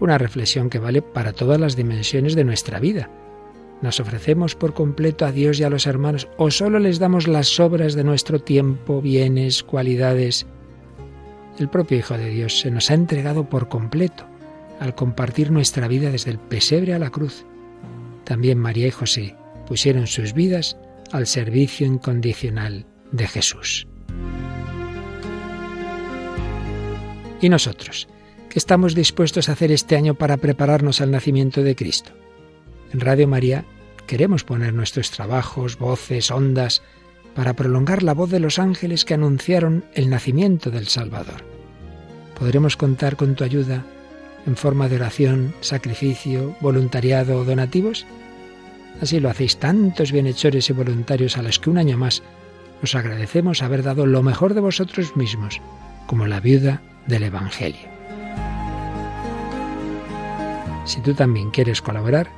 Una 0.00 0.18
reflexión 0.18 0.68
que 0.68 0.80
vale 0.80 1.00
para 1.00 1.32
todas 1.32 1.60
las 1.60 1.76
dimensiones 1.76 2.34
de 2.34 2.44
nuestra 2.44 2.80
vida. 2.80 3.08
¿Nos 3.82 4.00
ofrecemos 4.00 4.56
por 4.56 4.74
completo 4.74 5.26
a 5.26 5.32
Dios 5.32 5.60
y 5.60 5.64
a 5.64 5.70
los 5.70 5.86
hermanos 5.86 6.28
o 6.38 6.50
solo 6.50 6.80
les 6.80 6.98
damos 6.98 7.28
las 7.28 7.48
sobras 7.48 7.94
de 7.94 8.02
nuestro 8.02 8.40
tiempo, 8.40 9.00
bienes, 9.00 9.62
cualidades? 9.62 10.46
El 11.58 11.68
propio 11.68 11.98
Hijo 11.98 12.18
de 12.18 12.30
Dios 12.30 12.58
se 12.58 12.70
nos 12.70 12.90
ha 12.90 12.94
entregado 12.94 13.48
por 13.48 13.68
completo 13.68 14.26
al 14.80 14.94
compartir 14.94 15.50
nuestra 15.50 15.86
vida 15.86 16.10
desde 16.10 16.32
el 16.32 16.38
pesebre 16.38 16.94
a 16.94 16.98
la 16.98 17.10
cruz. 17.10 17.44
También 18.24 18.58
María 18.58 18.88
y 18.88 18.90
José 18.90 19.36
pusieron 19.66 20.06
sus 20.06 20.32
vidas 20.32 20.76
al 21.12 21.26
servicio 21.26 21.86
incondicional 21.86 22.86
de 23.12 23.28
Jesús. 23.28 23.86
¿Y 27.40 27.48
nosotros? 27.48 28.08
¿Qué 28.48 28.58
estamos 28.58 28.94
dispuestos 28.94 29.48
a 29.48 29.52
hacer 29.52 29.70
este 29.70 29.96
año 29.96 30.14
para 30.14 30.38
prepararnos 30.38 31.00
al 31.00 31.10
nacimiento 31.10 31.62
de 31.62 31.76
Cristo? 31.76 32.12
En 32.92 33.00
Radio 33.00 33.28
María 33.28 33.64
queremos 34.06 34.44
poner 34.44 34.72
nuestros 34.72 35.10
trabajos, 35.10 35.78
voces, 35.78 36.30
ondas, 36.30 36.82
para 37.34 37.54
prolongar 37.54 38.02
la 38.02 38.14
voz 38.14 38.30
de 38.30 38.40
los 38.40 38.58
ángeles 38.58 39.04
que 39.04 39.14
anunciaron 39.14 39.84
el 39.94 40.08
nacimiento 40.08 40.70
del 40.70 40.86
Salvador. 40.86 41.44
¿Podremos 42.38 42.76
contar 42.76 43.16
con 43.16 43.34
tu 43.34 43.44
ayuda 43.44 43.84
en 44.46 44.56
forma 44.56 44.88
de 44.88 44.96
oración, 44.96 45.54
sacrificio, 45.60 46.56
voluntariado 46.60 47.38
o 47.38 47.44
donativos? 47.44 48.06
Así 49.00 49.18
lo 49.20 49.30
hacéis 49.30 49.56
tantos 49.56 50.12
bienhechores 50.12 50.70
y 50.70 50.72
voluntarios 50.72 51.36
a 51.36 51.42
los 51.42 51.58
que 51.58 51.70
un 51.70 51.78
año 51.78 51.98
más 51.98 52.22
os 52.82 52.94
agradecemos 52.94 53.62
haber 53.62 53.82
dado 53.82 54.06
lo 54.06 54.22
mejor 54.22 54.54
de 54.54 54.60
vosotros 54.60 55.16
mismos, 55.16 55.60
como 56.06 56.26
la 56.26 56.40
viuda 56.40 56.82
del 57.06 57.24
Evangelio. 57.24 57.88
Si 60.84 61.00
tú 61.00 61.14
también 61.14 61.50
quieres 61.50 61.80
colaborar, 61.80 62.28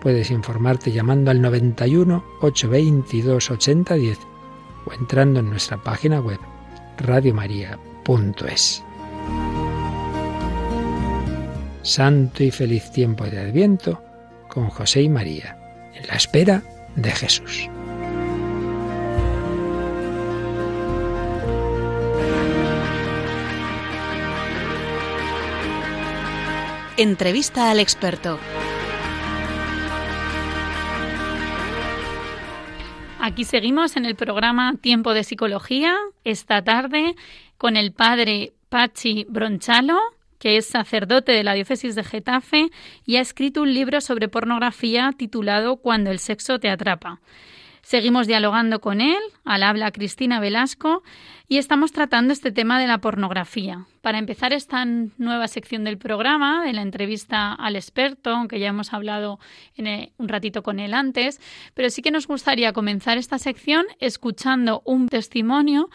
puedes 0.00 0.30
informarte 0.30 0.90
llamando 0.90 1.30
al 1.30 1.40
91 1.40 2.24
822 2.40 3.50
8010 3.50 4.31
o 4.86 4.92
entrando 4.92 5.40
en 5.40 5.50
nuestra 5.50 5.76
página 5.76 6.20
web 6.20 6.38
radiomaria.es. 6.98 8.84
Santo 11.82 12.44
y 12.44 12.50
feliz 12.50 12.90
tiempo 12.92 13.24
de 13.24 13.40
Adviento 13.40 14.02
con 14.48 14.68
José 14.68 15.02
y 15.02 15.08
María, 15.08 15.58
en 15.94 16.06
la 16.06 16.14
espera 16.14 16.62
de 16.94 17.10
Jesús. 17.10 17.68
Entrevista 26.98 27.70
al 27.70 27.80
experto. 27.80 28.38
Aquí 33.24 33.44
seguimos 33.44 33.96
en 33.96 34.04
el 34.04 34.16
programa 34.16 34.74
Tiempo 34.80 35.14
de 35.14 35.22
Psicología, 35.22 35.94
esta 36.24 36.64
tarde 36.64 37.14
con 37.56 37.76
el 37.76 37.92
padre 37.92 38.52
Pachi 38.68 39.26
Bronchalo, 39.28 39.96
que 40.40 40.56
es 40.56 40.66
sacerdote 40.66 41.30
de 41.30 41.44
la 41.44 41.54
diócesis 41.54 41.94
de 41.94 42.02
Getafe 42.02 42.70
y 43.06 43.18
ha 43.18 43.20
escrito 43.20 43.62
un 43.62 43.74
libro 43.74 44.00
sobre 44.00 44.26
pornografía 44.26 45.12
titulado 45.16 45.76
Cuando 45.76 46.10
el 46.10 46.18
sexo 46.18 46.58
te 46.58 46.68
atrapa. 46.68 47.20
Seguimos 47.82 48.26
dialogando 48.28 48.80
con 48.80 49.00
él, 49.00 49.18
al 49.44 49.64
habla 49.64 49.90
Cristina 49.90 50.38
Velasco, 50.38 51.02
y 51.48 51.58
estamos 51.58 51.90
tratando 51.92 52.32
este 52.32 52.52
tema 52.52 52.80
de 52.80 52.86
la 52.86 52.98
pornografía. 52.98 53.86
Para 54.00 54.18
empezar 54.18 54.52
esta 54.52 54.84
nueva 54.84 55.48
sección 55.48 55.82
del 55.84 55.98
programa, 55.98 56.64
de 56.64 56.72
la 56.72 56.82
entrevista 56.82 57.52
al 57.52 57.74
experto, 57.76 58.30
aunque 58.30 58.60
ya 58.60 58.68
hemos 58.68 58.92
hablado 58.92 59.38
en 59.76 59.86
el- 59.88 60.12
un 60.16 60.28
ratito 60.28 60.62
con 60.62 60.78
él 60.78 60.94
antes, 60.94 61.40
pero 61.74 61.90
sí 61.90 62.02
que 62.02 62.12
nos 62.12 62.26
gustaría 62.28 62.72
comenzar 62.72 63.18
esta 63.18 63.38
sección 63.38 63.84
escuchando 63.98 64.80
un 64.84 65.08
testimonio 65.08 65.90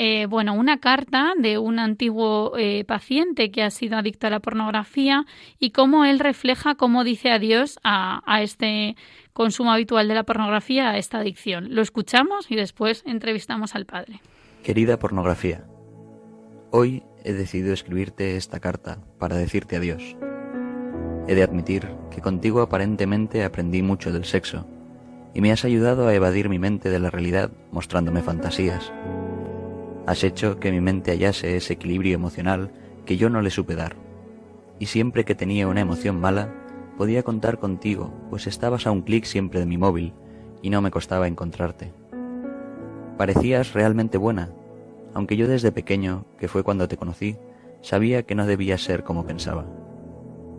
eh, 0.00 0.26
bueno, 0.26 0.54
una 0.54 0.78
carta 0.78 1.32
de 1.36 1.58
un 1.58 1.80
antiguo 1.80 2.52
eh, 2.56 2.84
paciente 2.84 3.50
que 3.50 3.64
ha 3.64 3.70
sido 3.70 3.96
adicto 3.98 4.28
a 4.28 4.30
la 4.30 4.38
pornografía 4.38 5.24
y 5.58 5.70
cómo 5.72 6.04
él 6.04 6.20
refleja 6.20 6.76
cómo 6.76 7.02
dice 7.02 7.32
adiós 7.32 7.80
a, 7.82 8.22
a 8.24 8.42
este 8.42 8.94
consumo 9.38 9.70
habitual 9.70 10.08
de 10.08 10.14
la 10.14 10.24
pornografía, 10.24 10.90
a 10.90 10.98
esta 10.98 11.18
adicción. 11.18 11.72
Lo 11.72 11.80
escuchamos 11.80 12.50
y 12.50 12.56
después 12.56 13.04
entrevistamos 13.06 13.76
al 13.76 13.86
padre. 13.86 14.20
Querida 14.64 14.98
pornografía, 14.98 15.64
hoy 16.72 17.04
he 17.22 17.32
decidido 17.32 17.72
escribirte 17.72 18.36
esta 18.36 18.58
carta 18.58 18.98
para 19.16 19.36
decirte 19.36 19.76
adiós. 19.76 20.16
He 21.28 21.36
de 21.36 21.44
admitir 21.44 21.88
que 22.10 22.20
contigo 22.20 22.62
aparentemente 22.62 23.44
aprendí 23.44 23.80
mucho 23.80 24.10
del 24.12 24.24
sexo 24.24 24.66
y 25.34 25.40
me 25.40 25.52
has 25.52 25.64
ayudado 25.64 26.08
a 26.08 26.14
evadir 26.14 26.48
mi 26.48 26.58
mente 26.58 26.90
de 26.90 26.98
la 26.98 27.10
realidad 27.10 27.52
mostrándome 27.70 28.22
fantasías. 28.22 28.92
Has 30.08 30.24
hecho 30.24 30.58
que 30.58 30.72
mi 30.72 30.80
mente 30.80 31.12
hallase 31.12 31.56
ese 31.56 31.74
equilibrio 31.74 32.16
emocional 32.16 32.72
que 33.06 33.16
yo 33.16 33.30
no 33.30 33.40
le 33.40 33.50
supe 33.50 33.76
dar. 33.76 33.94
Y 34.80 34.86
siempre 34.86 35.24
que 35.24 35.36
tenía 35.36 35.68
una 35.68 35.82
emoción 35.82 36.18
mala, 36.18 36.52
podía 36.98 37.22
contar 37.22 37.58
contigo, 37.58 38.12
pues 38.28 38.48
estabas 38.48 38.86
a 38.86 38.90
un 38.90 39.02
clic 39.02 39.24
siempre 39.24 39.60
de 39.60 39.66
mi 39.66 39.78
móvil 39.78 40.12
y 40.60 40.68
no 40.68 40.82
me 40.82 40.90
costaba 40.90 41.28
encontrarte. 41.28 41.92
Parecías 43.16 43.72
realmente 43.72 44.18
buena, 44.18 44.50
aunque 45.14 45.36
yo 45.36 45.46
desde 45.46 45.72
pequeño, 45.72 46.26
que 46.38 46.48
fue 46.48 46.64
cuando 46.64 46.88
te 46.88 46.96
conocí, 46.96 47.38
sabía 47.82 48.24
que 48.24 48.34
no 48.34 48.46
debía 48.46 48.76
ser 48.78 49.04
como 49.04 49.24
pensaba. 49.24 49.64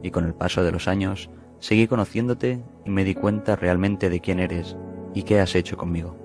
Y 0.02 0.12
con 0.12 0.26
el 0.26 0.34
paso 0.34 0.64
de 0.64 0.72
los 0.72 0.88
años, 0.88 1.30
seguí 1.60 1.88
conociéndote 1.88 2.64
y 2.86 2.90
me 2.90 3.04
di 3.04 3.16
cuenta 3.16 3.58
realmente 3.58 4.10
de 4.10 4.22
quién 4.22 4.40
eres 4.40 4.78
y 5.14 5.24
qué 5.24 5.42
has 5.42 5.56
hecho 5.56 5.76
conmigo. 5.76 6.16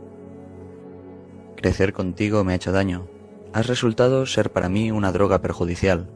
Crecer 1.56 1.92
contigo 1.92 2.44
me 2.44 2.52
ha 2.52 2.56
hecho 2.56 2.70
daño. 2.70 3.08
Has 3.52 3.66
resultado 3.66 4.26
ser 4.26 4.52
para 4.52 4.68
mí 4.68 4.92
una 4.92 5.10
droga 5.10 5.40
perjudicial. 5.40 6.08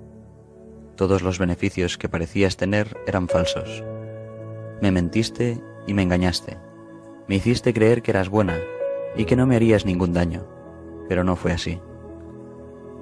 Todos 0.98 1.22
los 1.22 1.38
beneficios 1.38 1.96
que 1.96 2.08
parecías 2.08 2.56
tener 2.56 2.96
eran 3.06 3.28
falsos. 3.28 3.84
Me 4.82 4.90
mentiste 4.90 5.62
y 5.86 5.94
me 5.94 6.02
engañaste. 6.02 6.58
Me 7.28 7.36
hiciste 7.36 7.72
creer 7.72 8.02
que 8.02 8.10
eras 8.10 8.28
buena 8.28 8.58
y 9.14 9.24
que 9.24 9.36
no 9.36 9.46
me 9.46 9.54
harías 9.54 9.86
ningún 9.86 10.12
daño, 10.12 10.44
pero 11.08 11.22
no 11.22 11.36
fue 11.36 11.52
así. 11.52 11.80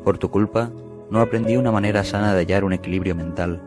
Por 0.05 0.19
tu 0.19 0.31
culpa, 0.31 0.71
no 1.11 1.21
aprendí 1.21 1.57
una 1.57 1.73
manera 1.73 2.05
sana 2.05 2.35
de 2.35 2.41
hallar 2.41 2.65
un 2.65 2.75
equilibrio 2.75 3.15
mental 3.15 3.63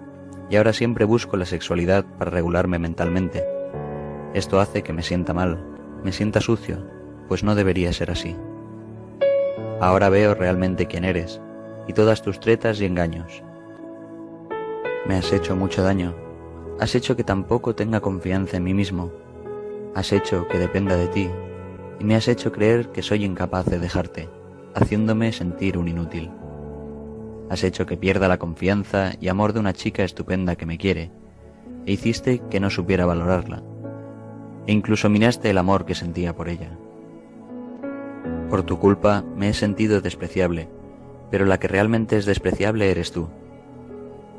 y 0.47 0.57
ahora 0.57 0.73
siempre 0.73 1.05
busco 1.05 1.35
la 1.35 1.45
sexualidad 1.45 2.05
para 2.19 2.29
regularme 2.29 2.77
mentalmente. 2.77 3.43
Esto 4.35 4.59
hace 4.59 4.83
que 4.83 4.93
me 4.93 5.01
sienta 5.01 5.33
mal, 5.33 5.65
me 6.03 6.11
sienta 6.11 6.39
sucio, 6.39 6.85
pues 7.27 7.43
no 7.43 7.55
debería 7.55 7.91
ser 7.93 8.11
así. 8.11 8.35
Ahora 9.81 10.09
veo 10.09 10.35
realmente 10.35 10.85
quién 10.85 11.03
eres 11.03 11.41
y 11.87 11.93
todas 11.93 12.21
tus 12.21 12.39
tretas 12.39 12.79
y 12.79 12.85
engaños. 12.85 13.41
Me 15.09 15.17
has 15.17 15.33
hecho 15.33 15.55
mucho 15.55 15.81
daño, 15.81 16.13
has 16.79 16.93
hecho 16.93 17.15
que 17.15 17.23
tampoco 17.23 17.73
tenga 17.73 17.99
confianza 17.99 18.57
en 18.57 18.63
mí 18.63 18.75
mismo, 18.75 19.11
has 19.95 20.13
hecho 20.13 20.47
que 20.47 20.59
dependa 20.59 20.95
de 20.97 21.07
ti 21.07 21.31
y 21.99 22.03
me 22.03 22.13
has 22.13 22.27
hecho 22.27 22.51
creer 22.51 22.89
que 22.89 23.01
soy 23.01 23.25
incapaz 23.25 23.65
de 23.65 23.79
dejarte, 23.79 24.29
haciéndome 24.75 25.31
sentir 25.31 25.79
un 25.79 25.87
inútil. 25.87 26.29
Has 27.49 27.63
hecho 27.63 27.87
que 27.87 27.97
pierda 27.97 28.27
la 28.27 28.37
confianza 28.37 29.13
y 29.19 29.29
amor 29.29 29.53
de 29.53 29.61
una 29.61 29.73
chica 29.73 30.03
estupenda 30.03 30.55
que 30.55 30.67
me 30.67 30.77
quiere, 30.77 31.09
e 31.87 31.93
hiciste 31.93 32.43
que 32.47 32.59
no 32.59 32.69
supiera 32.69 33.07
valorarla, 33.07 33.63
e 34.67 34.73
incluso 34.73 35.09
minaste 35.09 35.49
el 35.49 35.57
amor 35.57 35.85
que 35.85 35.95
sentía 35.95 36.35
por 36.35 36.49
ella. 36.49 36.77
Por 38.47 38.61
tu 38.61 38.77
culpa 38.77 39.23
me 39.35 39.49
he 39.49 39.53
sentido 39.55 40.01
despreciable, 40.01 40.69
pero 41.31 41.45
la 41.45 41.59
que 41.59 41.67
realmente 41.67 42.15
es 42.15 42.27
despreciable 42.27 42.91
eres 42.91 43.11
tú. 43.11 43.27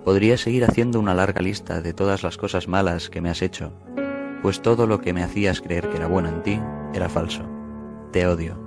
Podría 0.05 0.39
seguir 0.39 0.65
haciendo 0.65 0.99
una 0.99 1.15
larga 1.15 1.43
lista 1.43 1.83
de 1.83 1.93
todas 1.93 2.23
las 2.23 2.37
cosas 2.39 2.69
malas 2.69 3.11
que 3.11 3.21
me 3.21 3.29
has 3.29 3.43
hecho, 3.43 3.73
pues 4.43 4.63
todo 4.63 4.87
lo 4.87 5.01
que 5.01 5.13
me 5.13 5.23
hacías 5.23 5.61
creer 5.61 5.91
que 5.91 5.99
era 5.99 6.07
bueno 6.07 6.29
en 6.29 6.43
ti 6.43 6.61
era 6.95 7.09
falso. 7.09 7.43
Te 8.11 8.27
odio. 8.27 8.59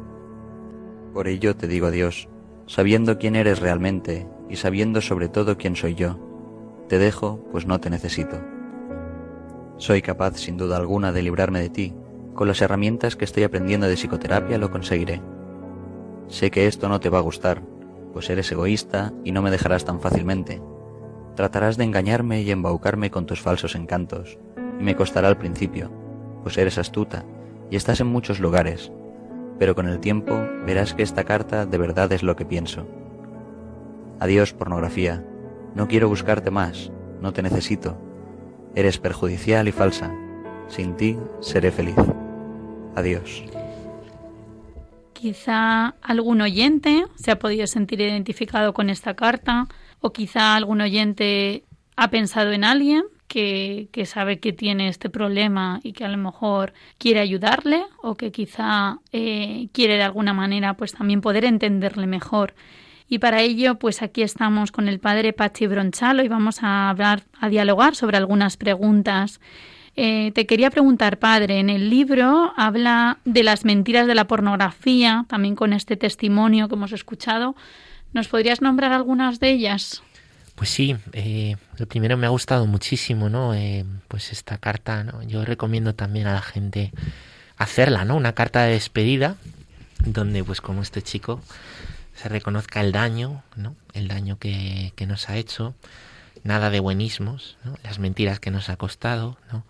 Por 1.13 1.27
ello 1.27 1.55
te 1.55 1.67
digo 1.67 1.87
adiós, 1.87 2.29
sabiendo 2.67 3.17
quién 3.17 3.35
eres 3.35 3.59
realmente 3.59 4.27
y 4.49 4.57
sabiendo 4.57 5.01
sobre 5.01 5.27
todo 5.27 5.57
quién 5.57 5.75
soy 5.75 5.95
yo. 5.95 6.19
Te 6.87 6.99
dejo, 6.99 7.43
pues 7.51 7.65
no 7.65 7.79
te 7.79 7.89
necesito. 7.89 8.39
Soy 9.77 10.01
capaz, 10.01 10.37
sin 10.37 10.57
duda 10.57 10.77
alguna, 10.77 11.11
de 11.11 11.23
librarme 11.23 11.59
de 11.59 11.69
ti. 11.69 11.93
Con 12.35 12.47
las 12.47 12.61
herramientas 12.61 13.15
que 13.15 13.25
estoy 13.25 13.43
aprendiendo 13.43 13.87
de 13.87 13.95
psicoterapia 13.95 14.57
lo 14.57 14.71
conseguiré. 14.71 15.21
Sé 16.27 16.51
que 16.51 16.67
esto 16.67 16.89
no 16.89 16.99
te 16.99 17.09
va 17.09 17.17
a 17.17 17.21
gustar, 17.21 17.63
pues 18.13 18.29
eres 18.29 18.51
egoísta 18.51 19.11
y 19.23 19.31
no 19.31 19.41
me 19.41 19.51
dejarás 19.51 19.85
tan 19.85 19.99
fácilmente. 19.99 20.61
Tratarás 21.35 21.77
de 21.77 21.83
engañarme 21.83 22.41
y 22.41 22.51
embaucarme 22.51 23.09
con 23.09 23.25
tus 23.25 23.41
falsos 23.41 23.75
encantos, 23.75 24.37
y 24.79 24.83
me 24.83 24.95
costará 24.95 25.27
al 25.27 25.37
principio, 25.37 25.91
pues 26.43 26.57
eres 26.57 26.77
astuta 26.77 27.25
y 27.71 27.75
estás 27.75 27.99
en 28.01 28.07
muchos 28.07 28.39
lugares, 28.39 28.91
pero 29.57 29.75
con 29.75 29.87
el 29.87 29.99
tiempo 29.99 30.39
verás 30.65 30.93
que 30.93 31.03
esta 31.03 31.23
carta 31.23 31.65
de 31.65 31.77
verdad 31.77 32.11
es 32.11 32.21
lo 32.21 32.35
que 32.35 32.45
pienso. 32.45 32.87
Adiós, 34.19 34.53
pornografía. 34.53 35.25
No 35.75 35.87
quiero 35.87 36.07
buscarte 36.07 36.51
más, 36.51 36.91
no 37.21 37.33
te 37.33 37.41
necesito. 37.41 37.97
Eres 38.75 38.99
perjudicial 38.99 39.67
y 39.67 39.71
falsa. 39.71 40.13
Sin 40.67 40.95
ti 40.95 41.17
seré 41.39 41.71
feliz. 41.71 41.95
Adiós. 42.95 43.43
Quizá 45.13 45.95
algún 46.01 46.41
oyente 46.41 47.05
se 47.15 47.31
ha 47.31 47.39
podido 47.39 47.65
sentir 47.67 48.01
identificado 48.01 48.73
con 48.73 48.89
esta 48.89 49.15
carta 49.15 49.67
o 50.03 50.11
quizá 50.11 50.55
algún 50.55 50.81
oyente 50.81 51.63
ha 51.95 52.09
pensado 52.09 52.51
en 52.51 52.65
alguien 52.65 53.03
que, 53.29 53.87
sabe 54.05 54.39
que 54.39 54.51
tiene 54.51 54.89
este 54.89 55.09
problema 55.09 55.79
y 55.81 55.93
que 55.93 56.03
a 56.03 56.09
lo 56.09 56.17
mejor 56.17 56.73
quiere 56.97 57.21
ayudarle 57.21 57.83
o 58.01 58.15
que 58.15 58.31
quizá 58.31 58.99
eh, 59.13 59.69
quiere 59.71 59.95
de 59.95 60.03
alguna 60.03 60.33
manera 60.33 60.75
pues 60.75 60.91
también 60.91 61.21
poder 61.21 61.45
entenderle 61.45 62.05
mejor. 62.05 62.53
Y 63.07 63.19
para 63.19 63.41
ello, 63.41 63.79
pues 63.79 64.01
aquí 64.01 64.23
estamos 64.23 64.73
con 64.73 64.89
el 64.89 64.99
padre 64.99 65.31
Pachi 65.31 65.67
Bronchalo 65.67 66.21
y 66.21 66.27
vamos 66.27 66.63
a 66.63 66.89
hablar, 66.89 67.23
a 67.39 67.47
dialogar 67.47 67.95
sobre 67.95 68.17
algunas 68.17 68.57
preguntas. 68.57 69.39
Eh, 69.95 70.31
te 70.35 70.45
quería 70.45 70.69
preguntar, 70.69 71.17
padre, 71.17 71.59
en 71.59 71.69
el 71.69 71.89
libro 71.89 72.51
habla 72.57 73.19
de 73.23 73.43
las 73.43 73.63
mentiras 73.63 74.05
de 74.05 74.15
la 74.15 74.27
pornografía, 74.27 75.25
también 75.29 75.55
con 75.55 75.71
este 75.71 75.95
testimonio 75.95 76.67
que 76.67 76.75
hemos 76.75 76.91
escuchado. 76.91 77.55
¿Nos 78.13 78.27
podrías 78.27 78.61
nombrar 78.61 78.93
algunas 78.93 79.39
de 79.39 79.51
ellas? 79.51 80.03
Pues 80.55 80.69
sí, 80.69 80.95
eh, 81.13 81.55
lo 81.77 81.87
primero 81.87 82.15
me 82.15 82.27
ha 82.27 82.29
gustado 82.29 82.67
muchísimo, 82.67 83.27
¿no? 83.27 83.55
Eh, 83.55 83.85
pues 84.07 84.31
esta 84.31 84.59
carta, 84.59 85.03
¿no? 85.03 85.23
Yo 85.23 85.43
recomiendo 85.45 85.95
también 85.95 86.27
a 86.27 86.33
la 86.33 86.41
gente 86.41 86.91
hacerla, 87.57 88.05
¿no? 88.05 88.15
Una 88.15 88.33
carta 88.33 88.63
de 88.63 88.73
despedida, 88.73 89.35
donde 90.05 90.43
pues 90.43 90.61
como 90.61 90.83
este 90.83 91.01
chico 91.01 91.41
se 92.15 92.29
reconozca 92.29 92.81
el 92.81 92.91
daño, 92.91 93.41
¿no? 93.55 93.75
El 93.93 94.07
daño 94.07 94.37
que, 94.37 94.93
que 94.95 95.07
nos 95.07 95.29
ha 95.29 95.37
hecho, 95.37 95.73
nada 96.43 96.69
de 96.69 96.79
buenismos, 96.79 97.57
¿no? 97.63 97.75
Las 97.83 97.97
mentiras 97.97 98.39
que 98.39 98.51
nos 98.51 98.69
ha 98.69 98.77
costado, 98.77 99.37
¿no? 99.51 99.63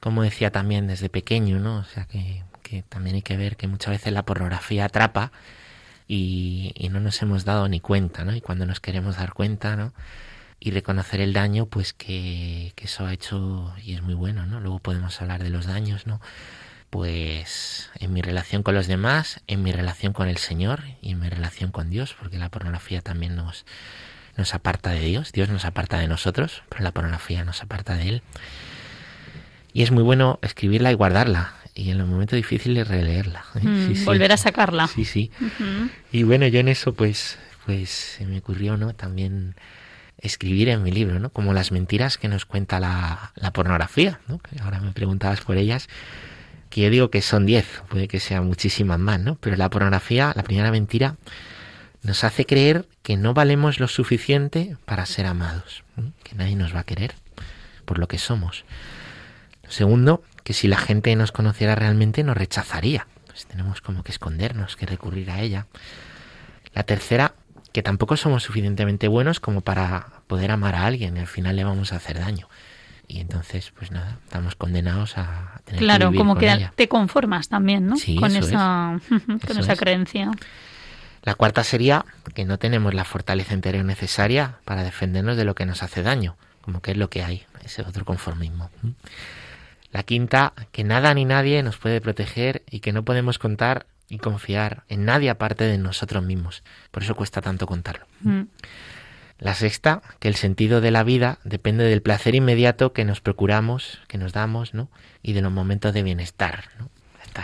Como 0.00 0.24
decía 0.24 0.50
también 0.50 0.88
desde 0.88 1.08
pequeño, 1.08 1.60
¿no? 1.60 1.78
O 1.78 1.84
sea 1.84 2.04
que, 2.04 2.42
que 2.64 2.82
también 2.82 3.14
hay 3.14 3.22
que 3.22 3.36
ver 3.36 3.56
que 3.56 3.68
muchas 3.68 3.92
veces 3.92 4.12
la 4.12 4.24
pornografía 4.24 4.86
atrapa 4.86 5.30
y, 6.08 6.88
no 6.90 7.00
nos 7.00 7.20
hemos 7.22 7.44
dado 7.44 7.68
ni 7.68 7.80
cuenta, 7.80 8.24
¿no? 8.24 8.34
Y 8.34 8.40
cuando 8.40 8.66
nos 8.66 8.80
queremos 8.80 9.16
dar 9.16 9.32
cuenta, 9.32 9.76
¿no? 9.76 9.92
Y 10.60 10.70
reconocer 10.70 11.20
el 11.20 11.32
daño, 11.32 11.66
pues 11.66 11.92
que, 11.92 12.72
que 12.76 12.84
eso 12.84 13.06
ha 13.06 13.12
hecho 13.12 13.74
y 13.84 13.94
es 13.94 14.02
muy 14.02 14.14
bueno, 14.14 14.46
¿no? 14.46 14.60
Luego 14.60 14.78
podemos 14.78 15.20
hablar 15.20 15.42
de 15.42 15.50
los 15.50 15.66
daños, 15.66 16.06
¿no? 16.06 16.20
Pues 16.90 17.90
en 17.98 18.12
mi 18.12 18.22
relación 18.22 18.62
con 18.62 18.74
los 18.74 18.86
demás, 18.86 19.42
en 19.48 19.62
mi 19.62 19.72
relación 19.72 20.12
con 20.12 20.28
el 20.28 20.38
Señor 20.38 20.84
y 21.02 21.12
en 21.12 21.20
mi 21.20 21.28
relación 21.28 21.72
con 21.72 21.90
Dios, 21.90 22.16
porque 22.18 22.38
la 22.38 22.48
pornografía 22.48 23.02
también 23.02 23.36
nos, 23.36 23.66
nos 24.36 24.54
aparta 24.54 24.90
de 24.90 25.00
Dios, 25.00 25.32
Dios 25.32 25.48
nos 25.48 25.64
aparta 25.64 25.98
de 25.98 26.08
nosotros, 26.08 26.62
pero 26.68 26.84
la 26.84 26.92
pornografía 26.92 27.44
nos 27.44 27.62
aparta 27.62 27.96
de 27.96 28.08
Él. 28.08 28.22
Y 29.72 29.82
es 29.82 29.90
muy 29.90 30.02
bueno 30.02 30.38
escribirla 30.42 30.90
y 30.90 30.94
guardarla 30.94 31.52
y 31.76 31.90
en 31.90 31.98
los 31.98 32.08
momentos 32.08 32.36
difíciles 32.36 32.88
releerla. 32.88 33.44
¿eh? 33.54 33.60
Mm, 33.62 34.04
volver 34.06 34.32
a 34.32 34.36
sacarla. 34.38 34.88
Sí, 34.88 35.04
sí. 35.04 35.30
Y 36.10 36.22
bueno, 36.22 36.46
yo 36.46 36.58
en 36.60 36.68
eso 36.68 36.94
pues, 36.94 37.38
pues 37.66 37.90
se 37.90 38.24
me 38.24 38.38
ocurrió, 38.38 38.78
¿no? 38.78 38.94
También 38.94 39.54
escribir 40.18 40.70
en 40.70 40.82
mi 40.82 40.90
libro, 40.90 41.20
¿no? 41.20 41.28
Como 41.28 41.52
las 41.52 41.72
mentiras 41.72 42.16
que 42.16 42.28
nos 42.28 42.46
cuenta 42.46 42.80
la, 42.80 43.32
la 43.34 43.52
pornografía, 43.52 44.20
¿no? 44.26 44.40
ahora 44.62 44.80
me 44.80 44.92
preguntabas 44.92 45.42
por 45.42 45.58
ellas, 45.58 45.88
que 46.70 46.80
yo 46.80 46.90
digo 46.90 47.10
que 47.10 47.20
son 47.20 47.44
diez, 47.44 47.66
puede 47.90 48.08
que 48.08 48.20
sean 48.20 48.46
muchísimas 48.46 48.98
más, 48.98 49.20
¿no? 49.20 49.36
Pero 49.36 49.56
la 49.56 49.68
pornografía, 49.68 50.32
la 50.34 50.42
primera 50.42 50.70
mentira, 50.70 51.16
nos 52.02 52.24
hace 52.24 52.46
creer 52.46 52.86
que 53.02 53.18
no 53.18 53.34
valemos 53.34 53.80
lo 53.80 53.88
suficiente 53.88 54.76
para 54.86 55.04
ser 55.04 55.26
amados, 55.26 55.84
que 56.22 56.34
nadie 56.34 56.56
nos 56.56 56.74
va 56.74 56.80
a 56.80 56.84
querer 56.84 57.14
por 57.84 57.98
lo 57.98 58.08
que 58.08 58.18
somos. 58.18 58.64
Segundo, 59.68 60.22
que 60.46 60.52
si 60.52 60.68
la 60.68 60.76
gente 60.76 61.16
nos 61.16 61.32
conociera 61.32 61.74
realmente 61.74 62.22
nos 62.22 62.36
rechazaría. 62.36 63.08
Pues 63.26 63.46
tenemos 63.46 63.80
como 63.80 64.04
que 64.04 64.12
escondernos, 64.12 64.76
que 64.76 64.86
recurrir 64.86 65.32
a 65.32 65.40
ella. 65.40 65.66
La 66.72 66.84
tercera, 66.84 67.34
que 67.72 67.82
tampoco 67.82 68.16
somos 68.16 68.44
suficientemente 68.44 69.08
buenos 69.08 69.40
como 69.40 69.62
para 69.62 70.06
poder 70.28 70.52
amar 70.52 70.76
a 70.76 70.86
alguien 70.86 71.16
y 71.16 71.18
al 71.18 71.26
final 71.26 71.56
le 71.56 71.64
vamos 71.64 71.92
a 71.92 71.96
hacer 71.96 72.20
daño. 72.20 72.48
Y 73.08 73.18
entonces, 73.18 73.72
pues 73.76 73.90
nada, 73.90 74.18
estamos 74.24 74.54
condenados 74.54 75.18
a 75.18 75.62
tener 75.64 75.80
claro, 75.80 76.06
que 76.06 76.10
vivir 76.12 76.18
como 76.20 76.34
con 76.34 76.40
que 76.42 76.52
ella. 76.52 76.72
te 76.76 76.86
conformas 76.86 77.48
también, 77.48 77.88
¿no? 77.88 77.96
Sí, 77.96 78.14
con 78.14 78.36
eso 78.36 78.46
esa, 78.46 79.00
con 79.08 79.40
Eso 79.50 79.60
esa 79.62 79.72
es. 79.72 79.80
creencia. 79.80 80.30
La 81.24 81.34
cuarta 81.34 81.64
sería 81.64 82.04
que 82.36 82.44
no 82.44 82.56
tenemos 82.60 82.94
la 82.94 83.04
fortaleza 83.04 83.52
interior 83.52 83.84
necesaria 83.84 84.58
para 84.64 84.84
defendernos 84.84 85.36
de 85.36 85.44
lo 85.44 85.56
que 85.56 85.66
nos 85.66 85.82
hace 85.82 86.04
daño, 86.04 86.36
como 86.60 86.82
que 86.82 86.92
es 86.92 86.96
lo 86.96 87.10
que 87.10 87.24
hay, 87.24 87.44
ese 87.64 87.82
otro 87.82 88.04
conformismo. 88.04 88.70
La 89.96 90.02
quinta, 90.02 90.52
que 90.72 90.84
nada 90.84 91.14
ni 91.14 91.24
nadie 91.24 91.62
nos 91.62 91.78
puede 91.78 92.02
proteger 92.02 92.62
y 92.70 92.80
que 92.80 92.92
no 92.92 93.02
podemos 93.02 93.38
contar 93.38 93.86
y 94.10 94.18
confiar 94.18 94.82
en 94.90 95.06
nadie 95.06 95.30
aparte 95.30 95.64
de 95.64 95.78
nosotros 95.78 96.22
mismos. 96.22 96.62
Por 96.90 97.02
eso 97.02 97.14
cuesta 97.14 97.40
tanto 97.40 97.66
contarlo. 97.66 98.04
Mm. 98.20 98.42
La 99.38 99.54
sexta, 99.54 100.02
que 100.18 100.28
el 100.28 100.34
sentido 100.34 100.82
de 100.82 100.90
la 100.90 101.02
vida 101.02 101.38
depende 101.44 101.84
del 101.84 102.02
placer 102.02 102.34
inmediato 102.34 102.92
que 102.92 103.06
nos 103.06 103.22
procuramos, 103.22 104.00
que 104.06 104.18
nos 104.18 104.34
damos, 104.34 104.74
¿no? 104.74 104.90
Y 105.22 105.32
de 105.32 105.40
los 105.40 105.50
momentos 105.50 105.94
de 105.94 106.02
bienestar. 106.02 106.64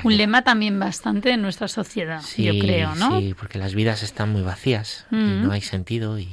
Un 0.04 0.18
lema 0.18 0.44
también 0.44 0.78
bastante 0.78 1.30
en 1.30 1.40
nuestra 1.40 1.68
sociedad, 1.68 2.20
yo 2.36 2.58
creo, 2.58 2.94
¿no? 2.96 3.18
Sí, 3.18 3.34
porque 3.34 3.56
las 3.58 3.74
vidas 3.74 4.02
están 4.02 4.28
muy 4.28 4.42
vacías 4.42 5.06
y 5.10 5.14
Mm. 5.16 5.42
no 5.44 5.52
hay 5.52 5.62
sentido 5.62 6.18
y 6.18 6.28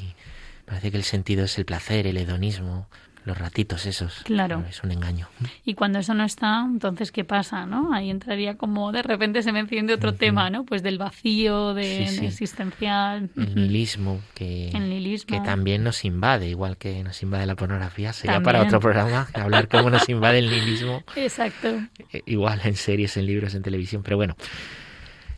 parece 0.65 0.91
que 0.91 0.97
el 0.97 1.03
sentido 1.05 1.45
es 1.45 1.57
el 1.57 1.63
placer, 1.63 2.07
el 2.07 2.17
hedonismo, 2.17 2.89
los 3.29 3.37
ratitos 3.37 3.85
esos. 3.85 4.21
Claro. 4.23 4.65
Es 4.67 4.83
un 4.83 4.91
engaño. 4.91 5.27
Y 5.63 5.75
cuando 5.75 5.99
eso 5.99 6.13
no 6.13 6.23
está, 6.23 6.65
entonces, 6.65 7.11
¿qué 7.11 7.23
pasa, 7.23 7.65
no? 7.65 7.93
Ahí 7.93 8.09
entraría 8.09 8.57
como 8.57 8.91
de 8.91 9.01
repente 9.03 9.43
se 9.43 9.51
me 9.51 9.59
enciende 9.59 9.93
otro 9.93 10.13
tema, 10.15 10.49
¿no? 10.49 10.65
Pues 10.65 10.83
del 10.83 10.97
vacío, 10.97 11.73
de, 11.73 12.07
Sí, 12.07 12.15
sí. 12.15 12.21
de 12.21 12.27
existencial. 12.27 13.29
El 13.37 13.55
nihilismo 13.55 14.19
que, 14.33 14.69
El 14.69 14.89
nihilismo. 14.89 15.27
que 15.37 15.45
también 15.45 15.83
nos 15.83 16.03
invade, 16.05 16.47
igual 16.49 16.77
que 16.77 17.03
nos 17.03 17.21
invade 17.23 17.45
la 17.45 17.55
pornografía. 17.55 18.11
Sería 18.13 18.33
También. 18.33 18.45
para 18.53 18.63
otro 18.65 18.79
programa 18.79 19.27
hablar 19.33 19.67
cómo 19.67 19.89
nos 19.89 20.09
invade 20.09 20.39
el 20.39 20.49
nihilismo. 20.49 21.03
Exacto. 21.15 21.67
Eh, 22.11 22.23
igual 22.25 22.59
en 22.63 22.75
series, 22.75 23.15
en 23.17 23.25
libros, 23.27 23.53
en 23.55 23.61
televisión, 23.61 24.01
pero 24.03 24.17
bueno. 24.17 24.35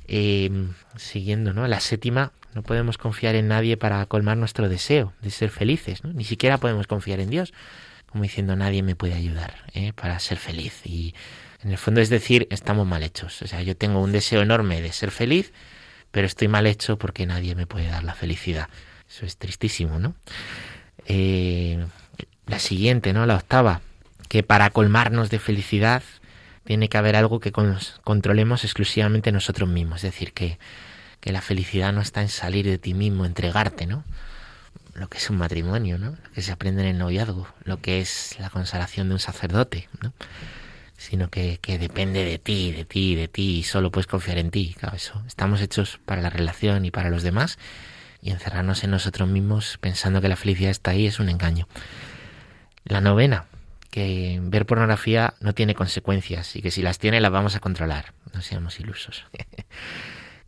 Eh, 0.07 0.49
siguiendo, 0.97 1.53
¿no? 1.53 1.67
La 1.67 1.79
séptima, 1.79 2.31
no 2.53 2.63
podemos 2.63 2.97
confiar 2.97 3.35
en 3.35 3.47
nadie 3.47 3.77
para 3.77 4.05
colmar 4.05 4.37
nuestro 4.37 4.69
deseo 4.69 5.13
de 5.21 5.31
ser 5.31 5.49
felices, 5.49 6.03
¿no? 6.03 6.11
Ni 6.13 6.23
siquiera 6.23 6.57
podemos 6.57 6.87
confiar 6.87 7.19
en 7.19 7.29
Dios, 7.29 7.53
como 8.07 8.23
diciendo 8.23 8.55
nadie 8.55 8.83
me 8.83 8.95
puede 8.95 9.13
ayudar 9.13 9.55
¿eh? 9.73 9.93
para 9.93 10.19
ser 10.19 10.37
feliz. 10.37 10.81
Y 10.85 11.15
en 11.63 11.71
el 11.71 11.77
fondo 11.77 12.01
es 12.01 12.09
decir, 12.09 12.47
estamos 12.49 12.85
mal 12.85 13.03
hechos. 13.03 13.41
O 13.41 13.47
sea, 13.47 13.61
yo 13.61 13.75
tengo 13.77 14.01
un 14.01 14.11
deseo 14.11 14.41
enorme 14.41 14.81
de 14.81 14.91
ser 14.91 15.11
feliz, 15.11 15.53
pero 16.11 16.27
estoy 16.27 16.47
mal 16.49 16.67
hecho 16.67 16.97
porque 16.97 17.25
nadie 17.25 17.55
me 17.55 17.67
puede 17.67 17.87
dar 17.87 18.03
la 18.03 18.15
felicidad. 18.15 18.67
Eso 19.09 19.25
es 19.25 19.37
tristísimo, 19.37 19.97
¿no? 19.99 20.13
Eh, 21.05 21.83
la 22.47 22.59
siguiente, 22.59 23.13
¿no? 23.13 23.25
La 23.25 23.35
octava, 23.35 23.81
que 24.27 24.43
para 24.43 24.69
colmarnos 24.71 25.29
de 25.29 25.39
felicidad 25.39 26.03
tiene 26.63 26.89
que 26.89 26.97
haber 26.97 27.15
algo 27.15 27.39
que 27.39 27.51
con- 27.51 27.77
controlemos 28.03 28.63
exclusivamente 28.63 29.31
nosotros 29.31 29.69
mismos. 29.69 30.03
Es 30.03 30.13
decir, 30.13 30.33
que, 30.33 30.59
que 31.21 31.31
la 31.31 31.41
felicidad 31.41 31.93
no 31.93 32.01
está 32.01 32.21
en 32.21 32.29
salir 32.29 32.65
de 32.65 32.77
ti 32.77 32.93
mismo, 32.93 33.25
entregarte, 33.25 33.85
¿no? 33.85 34.03
Lo 34.95 35.07
que 35.07 35.19
es 35.19 35.29
un 35.29 35.37
matrimonio, 35.37 35.97
¿no? 35.97 36.11
Lo 36.11 36.31
que 36.33 36.41
se 36.41 36.51
aprende 36.51 36.81
en 36.81 36.89
el 36.89 36.97
noviazgo, 36.97 37.47
lo 37.63 37.79
que 37.79 38.01
es 38.01 38.35
la 38.39 38.49
consagración 38.49 39.07
de 39.07 39.13
un 39.13 39.19
sacerdote, 39.19 39.87
¿no? 40.01 40.13
Sino 40.97 41.29
que, 41.29 41.59
que 41.61 41.77
depende 41.77 42.25
de 42.25 42.39
ti, 42.39 42.71
de 42.71 42.85
ti, 42.85 43.15
de 43.15 43.27
ti, 43.27 43.59
y 43.59 43.63
solo 43.63 43.91
puedes 43.91 44.07
confiar 44.07 44.37
en 44.39 44.51
ti. 44.51 44.75
Claro, 44.77 44.95
eso. 44.95 45.23
Estamos 45.27 45.61
hechos 45.61 45.99
para 46.05 46.21
la 46.21 46.29
relación 46.29 46.85
y 46.85 46.91
para 46.91 47.09
los 47.09 47.23
demás, 47.23 47.57
y 48.21 48.31
encerrarnos 48.31 48.83
en 48.83 48.91
nosotros 48.91 49.29
mismos 49.29 49.77
pensando 49.79 50.21
que 50.21 50.27
la 50.27 50.35
felicidad 50.35 50.71
está 50.71 50.91
ahí 50.91 51.07
es 51.07 51.19
un 51.19 51.29
engaño. 51.29 51.67
La 52.83 52.99
novena, 52.99 53.45
que 53.91 54.39
ver 54.41 54.65
pornografía 54.65 55.35
no 55.39 55.53
tiene 55.53 55.75
consecuencias 55.75 56.55
y 56.55 56.61
que 56.61 56.71
si 56.71 56.81
las 56.81 56.97
tiene 56.97 57.21
las 57.21 57.31
vamos 57.31 57.55
a 57.55 57.59
controlar. 57.59 58.13
No 58.33 58.41
seamos 58.41 58.79
ilusos. 58.79 59.25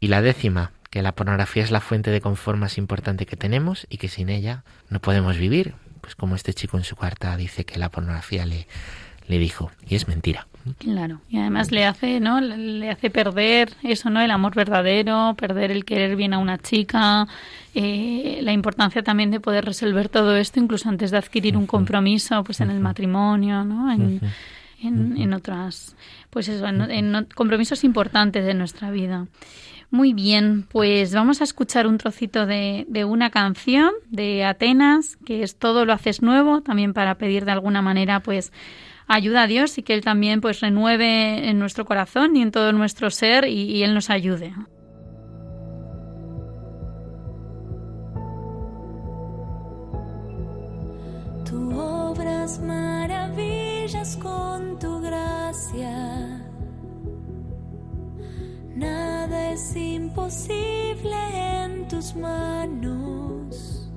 y 0.03 0.09
la 0.09 0.21
décima, 0.21 0.73
que 0.89 1.01
la 1.01 1.13
pornografía 1.13 1.63
es 1.63 1.71
la 1.71 1.79
fuente 1.79 2.11
de 2.11 2.19
confort 2.19 2.59
más 2.59 2.77
importante 2.77 3.25
que 3.25 3.37
tenemos 3.37 3.87
y 3.89 3.99
que 3.99 4.09
sin 4.09 4.27
ella 4.27 4.65
no 4.89 4.99
podemos 4.99 5.37
vivir. 5.37 5.75
Pues 6.01 6.13
como 6.13 6.35
este 6.35 6.53
chico 6.53 6.77
en 6.77 6.83
su 6.83 6.97
carta 6.97 7.37
dice 7.37 7.63
que 7.63 7.79
la 7.79 7.87
pornografía 7.87 8.45
le, 8.45 8.67
le 9.29 9.37
dijo. 9.37 9.71
Y 9.87 9.95
es 9.95 10.09
mentira. 10.09 10.45
Claro, 10.77 11.21
y 11.29 11.37
además 11.37 11.71
le 11.71 11.85
hace, 11.85 12.19
¿no? 12.19 12.41
Le 12.41 12.89
hace 12.89 13.09
perder 13.11 13.69
eso, 13.81 14.09
¿no? 14.09 14.19
El 14.19 14.31
amor 14.31 14.55
verdadero, 14.55 15.35
perder 15.37 15.71
el 15.71 15.85
querer 15.85 16.17
bien 16.17 16.33
a 16.33 16.39
una 16.39 16.57
chica, 16.57 17.25
eh, 17.73 18.41
la 18.41 18.51
importancia 18.51 19.03
también 19.03 19.31
de 19.31 19.39
poder 19.39 19.63
resolver 19.63 20.09
todo 20.09 20.35
esto 20.35 20.59
incluso 20.59 20.89
antes 20.89 21.11
de 21.11 21.17
adquirir 21.17 21.55
un 21.55 21.65
compromiso, 21.65 22.43
pues 22.43 22.59
en 22.59 22.69
el 22.69 22.81
matrimonio, 22.81 23.63
¿no? 23.63 23.89
En, 23.89 24.19
en, 24.81 25.15
en 25.15 25.33
otras, 25.33 25.95
pues 26.29 26.49
eso, 26.49 26.67
en, 26.67 26.91
en 26.91 27.25
compromisos 27.33 27.85
importantes 27.85 28.45
de 28.45 28.53
nuestra 28.53 28.91
vida. 28.91 29.27
Muy 29.93 30.13
bien, 30.13 30.63
pues 30.63 31.13
vamos 31.13 31.39
a 31.41 31.43
escuchar 31.43 31.85
un 31.85 31.99
trocito 31.99 32.47
de, 32.47 32.87
de, 32.89 33.05
una 33.05 33.29
canción 33.29 33.91
de 34.09 34.43
Atenas, 34.43 35.17
que 35.23 35.43
es 35.43 35.55
Todo 35.55 35.85
lo 35.85 35.93
haces 35.93 36.23
nuevo, 36.23 36.61
también 36.61 36.93
para 36.93 37.19
pedir 37.19 37.45
de 37.45 37.51
alguna 37.51 37.83
manera, 37.83 38.19
pues, 38.21 38.51
ayuda 39.05 39.43
a 39.43 39.47
Dios 39.47 39.77
y 39.77 39.83
que 39.83 39.93
Él 39.93 40.01
también, 40.01 40.41
pues, 40.41 40.61
renueve 40.61 41.47
en 41.47 41.59
nuestro 41.59 41.85
corazón 41.85 42.35
y 42.35 42.41
en 42.41 42.49
todo 42.49 42.71
nuestro 42.71 43.11
ser 43.11 43.45
y, 43.45 43.65
y 43.65 43.83
Él 43.83 43.93
nos 43.93 44.09
ayude. 44.09 44.55
Tú 51.47 51.69
obras 51.79 52.59
maravillas 52.61 54.17
con 54.17 54.79
tu 54.79 55.01
gracia. 55.01 56.32
Nada 58.75 59.51
es 59.51 59.75
imposible 59.75 61.15
en 61.63 61.87
tus 61.87 62.15
manos. 62.15 63.87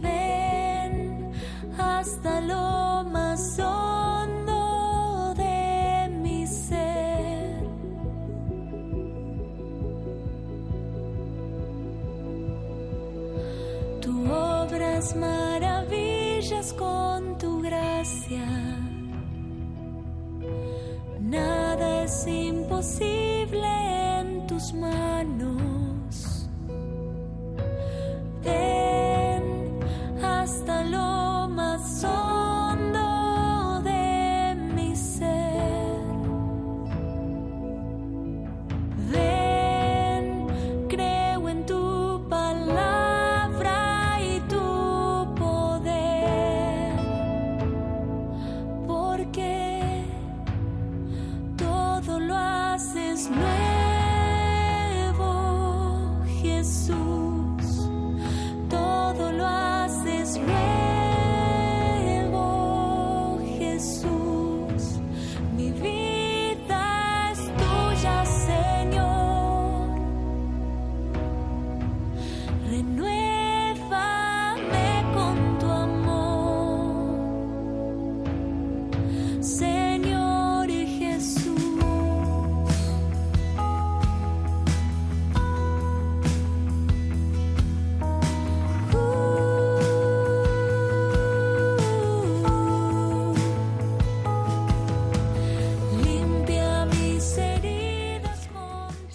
Ven 0.00 1.30
hasta 1.78 2.40
lo 2.40 3.04
más 3.08 3.56
hondo 3.60 5.32
de 5.36 6.08
mi 6.22 6.44
ser. 6.44 7.62
Tú 14.00 14.24
obras 14.28 15.14
maravillas 15.14 16.72
con 16.72 17.11
imposible 22.82 23.21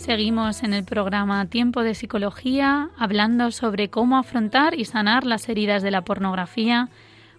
Seguimos 0.08 0.64
en 0.64 0.74
el 0.74 0.86
programa 0.86 1.48
Tiempo 1.48 1.84
de 1.84 1.94
Psicología 1.94 2.92
hablando 2.98 3.52
sobre 3.52 3.90
cómo 3.90 4.18
afrontar 4.18 4.74
y 4.74 4.86
sanar 4.86 5.26
las 5.26 5.50
heridas 5.50 5.84
de 5.84 5.92
la 5.92 6.06
pornografía 6.06 6.88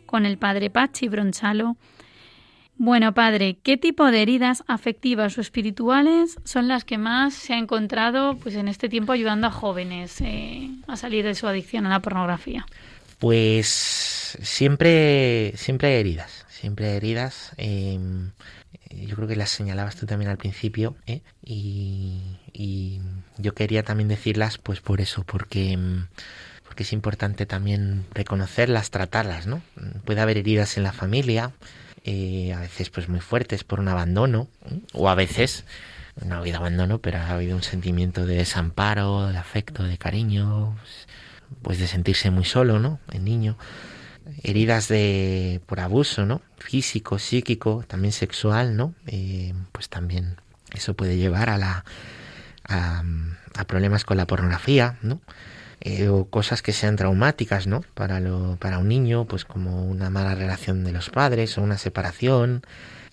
con 0.05 0.27
el 0.27 0.37
padre 0.37 0.69
Pachi 0.69 1.09
Bronchalo. 1.09 1.79
Bueno, 2.77 3.15
padre, 3.15 3.57
¿qué 3.63 3.79
tipo 3.79 4.11
de 4.11 4.21
heridas 4.21 4.65
afectivas 4.67 5.39
o 5.39 5.41
espirituales 5.41 6.37
son 6.45 6.69
las 6.69 6.85
que 6.85 6.99
más 6.99 7.33
se 7.33 7.55
ha 7.55 7.57
encontrado 7.59 8.37
pues, 8.37 8.55
en 8.55 8.69
este 8.69 8.91
tiempo 8.91 9.13
ayudando 9.13 9.47
a 9.47 9.51
jóvenes 9.51 10.21
eh, 10.21 10.69
a 10.87 10.97
salir 10.97 11.25
de 11.25 11.35
su 11.35 11.47
adicción 11.49 11.87
a 11.87 11.89
la 11.89 12.01
pornografía? 12.01 12.67
Pues 13.19 14.37
siempre, 14.43 15.55
siempre 15.57 15.89
hay 15.89 16.01
heridas, 16.01 16.45
siempre 16.51 16.95
heridas. 16.97 17.53
Eh, 17.57 17.99
yo 18.91 19.17
creo 19.17 19.27
que 19.27 19.37
las 19.37 19.49
señalabas 19.49 19.97
tú 19.97 20.05
también 20.05 20.31
al 20.31 20.37
principio, 20.37 20.97
¿eh? 21.07 21.23
y, 21.43 22.21
y, 22.53 23.01
yo 23.39 23.55
quería 23.55 23.85
también 23.85 24.09
decirlas, 24.09 24.59
pues 24.59 24.81
por 24.81 25.01
eso, 25.01 25.23
porque, 25.23 25.79
porque 26.65 26.83
es 26.83 26.93
importante 26.93 27.47
también 27.47 28.05
reconocerlas, 28.13 28.91
tratarlas, 28.91 29.47
¿no? 29.47 29.63
Puede 30.05 30.21
haber 30.21 30.39
heridas 30.39 30.77
en 30.77 30.83
la 30.83 30.93
familia, 30.93 31.53
eh, 32.05 32.53
a 32.53 32.61
veces 32.61 32.91
pues 32.91 33.09
muy 33.09 33.21
fuertes 33.21 33.65
por 33.65 33.81
un 33.81 33.89
abandono, 33.89 34.49
o 34.93 35.09
a 35.09 35.15
veces 35.15 35.65
no 36.25 36.35
ha 36.35 36.39
habido 36.39 36.59
abandono, 36.59 36.99
pero 36.99 37.19
ha 37.19 37.31
habido 37.31 37.57
un 37.57 37.63
sentimiento 37.63 38.27
de 38.27 38.37
desamparo, 38.37 39.29
de 39.29 39.39
afecto, 39.39 39.85
de 39.85 39.99
cariño, 39.99 40.77
pues 41.63 41.79
de 41.79 41.87
sentirse 41.87 42.31
muy 42.31 42.45
solo, 42.45 42.81
¿no? 42.81 42.99
El 43.13 43.25
niño. 43.25 43.57
Heridas 44.43 44.89
de 44.89 45.61
por 45.67 45.81
abuso, 45.81 46.27
¿no? 46.27 46.43
Físico, 46.59 47.19
psíquico, 47.19 47.85
también 47.87 48.13
sexual, 48.13 48.77
¿no? 48.77 48.95
Eh, 49.07 49.55
pues 49.73 49.89
también 49.89 50.37
eso 50.75 50.95
puede 50.95 51.17
llevar 51.17 51.51
a 51.51 51.57
la 51.57 51.85
a, 52.69 53.03
a 53.57 53.65
problemas 53.65 54.05
con 54.05 54.17
la 54.17 54.27
pornografía, 54.27 54.97
¿no? 55.03 55.21
Eh, 55.81 56.09
o 56.09 56.25
cosas 56.25 56.61
que 56.61 56.73
sean 56.73 56.97
traumáticas, 56.97 57.67
¿no? 57.69 57.83
Para 57.95 58.19
lo, 58.19 58.57
para 58.61 58.79
un 58.79 58.89
niño, 58.89 59.27
pues 59.27 59.45
como 59.45 59.85
una 59.87 60.11
mala 60.11 60.35
relación 60.35 60.83
de 60.85 60.91
los 60.93 61.09
padres 61.09 61.57
o 61.57 61.63
una 61.63 61.79
separación, 61.79 62.63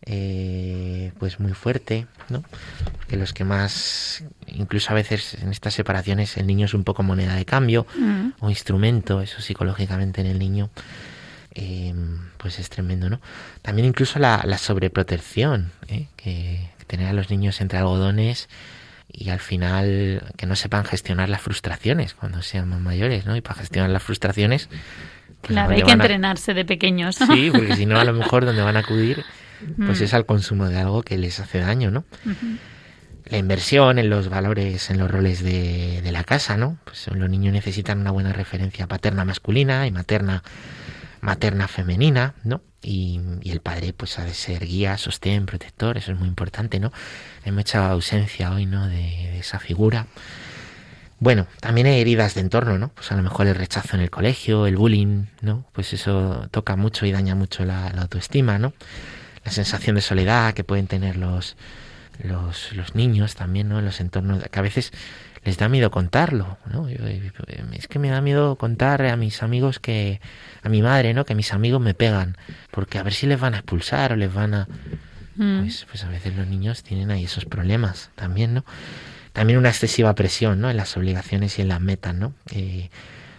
eh, 0.08 1.12
pues 1.20 1.40
muy 1.40 1.54
fuerte, 1.54 2.08
¿no? 2.30 2.44
Porque 2.96 3.18
los 3.18 3.34
que 3.34 3.44
más, 3.44 4.24
incluso 4.48 4.92
a 4.92 4.96
veces 4.96 5.36
en 5.36 5.52
estas 5.52 5.76
separaciones 5.76 6.38
el 6.38 6.48
niño 6.48 6.66
es 6.66 6.74
un 6.74 6.84
poco 6.84 7.04
moneda 7.04 7.36
de 7.36 7.46
cambio 7.46 7.86
Mm. 7.98 8.30
o 8.40 8.50
instrumento, 8.50 9.22
eso 9.22 9.42
psicológicamente 9.42 10.22
en 10.22 10.28
el 10.28 10.40
niño, 10.40 10.70
eh, 11.54 11.94
pues 12.38 12.60
es 12.60 12.70
tremendo, 12.70 13.10
¿no? 13.10 13.22
También 13.62 13.88
incluso 13.88 14.20
la, 14.20 14.42
la 14.44 14.58
sobreprotección, 14.58 15.72
¿eh? 15.88 16.08
que, 16.16 16.70
que 16.80 16.86
tener 16.86 17.08
a 17.08 17.14
los 17.14 17.30
niños 17.30 17.62
entre 17.62 17.78
algodones 17.78 18.50
y 19.12 19.30
al 19.30 19.40
final 19.40 20.24
que 20.38 20.46
no 20.46 20.56
sepan 20.56 20.84
gestionar 20.86 21.30
las 21.30 21.42
frustraciones 21.42 22.14
cuando 22.14 22.42
sean 22.42 22.68
más 22.70 22.80
mayores, 22.82 23.26
¿no? 23.26 23.36
Y 23.36 23.42
para 23.42 23.56
gestionar 23.60 23.90
las 23.90 24.04
frustraciones, 24.04 24.68
pues, 24.68 25.54
Claro, 25.54 25.72
¿a 25.72 25.74
hay 25.76 25.84
que 25.84 25.92
a- 25.92 25.94
entrenarse 25.94 26.54
de 26.54 26.66
pequeños. 26.66 27.16
Sí, 27.16 27.50
porque 27.52 27.76
si 27.76 27.86
no, 27.86 28.00
a 28.00 28.04
lo 28.04 28.14
mejor 28.14 28.46
donde 28.46 28.62
van 28.62 28.76
a 28.78 28.80
acudir, 28.80 29.24
pues 29.78 30.02
Mm. 30.02 30.04
es 30.04 30.14
al 30.14 30.26
consumo 30.26 30.68
de 30.68 30.78
algo 30.78 31.02
que 31.04 31.18
les 31.18 31.40
hace 31.40 31.60
daño, 31.60 31.92
¿no? 31.92 32.04
La 33.28 33.38
inversión 33.40 33.98
en 33.98 34.10
los 34.10 34.30
valores, 34.30 34.90
en 34.92 35.00
los 35.00 35.10
roles 35.10 35.42
de, 35.44 36.02
de 36.04 36.12
la 36.12 36.24
casa, 36.24 36.58
¿no? 36.58 36.78
Pues 36.84 37.08
los 37.08 37.30
niños 37.30 37.54
necesitan 37.54 38.00
una 38.00 38.12
buena 38.12 38.34
referencia 38.34 38.86
paterna 38.88 39.26
masculina 39.26 39.88
y 39.88 39.92
materna 39.92 40.44
materna 41.26 41.68
femenina, 41.68 42.36
¿no? 42.44 42.62
Y, 42.82 43.20
el 43.46 43.60
padre, 43.62 43.94
pues, 43.94 44.20
ha 44.20 44.24
de 44.26 44.34
ser 44.36 44.66
guía, 44.66 44.98
sostén, 44.98 45.48
protector, 45.48 45.98
eso 45.98 46.12
es 46.12 46.20
muy 46.20 46.28
importante, 46.28 46.80
¿no? 46.80 46.92
Hay 47.44 47.52
mucha 47.52 47.90
ausencia 47.90 48.52
hoy, 48.52 48.68
¿no? 48.68 48.88
De, 48.88 48.96
de 48.96 49.40
esa 49.40 49.60
figura. 49.60 50.06
Bueno, 51.20 51.48
también 51.62 51.88
hay 51.88 52.00
heridas 52.00 52.36
de 52.36 52.42
entorno, 52.42 52.78
¿no? 52.78 52.90
Pues 52.90 53.12
a 53.12 53.16
lo 53.16 53.24
mejor 53.24 53.48
el 53.48 53.56
rechazo 53.56 53.96
en 53.96 54.04
el 54.04 54.12
colegio, 54.12 54.68
el 54.68 54.78
bullying, 54.78 55.26
¿no? 55.42 55.66
Pues 55.74 55.94
eso 55.94 56.48
toca 56.52 56.76
mucho 56.76 57.08
y 57.08 57.12
daña 57.12 57.34
mucho 57.34 57.66
la, 57.66 57.92
la 57.92 58.04
autoestima, 58.04 58.60
¿no? 58.60 58.74
La 59.44 59.52
sensación 59.52 59.96
de 59.96 60.02
soledad 60.02 60.54
que 60.54 60.64
pueden 60.64 60.86
tener 60.86 61.18
los, 61.18 61.56
los, 62.24 62.72
los 62.74 62.94
niños 62.94 63.34
también, 63.34 63.70
¿no? 63.70 63.80
En 63.80 63.86
los 63.86 64.00
entornos, 64.00 64.44
que 64.44 64.60
a 64.60 64.62
veces 64.62 64.92
les 65.46 65.58
da 65.58 65.70
miedo 65.70 65.92
contarlo, 65.92 66.58
¿no? 66.66 66.90
Yo- 66.90 67.06
es 67.08 67.88
que 67.88 68.00
me 68.00 68.10
da 68.10 68.20
miedo 68.20 68.56
contar 68.56 69.06
a 69.06 69.16
mis 69.16 69.44
amigos 69.44 69.80
que, 69.80 70.20
a 70.64 70.70
mi 70.70 70.82
madre, 70.82 71.14
¿no? 71.14 71.24
Que 71.24 71.36
mis 71.36 71.54
amigos 71.54 71.80
me 71.80 71.94
pegan, 71.94 72.36
porque 72.72 72.98
a 72.98 73.04
ver 73.04 73.14
si 73.14 73.28
les 73.28 73.40
van 73.40 73.54
a 73.54 73.58
expulsar 73.58 74.14
o 74.14 74.16
les 74.16 74.34
van 74.34 74.54
a... 74.56 74.68
Mm. 75.36 75.62
Pues, 75.62 75.86
pues 75.90 76.04
a 76.04 76.10
veces 76.10 76.36
los 76.36 76.48
niños 76.48 76.84
tienen 76.84 77.12
ahí 77.12 77.26
esos 77.26 77.46
problemas 77.46 78.10
también, 78.16 78.56
¿no? 78.56 78.66
También 79.34 79.60
una 79.60 79.70
excesiva 79.70 80.16
presión, 80.16 80.62
¿no? 80.62 80.70
En 80.70 80.78
las 80.78 80.98
obligaciones 80.98 81.60
y 81.60 81.62
en 81.62 81.68
las 81.68 81.82
metas, 81.82 82.16
¿no? 82.16 82.34
Eh, 82.52 82.90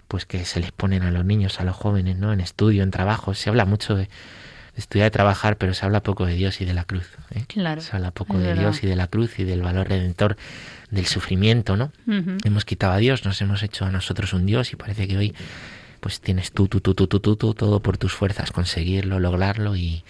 pues 0.07 0.27
que 0.27 0.45
se 0.45 0.61
les 0.61 0.71
ponen 0.71 1.03
a 1.03 1.11
los 1.11 1.25
niños, 1.25 1.59
a 1.61 1.65
los 1.65 1.75
jóvenes, 1.75 2.17
¿no? 2.17 2.33
En 2.33 2.41
estudio, 2.41 2.83
en 2.85 2.91
trabajo. 2.93 3.35
Se 3.35 3.49
habla 3.49 3.65
mucho 3.65 3.97
de, 3.97 4.09
estudiar 4.77 5.09
y 5.09 5.11
trabajar, 5.11 5.57
pero 5.57 5.75
se 5.75 5.85
habla 5.85 6.03
poco 6.03 6.27
de 6.27 6.35
Dios 6.35 6.61
y 6.61 6.65
de 6.65 6.75
la 6.75 6.85
cruz. 6.85 7.09
¿eh? 7.35 7.45
Claro, 7.49 7.81
Se 7.81 7.97
habla 7.97 8.11
poco 8.11 8.39
de 8.39 8.49
verdad. 8.49 8.63
Dios 8.63 8.83
y 8.85 8.87
de 8.87 8.97
la 8.97 9.09
cruz 9.09 9.39
y 9.39 9.45
del 9.45 9.63
valor 9.63 9.89
redentor 9.89 10.37
del 10.91 11.07
sufrimiento, 11.07 11.77
¿no? 11.77 11.93
Hemos 12.45 12.65
quitado 12.65 12.93
a 12.93 12.99
Dios, 12.99 13.25
nos 13.25 13.41
hemos 13.41 13.63
hecho 13.63 13.85
a 13.85 13.91
nosotros 13.91 14.33
un 14.33 14.47
Dios 14.47 14.73
y 14.73 14.77
parece 14.77 15.09
que 15.09 15.17
hoy 15.17 15.35
pues 16.01 16.21
tienes 16.21 16.53
tú, 16.53 16.69
tú, 16.69 16.81
tú, 16.81 16.95
tú, 16.95 17.07
tú, 17.07 17.21
tú, 17.21 17.37
tú, 17.37 17.55
todo 17.55 17.81
por 17.81 17.99
tus 17.99 18.13
fuerzas, 18.13 18.53
conseguirlo, 18.53 19.19
lograrlo 19.19 19.77
y, 19.77 20.05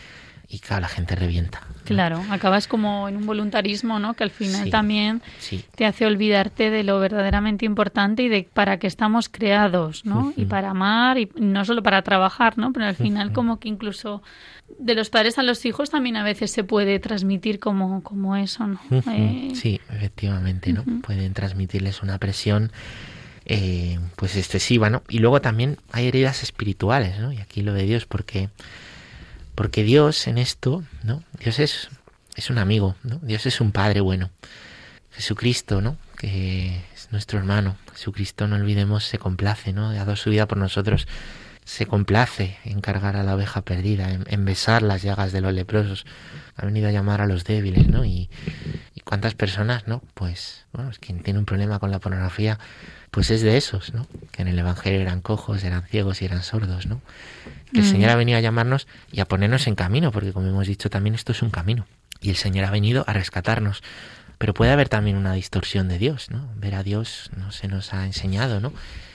y 0.49 0.59
claro, 0.61 0.83
la 0.83 0.89
gente 0.89 1.17
revienta. 1.17 1.61
Claro, 1.85 2.25
acabas 2.31 2.67
como 2.67 3.09
en 3.09 3.17
un 3.17 3.27
voluntarismo, 3.27 3.99
¿no? 3.99 4.15
Que 4.15 4.25
al 4.25 4.31
final 4.31 4.65
Sí. 4.65 4.71
también 4.71 5.23
Sí. 5.39 5.65
te 5.77 5.87
hace 5.87 6.05
olvidarte 6.07 6.71
de 6.71 6.83
lo 6.83 6.99
verdaderamente 7.01 7.65
importante 7.65 8.23
y 8.25 8.29
de 8.29 8.49
para 8.53 8.79
qué 8.79 8.87
estamos 8.89 9.29
creados, 9.29 10.05
¿no? 10.05 10.33
Y 10.37 10.47
para 10.47 10.71
amar 10.71 11.19
y 11.19 11.29
no 11.37 11.65
solo 11.65 11.83
para 11.83 12.03
trabajar, 12.03 12.59
¿no? 12.59 12.73
Pero 12.73 12.87
al 12.87 12.97
final 12.97 13.33
como 13.33 13.59
que 13.61 13.69
incluso 13.69 14.23
de 14.81 14.95
los 14.97 15.11
padres 15.11 15.39
a 15.39 15.43
los 15.45 15.65
hijos 15.65 15.91
también 15.91 16.17
a 16.17 16.25
veces 16.25 16.51
se 16.51 16.65
puede 16.65 16.99
transmitir 16.99 17.61
como, 17.61 18.03
como 18.03 18.35
eso, 18.37 18.67
¿no? 18.67 18.81
Eh, 18.91 19.51
Sí, 19.55 19.81
efectivamente, 19.91 20.73
¿no? 20.73 20.85
Pueden 21.03 21.33
transmitirles 21.35 22.03
una 22.03 22.19
presión 22.19 22.73
eh, 23.49 24.01
pues 24.17 24.37
excesiva, 24.37 24.91
¿no? 24.91 25.05
Y 25.09 25.21
luego 25.21 25.41
también 25.41 25.79
hay 25.93 26.09
heridas 26.09 26.43
espirituales, 26.43 27.21
¿no? 27.21 27.33
Y 27.33 27.39
aquí 27.39 27.63
lo 27.63 27.73
de 27.75 27.85
Dios, 27.85 28.05
porque 28.07 28.49
porque 29.57 29.83
Dios 29.83 30.29
en 30.29 30.39
esto, 30.39 30.85
¿no? 31.03 31.25
Dios 31.41 31.59
es 31.59 31.89
es 32.37 32.51
un 32.51 32.59
amigo, 32.59 32.95
¿no? 33.03 33.19
Dios 33.23 33.47
es 33.47 33.61
un 33.61 33.73
padre 33.73 34.01
bueno. 34.01 34.31
Jesucristo, 35.11 35.81
¿no? 35.81 35.97
Que 36.19 36.83
es 36.95 37.09
nuestro 37.11 37.39
hermano. 37.39 37.77
Jesucristo, 37.95 38.47
no 38.47 38.57
olvidemos, 38.57 39.05
se 39.05 39.19
complace, 39.19 39.73
¿no? 39.73 39.89
Ha 39.89 39.95
dado 39.95 40.17
su 40.17 40.31
vida 40.31 40.47
por 40.47 40.59
nosotros. 40.59 41.09
Se 41.67 41.85
complace 41.85 42.57
en 42.65 42.81
cargar 42.81 43.17
a 43.17 43.25
la 43.25 43.35
oveja 43.35 43.61
perdida, 43.63 44.13
en, 44.13 44.25
en 44.29 44.45
besar 44.45 44.83
las 44.83 45.03
llagas 45.03 45.33
de 45.33 45.41
los 45.41 45.53
leprosos. 45.53 46.07
Ha 46.55 46.65
venido 46.65 46.89
a 46.89 46.93
llamar 46.93 47.21
a 47.21 47.27
los 47.27 47.45
débiles, 47.45 47.89
¿no? 47.89 48.05
Y, 48.05 48.31
y 48.95 49.01
cuántas 49.01 49.35
personas, 49.35 49.87
¿no? 49.89 50.01
Pues, 50.15 50.65
bueno, 50.73 50.91
es 50.91 50.99
quien 51.01 51.23
tiene 51.25 51.41
un 51.41 51.45
problema 51.45 51.81
con 51.81 51.91
la 51.91 51.99
pornografía, 51.99 52.59
pues 53.11 53.31
es 53.31 53.43
de 53.43 53.57
esos, 53.57 53.93
¿no? 53.93 54.07
Que 54.31 54.43
en 54.43 54.49
el 54.49 54.59
Evangelio 54.59 55.01
eran 55.01 55.21
cojos, 55.21 55.65
eran 55.65 55.83
ciegos 55.83 56.23
y 56.23 56.27
eran 56.27 56.45
sordos, 56.45 56.87
¿no? 56.87 57.03
Que 57.73 57.81
el 57.81 57.87
Mm. 57.87 57.91
Señor 57.91 58.11
ha 58.11 58.17
venido 58.17 58.39
a 58.39 58.41
llamarnos 58.41 58.87
y 59.11 59.19
a 59.21 59.27
ponernos 59.27 59.67
en 59.67 59.75
camino, 59.75 60.13
porque 60.13 60.33
como 60.33 60.47
hemos 60.47 60.69
dicho 60.69 60.89
también 60.89 61.15
esto 61.17 61.33
es 61.33 61.43
un 61.43 61.51
camino. 61.51 61.87
Y 62.21 62.31
el 62.31 62.37
Señor 62.37 62.65
ha 62.65 62.71
venido 62.71 63.05
a 63.09 63.13
rescatarnos. 63.13 63.83
Pero 64.39 64.55
puede 64.55 64.73
haber 64.73 64.89
también 64.89 65.17
una 65.17 65.33
distorsión 65.33 65.89
de 65.89 65.99
Dios, 65.99 66.31
¿no? 66.31 66.49
Ver 66.57 66.75
a 66.75 66.83
Dios 66.83 67.31
no 67.37 67.53
se 67.53 67.69
nos 67.69 67.95
ha 67.95 68.05
enseñado, 68.05 68.61
¿no? 68.61 68.73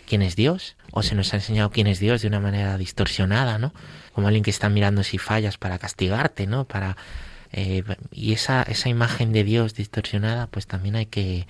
¿Quién 0.07 0.21
es 0.23 0.35
Dios? 0.35 0.75
O 0.91 1.03
se 1.03 1.15
nos 1.15 1.33
ha 1.33 1.37
enseñado 1.37 1.69
quién 1.69 1.87
es 1.87 1.99
Dios 1.99 2.21
de 2.21 2.27
una 2.27 2.39
manera 2.39 2.77
distorsionada, 2.77 3.59
¿no? 3.59 3.73
Como 4.13 4.27
alguien 4.27 4.43
que 4.43 4.49
está 4.49 4.67
mirando 4.69 5.03
si 5.03 5.17
fallas 5.17 5.57
para 5.57 5.77
castigarte, 5.77 6.47
¿no? 6.47 6.65
Para 6.65 6.97
eh, 7.53 7.83
y 8.11 8.33
esa 8.33 8.63
esa 8.63 8.89
imagen 8.89 9.31
de 9.31 9.43
Dios 9.43 9.75
distorsionada, 9.75 10.47
pues 10.47 10.67
también 10.67 10.95
hay 10.95 11.05
que 11.05 11.47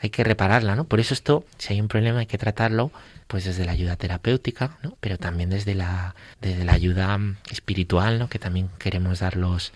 hay 0.00 0.10
que 0.10 0.24
repararla, 0.24 0.76
¿no? 0.76 0.84
Por 0.84 1.00
eso 1.00 1.12
esto, 1.12 1.44
si 1.58 1.74
hay 1.74 1.80
un 1.80 1.88
problema, 1.88 2.20
hay 2.20 2.26
que 2.26 2.38
tratarlo, 2.38 2.90
pues 3.26 3.44
desde 3.44 3.66
la 3.66 3.72
ayuda 3.72 3.96
terapéutica, 3.96 4.78
¿no? 4.82 4.96
Pero 5.00 5.18
también 5.18 5.50
desde 5.50 5.74
la 5.74 6.14
desde 6.40 6.64
la 6.64 6.72
ayuda 6.72 7.18
espiritual, 7.50 8.18
¿no? 8.18 8.28
Que 8.28 8.38
también 8.38 8.70
queremos 8.78 9.18
dar 9.18 9.36
los 9.36 9.72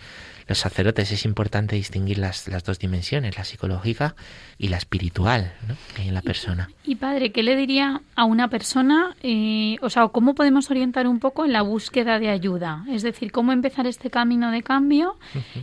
los 0.47 0.59
sacerdotes 0.59 1.11
es 1.12 1.24
importante 1.24 1.76
distinguir 1.76 2.18
las, 2.18 2.49
las 2.49 2.64
dos 2.64 2.78
dimensiones, 2.78 3.36
la 3.38 3.45
psicológica 3.45 4.14
y 4.59 4.68
la 4.68 4.76
espiritual, 4.76 5.53
¿no? 5.68 5.74
que 5.95 6.03
hay 6.03 6.09
en 6.09 6.14
la 6.14 6.22
persona. 6.22 6.68
Y 6.84 6.97
padre, 6.97 7.32
¿qué 7.32 7.42
le 7.42 7.57
diría 7.57 8.03
a 8.14 8.24
una 8.24 8.49
persona? 8.49 9.16
eh, 9.22 9.76
o 9.80 9.90
sea, 9.90 10.09
¿cómo 10.09 10.34
podemos 10.34 10.70
orientar 10.70 11.07
un 11.07 11.18
poco 11.18 11.45
en 11.45 11.53
la 11.53 11.62
búsqueda 11.62 12.18
de 12.18 12.28
ayuda? 12.28 12.84
Es 12.90 13.03
decir, 13.03 13.32
¿cómo 13.32 13.53
empezar 13.53 13.86
este 13.86 14.11
camino 14.11 14.51
de 14.51 14.62
cambio? 14.62 15.16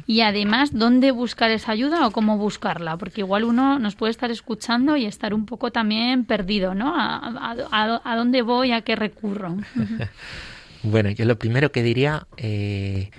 Y 0.07 0.21
además, 0.21 0.71
¿dónde 0.73 1.11
buscar 1.11 1.51
esa 1.51 1.71
ayuda 1.71 2.07
o 2.07 2.11
cómo 2.11 2.37
buscarla? 2.37 2.97
Porque 2.97 3.21
igual 3.21 3.43
uno 3.43 3.79
nos 3.79 3.95
puede 3.95 4.11
estar 4.11 4.31
escuchando 4.31 4.97
y 4.97 5.05
estar 5.05 5.33
un 5.33 5.45
poco 5.45 5.71
también 5.71 6.25
perdido, 6.25 6.73
¿no? 6.73 6.95
¿A, 6.95 7.17
a- 7.17 7.55
a- 7.71 8.01
a 8.03 8.15
dónde 8.15 8.41
voy? 8.41 8.71
¿A 8.71 8.81
qué 8.81 8.95
recurro? 8.95 9.57
Bueno, 10.83 11.09
yo 11.09 11.25
lo 11.25 11.37
primero 11.37 11.71
que 11.71 11.83
diría, 11.83 12.27
eh, 12.37 13.11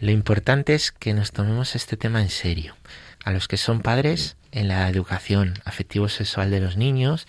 lo 0.00 0.10
importante 0.10 0.74
es 0.74 0.92
que 0.92 1.14
nos 1.14 1.32
tomemos 1.32 1.74
este 1.74 1.96
tema 1.96 2.22
en 2.22 2.30
serio. 2.30 2.76
A 3.24 3.32
los 3.32 3.48
que 3.48 3.56
son 3.56 3.80
padres, 3.80 4.36
en 4.52 4.68
la 4.68 4.88
educación 4.88 5.54
afectivo-sexual 5.64 6.50
de 6.50 6.60
los 6.60 6.76
niños, 6.76 7.26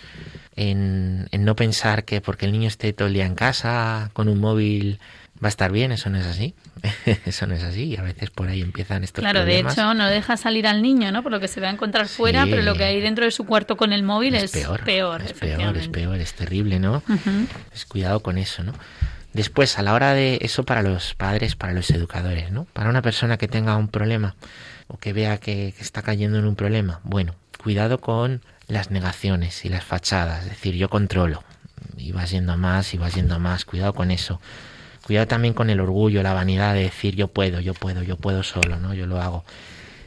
en, 0.55 1.27
en 1.31 1.45
no 1.45 1.55
pensar 1.55 2.05
que 2.05 2.21
porque 2.21 2.45
el 2.45 2.51
niño 2.51 2.67
esté 2.67 2.93
todo 2.93 3.07
el 3.07 3.13
día 3.13 3.25
en 3.25 3.35
casa 3.35 4.09
con 4.13 4.29
un 4.29 4.39
móvil 4.39 4.99
va 5.43 5.47
a 5.47 5.49
estar 5.49 5.71
bien, 5.71 5.91
eso 5.91 6.09
no 6.09 6.19
es 6.19 6.25
así. 6.25 6.53
eso 7.25 7.47
no 7.47 7.55
es 7.55 7.63
así 7.63 7.85
y 7.85 7.97
a 7.97 8.03
veces 8.03 8.29
por 8.29 8.47
ahí 8.47 8.61
empiezan 8.61 9.03
estos 9.03 9.21
Claro, 9.21 9.39
de 9.39 9.45
problemas. 9.45 9.73
hecho, 9.73 9.93
no 9.93 10.07
deja 10.07 10.37
salir 10.37 10.67
al 10.67 10.81
niño, 10.81 11.11
¿no? 11.11 11.23
Por 11.23 11.31
lo 11.31 11.39
que 11.39 11.47
se 11.47 11.59
va 11.59 11.67
a 11.67 11.71
encontrar 11.71 12.07
fuera, 12.07 12.45
pero 12.45 12.61
lo 12.61 12.75
que 12.75 12.83
hay 12.83 13.01
dentro 13.01 13.25
de 13.25 13.31
su 13.31 13.45
cuarto 13.45 13.75
con 13.75 13.91
el 13.91 14.03
móvil 14.03 14.35
es, 14.35 14.51
peor, 14.51 14.83
peor, 14.83 15.21
es 15.21 15.33
peor, 15.33 15.77
es 15.77 15.87
peor, 15.87 16.19
es 16.19 16.33
terrible, 16.33 16.79
¿no? 16.79 17.01
Pues 17.69 17.85
cuidado 17.85 18.21
con 18.21 18.37
eso, 18.37 18.63
¿no? 18.63 18.73
Después, 19.33 19.77
a 19.79 19.81
la 19.81 19.93
hora 19.93 20.13
de 20.13 20.39
eso 20.41 20.63
para 20.63 20.81
los 20.81 21.13
padres, 21.15 21.55
para 21.55 21.73
los 21.73 21.89
educadores, 21.89 22.51
¿no? 22.51 22.65
Para 22.73 22.89
una 22.89 23.01
persona 23.01 23.37
que 23.37 23.47
tenga 23.47 23.77
un 23.77 23.87
problema 23.87 24.35
o 24.87 24.97
que 24.97 25.13
vea 25.13 25.37
que, 25.37 25.73
está 25.79 26.01
cayendo 26.01 26.37
en 26.37 26.45
un 26.45 26.55
problema, 26.55 26.99
bueno, 27.03 27.35
cuidado 27.57 28.01
con 28.01 28.41
las 28.67 28.91
negaciones 28.91 29.63
y 29.63 29.69
las 29.69 29.85
fachadas, 29.85 30.43
es 30.43 30.49
decir, 30.49 30.75
yo 30.75 30.89
controlo 30.89 31.43
y 31.97 32.11
vas 32.11 32.31
yendo 32.31 32.53
a 32.53 32.57
más 32.57 32.93
y 32.93 32.97
vas 32.97 33.15
yendo 33.15 33.35
a 33.35 33.39
más, 33.39 33.63
cuidado 33.63 33.93
con 33.93 34.11
eso. 34.11 34.41
Cuidado 35.05 35.27
también 35.27 35.53
con 35.53 35.69
el 35.69 35.79
orgullo, 35.79 36.21
la 36.23 36.33
vanidad 36.33 36.73
de 36.73 36.83
decir 36.83 37.15
yo 37.15 37.27
puedo, 37.27 37.59
yo 37.59 37.73
puedo, 37.73 38.03
yo 38.03 38.17
puedo 38.17 38.43
solo, 38.43 38.79
¿no? 38.79 38.93
Yo 38.93 39.07
lo 39.07 39.21
hago. 39.21 39.45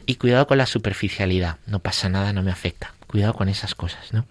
Y 0.07 0.17
cuidado 0.17 0.47
con 0.47 0.59
la 0.59 0.67
superficialidad, 0.67 1.57
no 1.67 1.79
pasa 1.79 2.09
nada, 2.09 2.33
no 2.33 2.43
me 2.43 2.53
afecta. 2.53 2.93
Cuidado 3.07 3.33
con 3.33 3.49
esas 3.49 3.75
cosas, 3.75 4.13
¿no? 4.13 4.27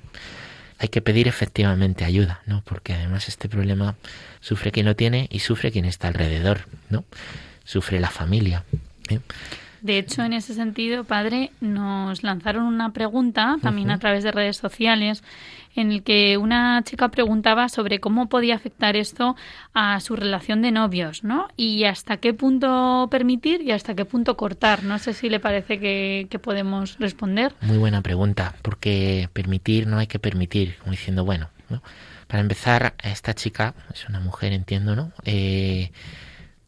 Hay 0.83 0.89
que 0.89 1.01
pedir 1.01 1.29
efectivamente 1.29 2.03
ayuda, 2.03 2.41
¿no? 2.45 2.61
Porque 2.65 2.91
además 2.91 3.29
este 3.29 3.47
problema 3.47 3.95
sufre 4.41 4.73
quien 4.73 4.85
lo 4.85 4.97
tiene 4.97 5.29
y 5.31 5.39
sufre 5.39 5.71
quien 5.71 5.85
está 5.85 6.09
alrededor, 6.09 6.67
¿no? 6.89 7.05
Sufre 7.63 8.01
la 8.01 8.09
familia. 8.09 8.65
¿eh? 9.07 9.21
De 9.83 9.97
hecho, 9.97 10.23
en 10.23 10.31
ese 10.31 10.53
sentido, 10.53 11.03
padre, 11.03 11.51
nos 11.59 12.23
lanzaron 12.23 12.63
una 12.63 12.93
pregunta 12.93 13.57
también 13.61 13.91
a 13.91 13.99
través 13.99 14.23
de 14.23 14.31
redes 14.31 14.55
sociales 14.55 15.23
en 15.75 15.91
el 15.91 16.03
que 16.03 16.37
una 16.37 16.81
chica 16.85 17.09
preguntaba 17.09 17.67
sobre 17.67 17.99
cómo 17.99 18.29
podía 18.29 18.55
afectar 18.55 18.95
esto 18.95 19.35
a 19.73 19.99
su 19.99 20.15
relación 20.15 20.61
de 20.61 20.71
novios, 20.71 21.25
¿no? 21.25 21.49
Y 21.57 21.83
hasta 21.83 22.15
qué 22.15 22.33
punto 22.33 23.09
permitir 23.11 23.61
y 23.61 23.71
hasta 23.71 23.93
qué 23.93 24.05
punto 24.05 24.37
cortar. 24.37 24.83
No 24.83 24.99
sé 24.99 25.13
si 25.13 25.29
le 25.29 25.41
parece 25.41 25.81
que, 25.81 26.27
que 26.29 26.39
podemos 26.39 26.97
responder. 26.99 27.53
Muy 27.59 27.77
buena 27.77 28.01
pregunta, 28.01 28.55
porque 28.61 29.27
permitir 29.33 29.85
no 29.85 29.97
hay 29.97 30.07
que 30.07 30.17
permitir, 30.19 30.77
como 30.77 30.91
diciendo, 30.91 31.25
bueno, 31.25 31.49
¿no? 31.69 31.81
para 32.33 32.41
empezar, 32.41 32.95
esta 33.03 33.33
chica 33.35 33.75
es 33.93 34.07
una 34.07 34.19
mujer, 34.19 34.53
entiendo, 34.53 34.95
¿no? 34.95 35.11
Eh, 35.25 35.91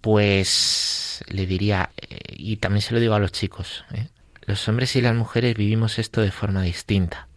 pues 0.05 1.23
le 1.29 1.47
diría, 1.47 1.89
eh, 1.97 2.19
y 2.37 2.57
también 2.57 2.83
se 2.83 2.93
lo 2.93 2.99
digo 2.99 3.15
a 3.15 3.19
los 3.19 3.31
chicos, 3.31 3.83
¿eh? 3.91 4.05
los 4.45 4.67
hombres 4.69 4.95
y 4.95 5.01
las 5.01 5.15
mujeres 5.15 5.57
vivimos 5.57 5.97
esto 5.97 6.21
de 6.21 6.29
forma 6.29 6.61
distinta. 6.61 7.27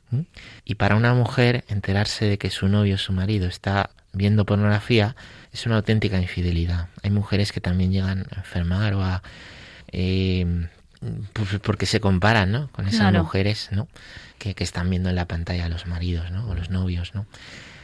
Y 0.67 0.75
para 0.75 0.95
una 0.95 1.15
mujer 1.15 1.65
enterarse 1.69 2.27
de 2.27 2.37
que 2.37 2.51
su 2.51 2.69
novio 2.69 2.97
o 2.97 2.99
su 2.99 3.15
marido 3.15 3.47
está 3.49 3.89
viendo 4.13 4.45
pornografía 4.45 5.17
es 5.51 5.65
una 5.65 5.77
auténtica 5.77 6.21
infidelidad. 6.21 6.89
Hay 7.03 7.11
mujeres 7.11 7.53
que 7.53 7.63
también 7.63 7.91
llegan 7.91 8.27
a 8.31 8.41
enfermar 8.41 8.93
o 8.93 9.03
a... 9.03 9.23
eh, 9.93 10.67
pues 11.33 11.49
porque 11.63 11.87
se 11.87 12.01
comparan, 12.01 12.53
¿no? 12.53 12.69
Con 12.73 12.87
esas 12.87 13.01
Claro. 13.01 13.23
mujeres, 13.25 13.69
¿no? 13.71 13.89
Que, 14.39 14.55
que 14.55 14.65
están 14.65 14.91
viendo 14.91 15.09
en 15.09 15.17
la 15.17 15.25
pantalla 15.27 15.65
a 15.65 15.69
los 15.71 15.87
maridos, 15.87 16.31
¿no? 16.31 16.47
O 16.51 16.55
los 16.55 16.69
novios, 16.69 17.15
¿no? 17.15 17.25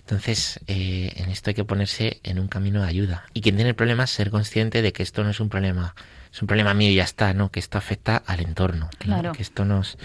Entonces, 0.07 0.61
eh, 0.67 1.13
en 1.17 1.31
esto 1.31 1.49
hay 1.49 1.55
que 1.55 1.65
ponerse 1.65 2.21
en 2.25 2.39
un 2.39 2.47
camino 2.47 2.83
de 2.83 2.89
ayuda. 2.89 3.25
Y 3.33 3.41
quien 3.41 3.57
tiene 3.57 3.73
problemas, 3.73 4.11
ser 4.11 4.31
consciente 4.31 4.83
de 4.83 4.93
que 4.93 5.03
esto 5.03 5.25
no 5.25 5.31
es 5.31 5.41
un 5.41 5.49
problema, 5.49 5.95
es 6.31 6.43
un 6.43 6.47
problema 6.47 6.75
mío 6.75 6.91
y 6.91 6.97
ya 6.97 7.05
está, 7.05 7.33
¿no? 7.33 7.51
Que 7.51 7.59
esto 7.59 7.79
afecta 7.79 8.23
al 8.27 8.41
entorno. 8.41 8.91
¿no? 8.93 8.99
Claro. 8.99 9.33
Que 9.33 9.43
esto 9.43 9.65
nos, 9.65 9.97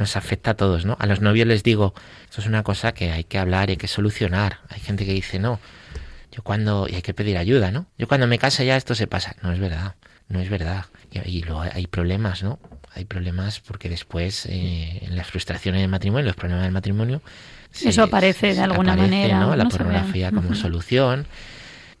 nos 0.00 0.16
afecta 0.16 0.52
a 0.52 0.54
todos, 0.54 0.84
¿no? 0.84 0.96
A 0.98 1.06
los 1.06 1.20
novios 1.20 1.46
les 1.46 1.62
digo, 1.62 1.94
esto 2.24 2.40
es 2.40 2.48
una 2.48 2.64
cosa 2.64 2.92
que 2.92 3.12
hay 3.12 3.22
que 3.22 3.38
hablar, 3.38 3.68
hay 3.68 3.76
que 3.76 3.86
solucionar. 3.86 4.58
Hay 4.68 4.80
gente 4.80 5.06
que 5.06 5.12
dice, 5.12 5.38
no, 5.38 5.60
yo 6.32 6.42
cuando, 6.42 6.88
y 6.88 6.96
hay 6.96 7.02
que 7.02 7.14
pedir 7.14 7.38
ayuda, 7.38 7.70
¿no? 7.70 7.86
Yo 7.98 8.08
cuando 8.08 8.26
me 8.26 8.40
case 8.40 8.66
ya 8.66 8.76
esto 8.76 8.96
se 8.96 9.06
pasa. 9.06 9.36
No 9.42 9.52
es 9.52 9.60
verdad, 9.60 9.94
no 10.28 10.40
es 10.40 10.48
verdad. 10.50 10.86
Y, 11.24 11.42
luego 11.42 11.62
hay 11.62 11.86
problemas, 11.86 12.42
¿no? 12.42 12.58
Hay 12.94 13.04
problemas 13.04 13.60
porque 13.60 13.88
después, 13.88 14.46
eh, 14.46 14.98
en 15.02 15.16
las 15.16 15.28
frustraciones 15.28 15.80
del 15.80 15.90
matrimonio, 15.90 16.26
los 16.26 16.36
problemas 16.36 16.64
del 16.64 16.72
matrimonio, 16.72 17.22
se- 17.70 17.88
Eso 17.88 18.02
aparece 18.02 18.54
de 18.54 18.60
alguna 18.60 18.92
aparece, 18.94 19.16
manera, 19.16 19.40
¿no? 19.40 19.56
La 19.56 19.64
no 19.64 19.70
pornografía 19.70 20.30
como 20.32 20.54
solución. 20.54 21.26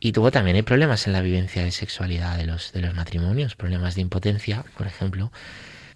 Y 0.00 0.12
luego 0.12 0.30
también 0.30 0.56
hay 0.56 0.62
problemas 0.62 1.06
en 1.06 1.14
la 1.14 1.22
vivencia 1.22 1.64
de 1.64 1.70
sexualidad 1.72 2.36
de 2.36 2.44
los, 2.46 2.72
de 2.72 2.82
los 2.82 2.94
matrimonios, 2.94 3.56
problemas 3.56 3.94
de 3.94 4.02
impotencia, 4.02 4.64
por 4.76 4.86
ejemplo, 4.86 5.32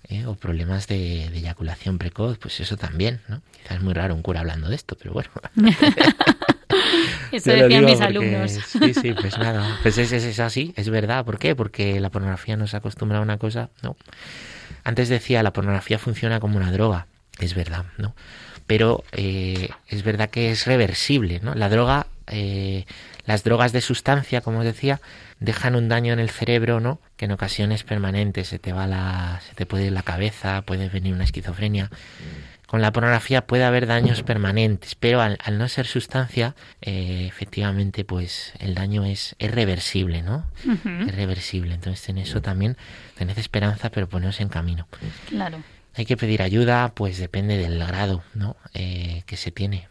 ¿eh? 0.09 0.25
o 0.27 0.35
problemas 0.35 0.87
de, 0.89 1.29
de 1.31 1.39
eyaculación 1.39 1.99
precoz, 1.99 2.39
pues 2.39 2.61
eso 2.61 2.77
también, 2.79 3.21
¿no? 3.29 3.43
Quizás 3.53 3.77
es 3.77 3.83
muy 3.83 3.93
raro 3.93 4.15
un 4.15 4.23
cura 4.23 4.41
hablando 4.41 4.69
de 4.69 4.77
esto, 4.77 4.97
pero 4.97 5.13
bueno. 5.13 5.31
Eso 7.33 7.51
decían 7.53 7.85
mis 7.85 7.95
porque- 7.95 8.07
alumnos. 8.07 8.53
Sí, 8.53 8.95
sí, 8.95 9.13
pues 9.13 9.39
nada. 9.39 9.79
Pues 9.83 9.99
es, 9.99 10.13
es, 10.13 10.25
es 10.25 10.41
así, 10.41 10.73
es 10.77 10.89
verdad. 10.91 11.25
¿Por 11.25 11.39
qué? 11.39 11.55
Porque 11.55 12.01
la 12.01 12.11
pornografía 12.11 12.57
nos 12.57 12.75
acostumbra 12.75 13.19
a 13.19 13.23
una 13.23 13.39
cosa, 13.39 13.71
¿no? 13.83 13.97
Antes 14.85 15.09
decía, 15.09 15.43
la 15.43 15.53
pornografía 15.53 15.99
funciona 15.99 16.41
como 16.41 16.57
una 16.57 16.73
droga. 16.73 17.07
Es 17.39 17.55
verdad, 17.55 17.85
¿no? 17.99 18.15
Pero 18.67 19.03
eh, 19.13 19.71
es 19.89 20.03
verdad 20.05 20.31
que 20.31 20.51
es 20.51 20.67
reversible, 20.67 21.41
¿no? 21.43 21.55
La 21.55 21.69
droga, 21.69 22.07
eh, 22.29 22.85
las 23.25 23.43
drogas 23.43 23.73
de 23.73 23.81
sustancia, 23.81 24.41
como 24.43 24.61
os 24.61 24.65
decía, 24.65 25.01
dejan 25.41 25.75
un 25.75 25.89
daño 25.89 26.13
en 26.13 26.19
el 26.21 26.31
cerebro, 26.31 26.81
¿no? 26.81 27.01
Que 27.17 27.25
en 27.25 27.33
ocasiones 27.33 27.83
permanente 27.83 28.45
se 28.45 28.59
te 28.59 28.73
va 28.73 28.87
la, 28.87 29.41
se 29.49 29.55
te 29.55 29.67
puede 29.67 29.87
ir 29.87 29.93
la 29.93 30.03
cabeza, 30.03 30.63
puede 30.63 30.89
venir 30.89 31.15
una 31.15 31.25
esquizofrenia. 31.25 31.91
Con 32.71 32.83
la 32.83 32.93
pornografía 32.93 33.49
puede 33.49 33.65
haber 33.65 33.89
daños 33.89 34.23
permanentes, 34.23 34.95
pero 34.95 35.21
al, 35.21 35.39
al 35.43 35.59
no 35.59 35.67
ser 35.67 35.89
sustancia, 35.89 36.55
eh, 36.83 37.27
efectivamente, 37.27 38.05
pues 38.05 38.53
el 38.61 38.77
daño 38.77 39.05
es, 39.05 39.35
es 39.41 39.51
reversible, 39.51 40.23
¿no? 40.23 40.47
Es 41.05 41.13
reversible. 41.17 41.75
Entonces 41.75 42.09
en 42.11 42.19
eso 42.19 42.41
también 42.41 42.77
tened 43.17 43.37
esperanza, 43.37 43.91
pero 43.91 44.09
poneos 44.09 44.41
en 44.41 44.51
camino. 44.51 44.87
Claro. 45.29 45.65
Hay 45.97 46.07
que 46.07 46.17
pedir 46.17 46.43
ayuda, 46.43 46.93
pues 46.95 47.19
depende 47.19 47.59
del 47.59 47.77
grado, 47.85 48.23
¿no? 48.35 48.57
Eh, 48.73 49.25
que 49.27 49.37
se 49.37 49.51
tiene 49.51 49.89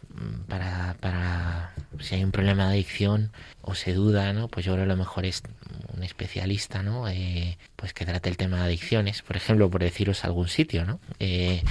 para, 0.48 0.96
para 1.00 1.72
si 1.98 2.14
hay 2.14 2.24
un 2.24 2.32
problema 2.32 2.64
de 2.64 2.70
adicción 2.70 3.30
o 3.60 3.74
se 3.74 3.92
duda, 3.92 4.32
¿no? 4.32 4.48
Pues 4.48 4.64
yo 4.64 4.72
creo 4.72 4.86
que 4.86 4.88
lo 4.88 4.96
mejor 4.96 5.26
es 5.26 5.42
un 5.94 6.02
especialista, 6.02 6.82
¿no? 6.82 7.10
Eh, 7.10 7.58
pues 7.76 7.92
que 7.92 8.06
trate 8.06 8.30
el 8.30 8.38
tema 8.38 8.56
de 8.56 8.62
adicciones, 8.62 9.20
por 9.20 9.36
ejemplo, 9.36 9.68
por 9.68 9.82
deciros 9.82 10.24
algún 10.24 10.48
sitio, 10.48 10.86
¿no? 10.86 10.98
Eh, 11.18 11.62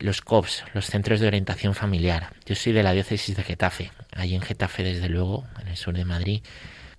los 0.00 0.20
COPS, 0.22 0.64
los 0.74 0.86
Centros 0.86 1.20
de 1.20 1.26
Orientación 1.26 1.74
Familiar. 1.74 2.32
Yo 2.46 2.54
soy 2.54 2.72
de 2.72 2.82
la 2.82 2.92
diócesis 2.92 3.36
de 3.36 3.42
Getafe. 3.42 3.90
Allí 4.14 4.34
en 4.34 4.42
Getafe, 4.42 4.82
desde 4.82 5.08
luego, 5.08 5.46
en 5.60 5.68
el 5.68 5.76
sur 5.76 5.94
de 5.94 6.04
Madrid, 6.04 6.42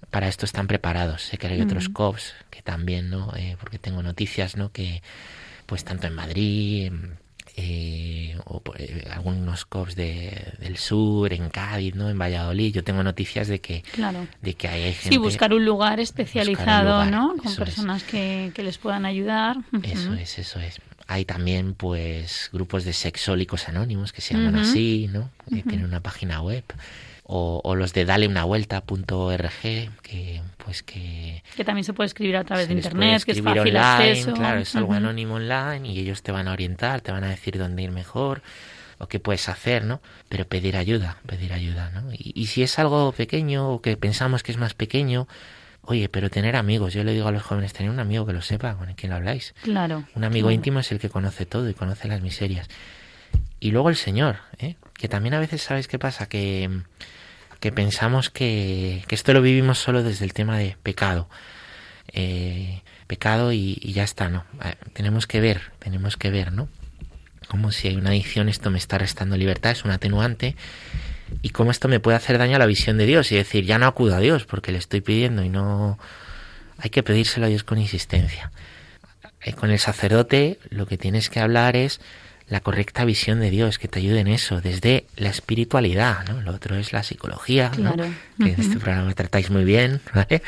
para 0.09 0.27
esto 0.27 0.45
están 0.45 0.67
preparados. 0.67 1.21
Sé 1.23 1.37
que 1.37 1.47
hay 1.47 1.61
otros 1.61 1.89
Mm. 1.89 1.93
COPS 1.93 2.33
que 2.49 2.61
también, 2.61 3.09
¿no? 3.09 3.33
Eh, 3.35 3.57
porque 3.59 3.79
tengo 3.79 4.01
noticias, 4.03 4.55
¿no? 4.57 4.71
Que, 4.71 5.01
pues 5.65 5.83
tanto 5.83 6.07
en 6.07 6.13
Madrid, 6.15 6.91
eh, 7.57 8.37
o 8.45 8.61
por- 8.61 8.79
eh, 8.81 9.07
algunos 9.11 9.65
COPS 9.65 9.95
de, 9.95 10.53
del 10.59 10.77
sur, 10.77 11.33
en 11.33 11.49
Cádiz, 11.49 11.95
¿no? 11.95 12.09
En 12.09 12.17
Valladolid. 12.17 12.73
Yo 12.73 12.83
tengo 12.83 13.03
noticias 13.03 13.47
de 13.47 13.59
que, 13.59 13.81
Claro. 13.93 14.27
de 14.41 14.53
que 14.53 14.67
hay 14.67 14.93
gente... 14.93 15.09
Sí, 15.09 15.17
buscar 15.17 15.53
un 15.53 15.65
lugar 15.65 15.99
especializado, 15.99 17.03
lugar, 17.03 17.11
¿no? 17.11 17.35
Con 17.37 17.55
personas 17.55 18.03
que, 18.03 18.51
que 18.53 18.63
les 18.63 18.77
puedan 18.77 19.05
ayudar. 19.05 19.57
Eso 19.83 20.13
es, 20.13 20.39
eso 20.39 20.59
es. 20.59 20.79
Hay 21.11 21.25
también, 21.25 21.73
pues, 21.73 22.49
grupos 22.53 22.85
de 22.85 22.93
sexólicos 22.93 23.67
anónimos 23.67 24.13
que 24.13 24.21
se 24.21 24.33
llaman 24.33 24.55
así, 24.55 25.09
¿no? 25.11 25.29
Que 25.49 25.61
tienen 25.61 25.83
una 25.83 25.99
página 25.99 26.41
web. 26.41 26.63
O, 27.23 27.59
o 27.65 27.75
los 27.75 27.91
de 27.91 28.05
daleunavuelta.org, 28.05 29.51
que, 30.01 30.41
pues, 30.63 30.83
que 30.83 31.43
Que 31.57 31.65
también 31.65 31.83
se 31.83 31.91
puede 31.91 32.07
escribir 32.07 32.37
a 32.37 32.45
través 32.45 32.69
de 32.69 32.75
internet, 32.75 33.25
que 33.25 33.33
es 33.33 33.41
fácil 33.41 33.59
online, 33.59 33.79
acceso. 33.79 34.33
Claro, 34.33 34.61
es 34.61 34.73
algo 34.73 34.93
anónimo 34.93 35.35
online 35.35 35.85
y 35.85 35.99
ellos 35.99 36.23
te 36.23 36.31
van 36.31 36.47
a 36.47 36.53
orientar, 36.53 37.01
te 37.01 37.11
van 37.11 37.25
a 37.25 37.29
decir 37.29 37.57
dónde 37.57 37.83
ir 37.83 37.91
mejor 37.91 38.41
o 38.97 39.07
qué 39.07 39.19
puedes 39.19 39.49
hacer, 39.49 39.83
¿no? 39.83 40.01
Pero 40.29 40.45
pedir 40.45 40.77
ayuda, 40.77 41.17
pedir 41.25 41.51
ayuda, 41.51 41.89
¿no? 41.89 42.13
Y, 42.13 42.31
y 42.35 42.45
si 42.45 42.63
es 42.63 42.79
algo 42.79 43.11
pequeño 43.11 43.69
o 43.69 43.81
que 43.81 43.97
pensamos 43.97 44.43
que 44.43 44.53
es 44.53 44.57
más 44.57 44.75
pequeño, 44.75 45.27
oye, 45.81 46.09
pero 46.09 46.29
tener 46.29 46.55
amigos. 46.55 46.93
Yo 46.93 47.03
le 47.03 47.13
digo 47.13 47.27
a 47.27 47.31
los 47.31 47.43
jóvenes, 47.43 47.73
tener 47.73 47.91
un 47.91 47.99
amigo 47.99 48.25
que 48.25 48.33
lo 48.33 48.41
sepa, 48.41 48.75
con 48.75 48.89
el 48.89 48.95
que 48.95 49.07
lo 49.07 49.15
habláis. 49.15 49.53
Claro. 49.63 50.05
Un 50.15 50.23
amigo 50.23 50.47
claro. 50.47 50.55
íntimo 50.55 50.79
es 50.79 50.91
el 50.91 50.99
que 50.99 51.09
conoce 51.09 51.45
todo 51.45 51.69
y 51.69 51.73
conoce 51.73 52.07
las 52.07 52.21
miserias. 52.21 52.67
Y 53.59 53.71
luego 53.71 53.89
el 53.89 53.95
Señor, 53.95 54.37
¿eh? 54.57 54.75
que 54.93 55.07
también 55.07 55.33
a 55.33 55.39
veces, 55.39 55.61
¿sabes 55.61 55.87
qué 55.87 55.99
pasa? 55.99 56.27
Que, 56.27 56.69
que 57.59 57.71
pensamos 57.71 58.29
que, 58.29 59.03
que 59.07 59.15
esto 59.15 59.33
lo 59.33 59.41
vivimos 59.41 59.77
solo 59.77 60.03
desde 60.03 60.25
el 60.25 60.33
tema 60.33 60.57
de 60.57 60.77
pecado. 60.81 61.29
Eh, 62.13 62.81
pecado 63.07 63.51
y, 63.51 63.77
y 63.81 63.93
ya 63.93 64.03
está, 64.03 64.29
¿no? 64.29 64.45
Eh, 64.63 64.75
tenemos 64.93 65.27
que 65.27 65.41
ver, 65.41 65.71
tenemos 65.79 66.17
que 66.17 66.31
ver, 66.31 66.51
¿no? 66.51 66.69
Como 67.47 67.71
si 67.71 67.89
hay 67.89 67.97
una 67.97 68.11
adicción, 68.11 68.49
esto 68.49 68.71
me 68.71 68.77
está 68.77 68.97
restando 68.97 69.37
libertad, 69.37 69.71
es 69.71 69.83
un 69.83 69.91
atenuante. 69.91 70.55
Y 71.41 71.49
cómo 71.49 71.71
esto 71.71 71.87
me 71.87 71.99
puede 71.99 72.17
hacer 72.17 72.37
daño 72.37 72.55
a 72.55 72.59
la 72.59 72.65
visión 72.65 72.97
de 72.97 73.05
Dios 73.05 73.31
y 73.31 73.35
decir, 73.35 73.65
ya 73.65 73.77
no 73.77 73.85
acudo 73.87 74.15
a 74.15 74.19
Dios 74.19 74.45
porque 74.45 74.71
le 74.71 74.77
estoy 74.77 75.01
pidiendo 75.01 75.43
y 75.43 75.49
no... 75.49 75.97
Hay 76.77 76.89
que 76.89 77.03
pedírselo 77.03 77.45
a 77.45 77.49
Dios 77.49 77.63
con 77.63 77.77
insistencia. 77.77 78.51
Eh, 79.43 79.53
con 79.53 79.71
el 79.71 79.79
sacerdote 79.79 80.59
lo 80.69 80.85
que 80.87 80.97
tienes 80.97 81.29
que 81.29 81.39
hablar 81.39 81.75
es 81.75 82.01
la 82.47 82.59
correcta 82.59 83.05
visión 83.05 83.39
de 83.39 83.49
Dios, 83.49 83.77
que 83.79 83.87
te 83.87 83.99
ayude 83.99 84.19
en 84.19 84.27
eso, 84.27 84.61
desde 84.61 85.05
la 85.15 85.29
espiritualidad, 85.29 86.25
¿no? 86.27 86.41
Lo 86.41 86.51
otro 86.53 86.75
es 86.75 86.91
la 86.91 87.01
psicología, 87.03 87.71
¿no? 87.77 87.93
Claro. 87.93 88.11
Que 88.37 88.51
en 88.53 88.59
este 88.61 88.77
programa 88.77 89.13
tratáis 89.13 89.49
muy 89.49 89.63
bien, 89.63 90.01
¿vale? 90.13 90.41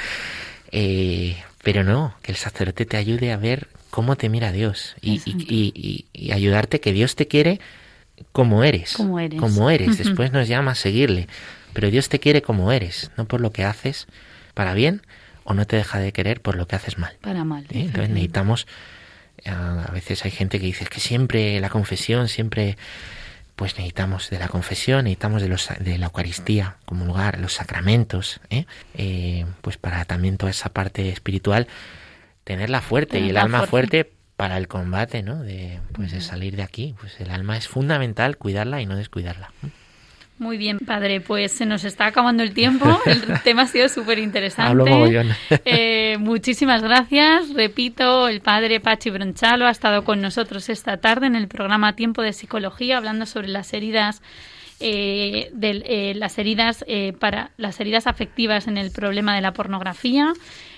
Eh, 0.72 1.38
pero 1.64 1.84
no, 1.84 2.16
que 2.22 2.32
el 2.32 2.38
sacerdote 2.38 2.86
te 2.86 2.98
ayude 2.98 3.32
a 3.32 3.38
ver 3.38 3.68
cómo 3.90 4.16
te 4.16 4.28
mira 4.28 4.52
Dios 4.52 4.96
y, 5.02 5.22
y- 5.26 5.46
y- 5.48 6.06
y 6.12 6.32
ayudarte 6.32 6.80
que 6.82 6.92
Dios 6.94 7.16
te 7.16 7.28
quiere 7.28 7.60
como 8.32 8.64
eres. 8.64 8.94
Como 8.94 9.20
eres. 9.20 9.40
Como 9.40 9.70
eres. 9.70 9.90
Ujú. 9.90 9.98
Después 10.04 10.32
nos 10.32 10.48
llama 10.48 10.72
a 10.72 10.76
seguirle. 10.76 11.28
Pero 11.74 11.90
Dios 11.90 12.10
te 12.10 12.20
quiere 12.20 12.42
como 12.42 12.72
eres, 12.72 13.12
no 13.18 13.26
por 13.26 13.42
lo 13.42 13.52
que 13.52 13.64
haces 13.66 14.08
para 14.54 14.74
bien 14.74 15.02
o 15.44 15.54
no 15.54 15.66
te 15.66 15.76
deja 15.76 16.00
de 16.00 16.14
querer 16.14 16.42
por 16.42 16.56
lo 16.56 16.68
que 16.68 16.76
haces 16.76 16.98
mal. 16.98 17.18
Para 17.22 17.44
mal. 17.44 17.64
¿eh? 17.66 17.82
Entonces 17.82 18.10
necesitamos, 18.10 18.68
a 19.46 19.92
veces 19.92 20.24
hay 20.26 20.32
gente 20.32 20.60
que 20.60 20.68
dice 20.68 20.84
"Es 20.84 20.90
que 20.90 21.00
siempre 21.00 21.60
la 21.60 21.70
confesión, 21.70 22.28
siempre 22.28 22.78
pues 23.56 23.76
necesitamos 23.78 24.30
de 24.30 24.40
la 24.40 24.48
confesión, 24.48 25.04
necesitamos 25.06 25.42
de, 25.42 25.48
los, 25.48 25.70
de 25.80 25.98
la 25.98 26.08
Eucaristía 26.08 26.78
como 26.86 27.06
lugar, 27.06 27.40
los 27.40 27.54
sacramentos, 27.54 28.40
¿eh? 28.50 28.66
Eh, 28.96 29.46
pues 29.62 29.78
para 29.78 30.06
también 30.06 30.38
toda 30.38 30.50
esa 30.50 30.70
parte 30.70 31.10
espiritual 31.10 31.68
tenerla 32.44 32.82
fuerte 32.82 33.20
y 33.20 33.30
el 33.30 33.38
alma 33.38 33.66
fuerte. 33.68 34.04
fuerte 34.04 34.14
para 34.44 34.58
el 34.58 34.68
combate, 34.68 35.24
¿no? 35.24 35.42
De, 35.42 35.80
pues 35.94 36.12
de 36.12 36.20
salir 36.20 36.58
de 36.58 36.64
aquí. 36.64 36.96
Pues 37.00 37.18
el 37.22 37.32
alma 37.32 37.56
es 37.56 37.70
fundamental 37.70 38.36
cuidarla 38.36 38.82
y 38.82 38.86
no 38.86 38.98
descuidarla. 38.98 39.54
Muy 40.38 40.58
bien, 40.58 40.80
padre. 40.80 41.22
Pues 41.22 41.54
se 41.54 41.66
nos 41.66 41.86
está 41.86 42.08
acabando 42.08 42.44
el 42.44 42.54
tiempo. 42.54 43.00
El 43.06 43.42
tema 43.44 43.62
ha 43.62 43.68
sido 43.68 43.88
súper 43.88 44.20
interesante. 44.20 44.70
Hablo 44.72 44.86
mogollón. 44.86 45.30
Eh, 45.64 46.18
muchísimas 46.20 46.82
gracias. 46.84 47.54
Repito, 47.54 48.28
el 48.28 48.42
padre 48.42 48.82
Pachi 48.82 49.12
Bronchalo 49.12 49.66
ha 49.66 49.72
estado 49.72 50.04
con 50.04 50.20
nosotros 50.22 50.68
esta 50.68 50.98
tarde 50.98 51.28
en 51.28 51.38
el 51.38 51.48
programa 51.48 51.96
Tiempo 51.96 52.22
de 52.22 52.34
Psicología, 52.34 52.98
hablando 52.98 53.26
sobre 53.26 53.48
las 53.48 53.72
heridas. 53.74 54.22
eh, 54.82 55.52
del- 55.54 55.84
eh, 55.86 56.14
las 56.16 56.38
heridas 56.38 56.84
eh, 56.88 57.14
para 57.18 57.52
las 57.56 57.80
heridas 57.80 58.08
afectivas 58.08 58.68
en 58.68 58.78
el 58.78 58.92
problema 58.92 59.34
de 59.36 59.40
la 59.42 59.54
pornografía. 59.54 60.34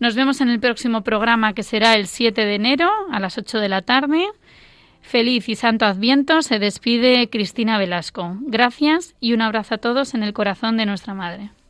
Nos 0.00 0.16
vemos 0.16 0.40
en 0.40 0.48
el 0.48 0.58
próximo 0.58 1.02
programa 1.02 1.52
que 1.52 1.62
será 1.62 1.94
el 1.94 2.08
7 2.08 2.44
de 2.44 2.56
enero 2.56 2.90
a 3.12 3.20
las 3.20 3.38
8 3.38 3.60
de 3.60 3.68
la 3.68 3.82
tarde. 3.82 4.26
Feliz 5.02 5.48
y 5.48 5.54
santo 5.54 5.86
Adviento. 5.86 6.42
Se 6.42 6.58
despide 6.58 7.30
Cristina 7.30 7.78
Velasco. 7.78 8.36
Gracias 8.40 9.14
y 9.20 9.34
un 9.34 9.42
abrazo 9.42 9.76
a 9.76 9.78
todos 9.78 10.14
en 10.14 10.24
el 10.24 10.32
corazón 10.32 10.76
de 10.76 10.86
nuestra 10.86 11.14
Madre. 11.14 11.52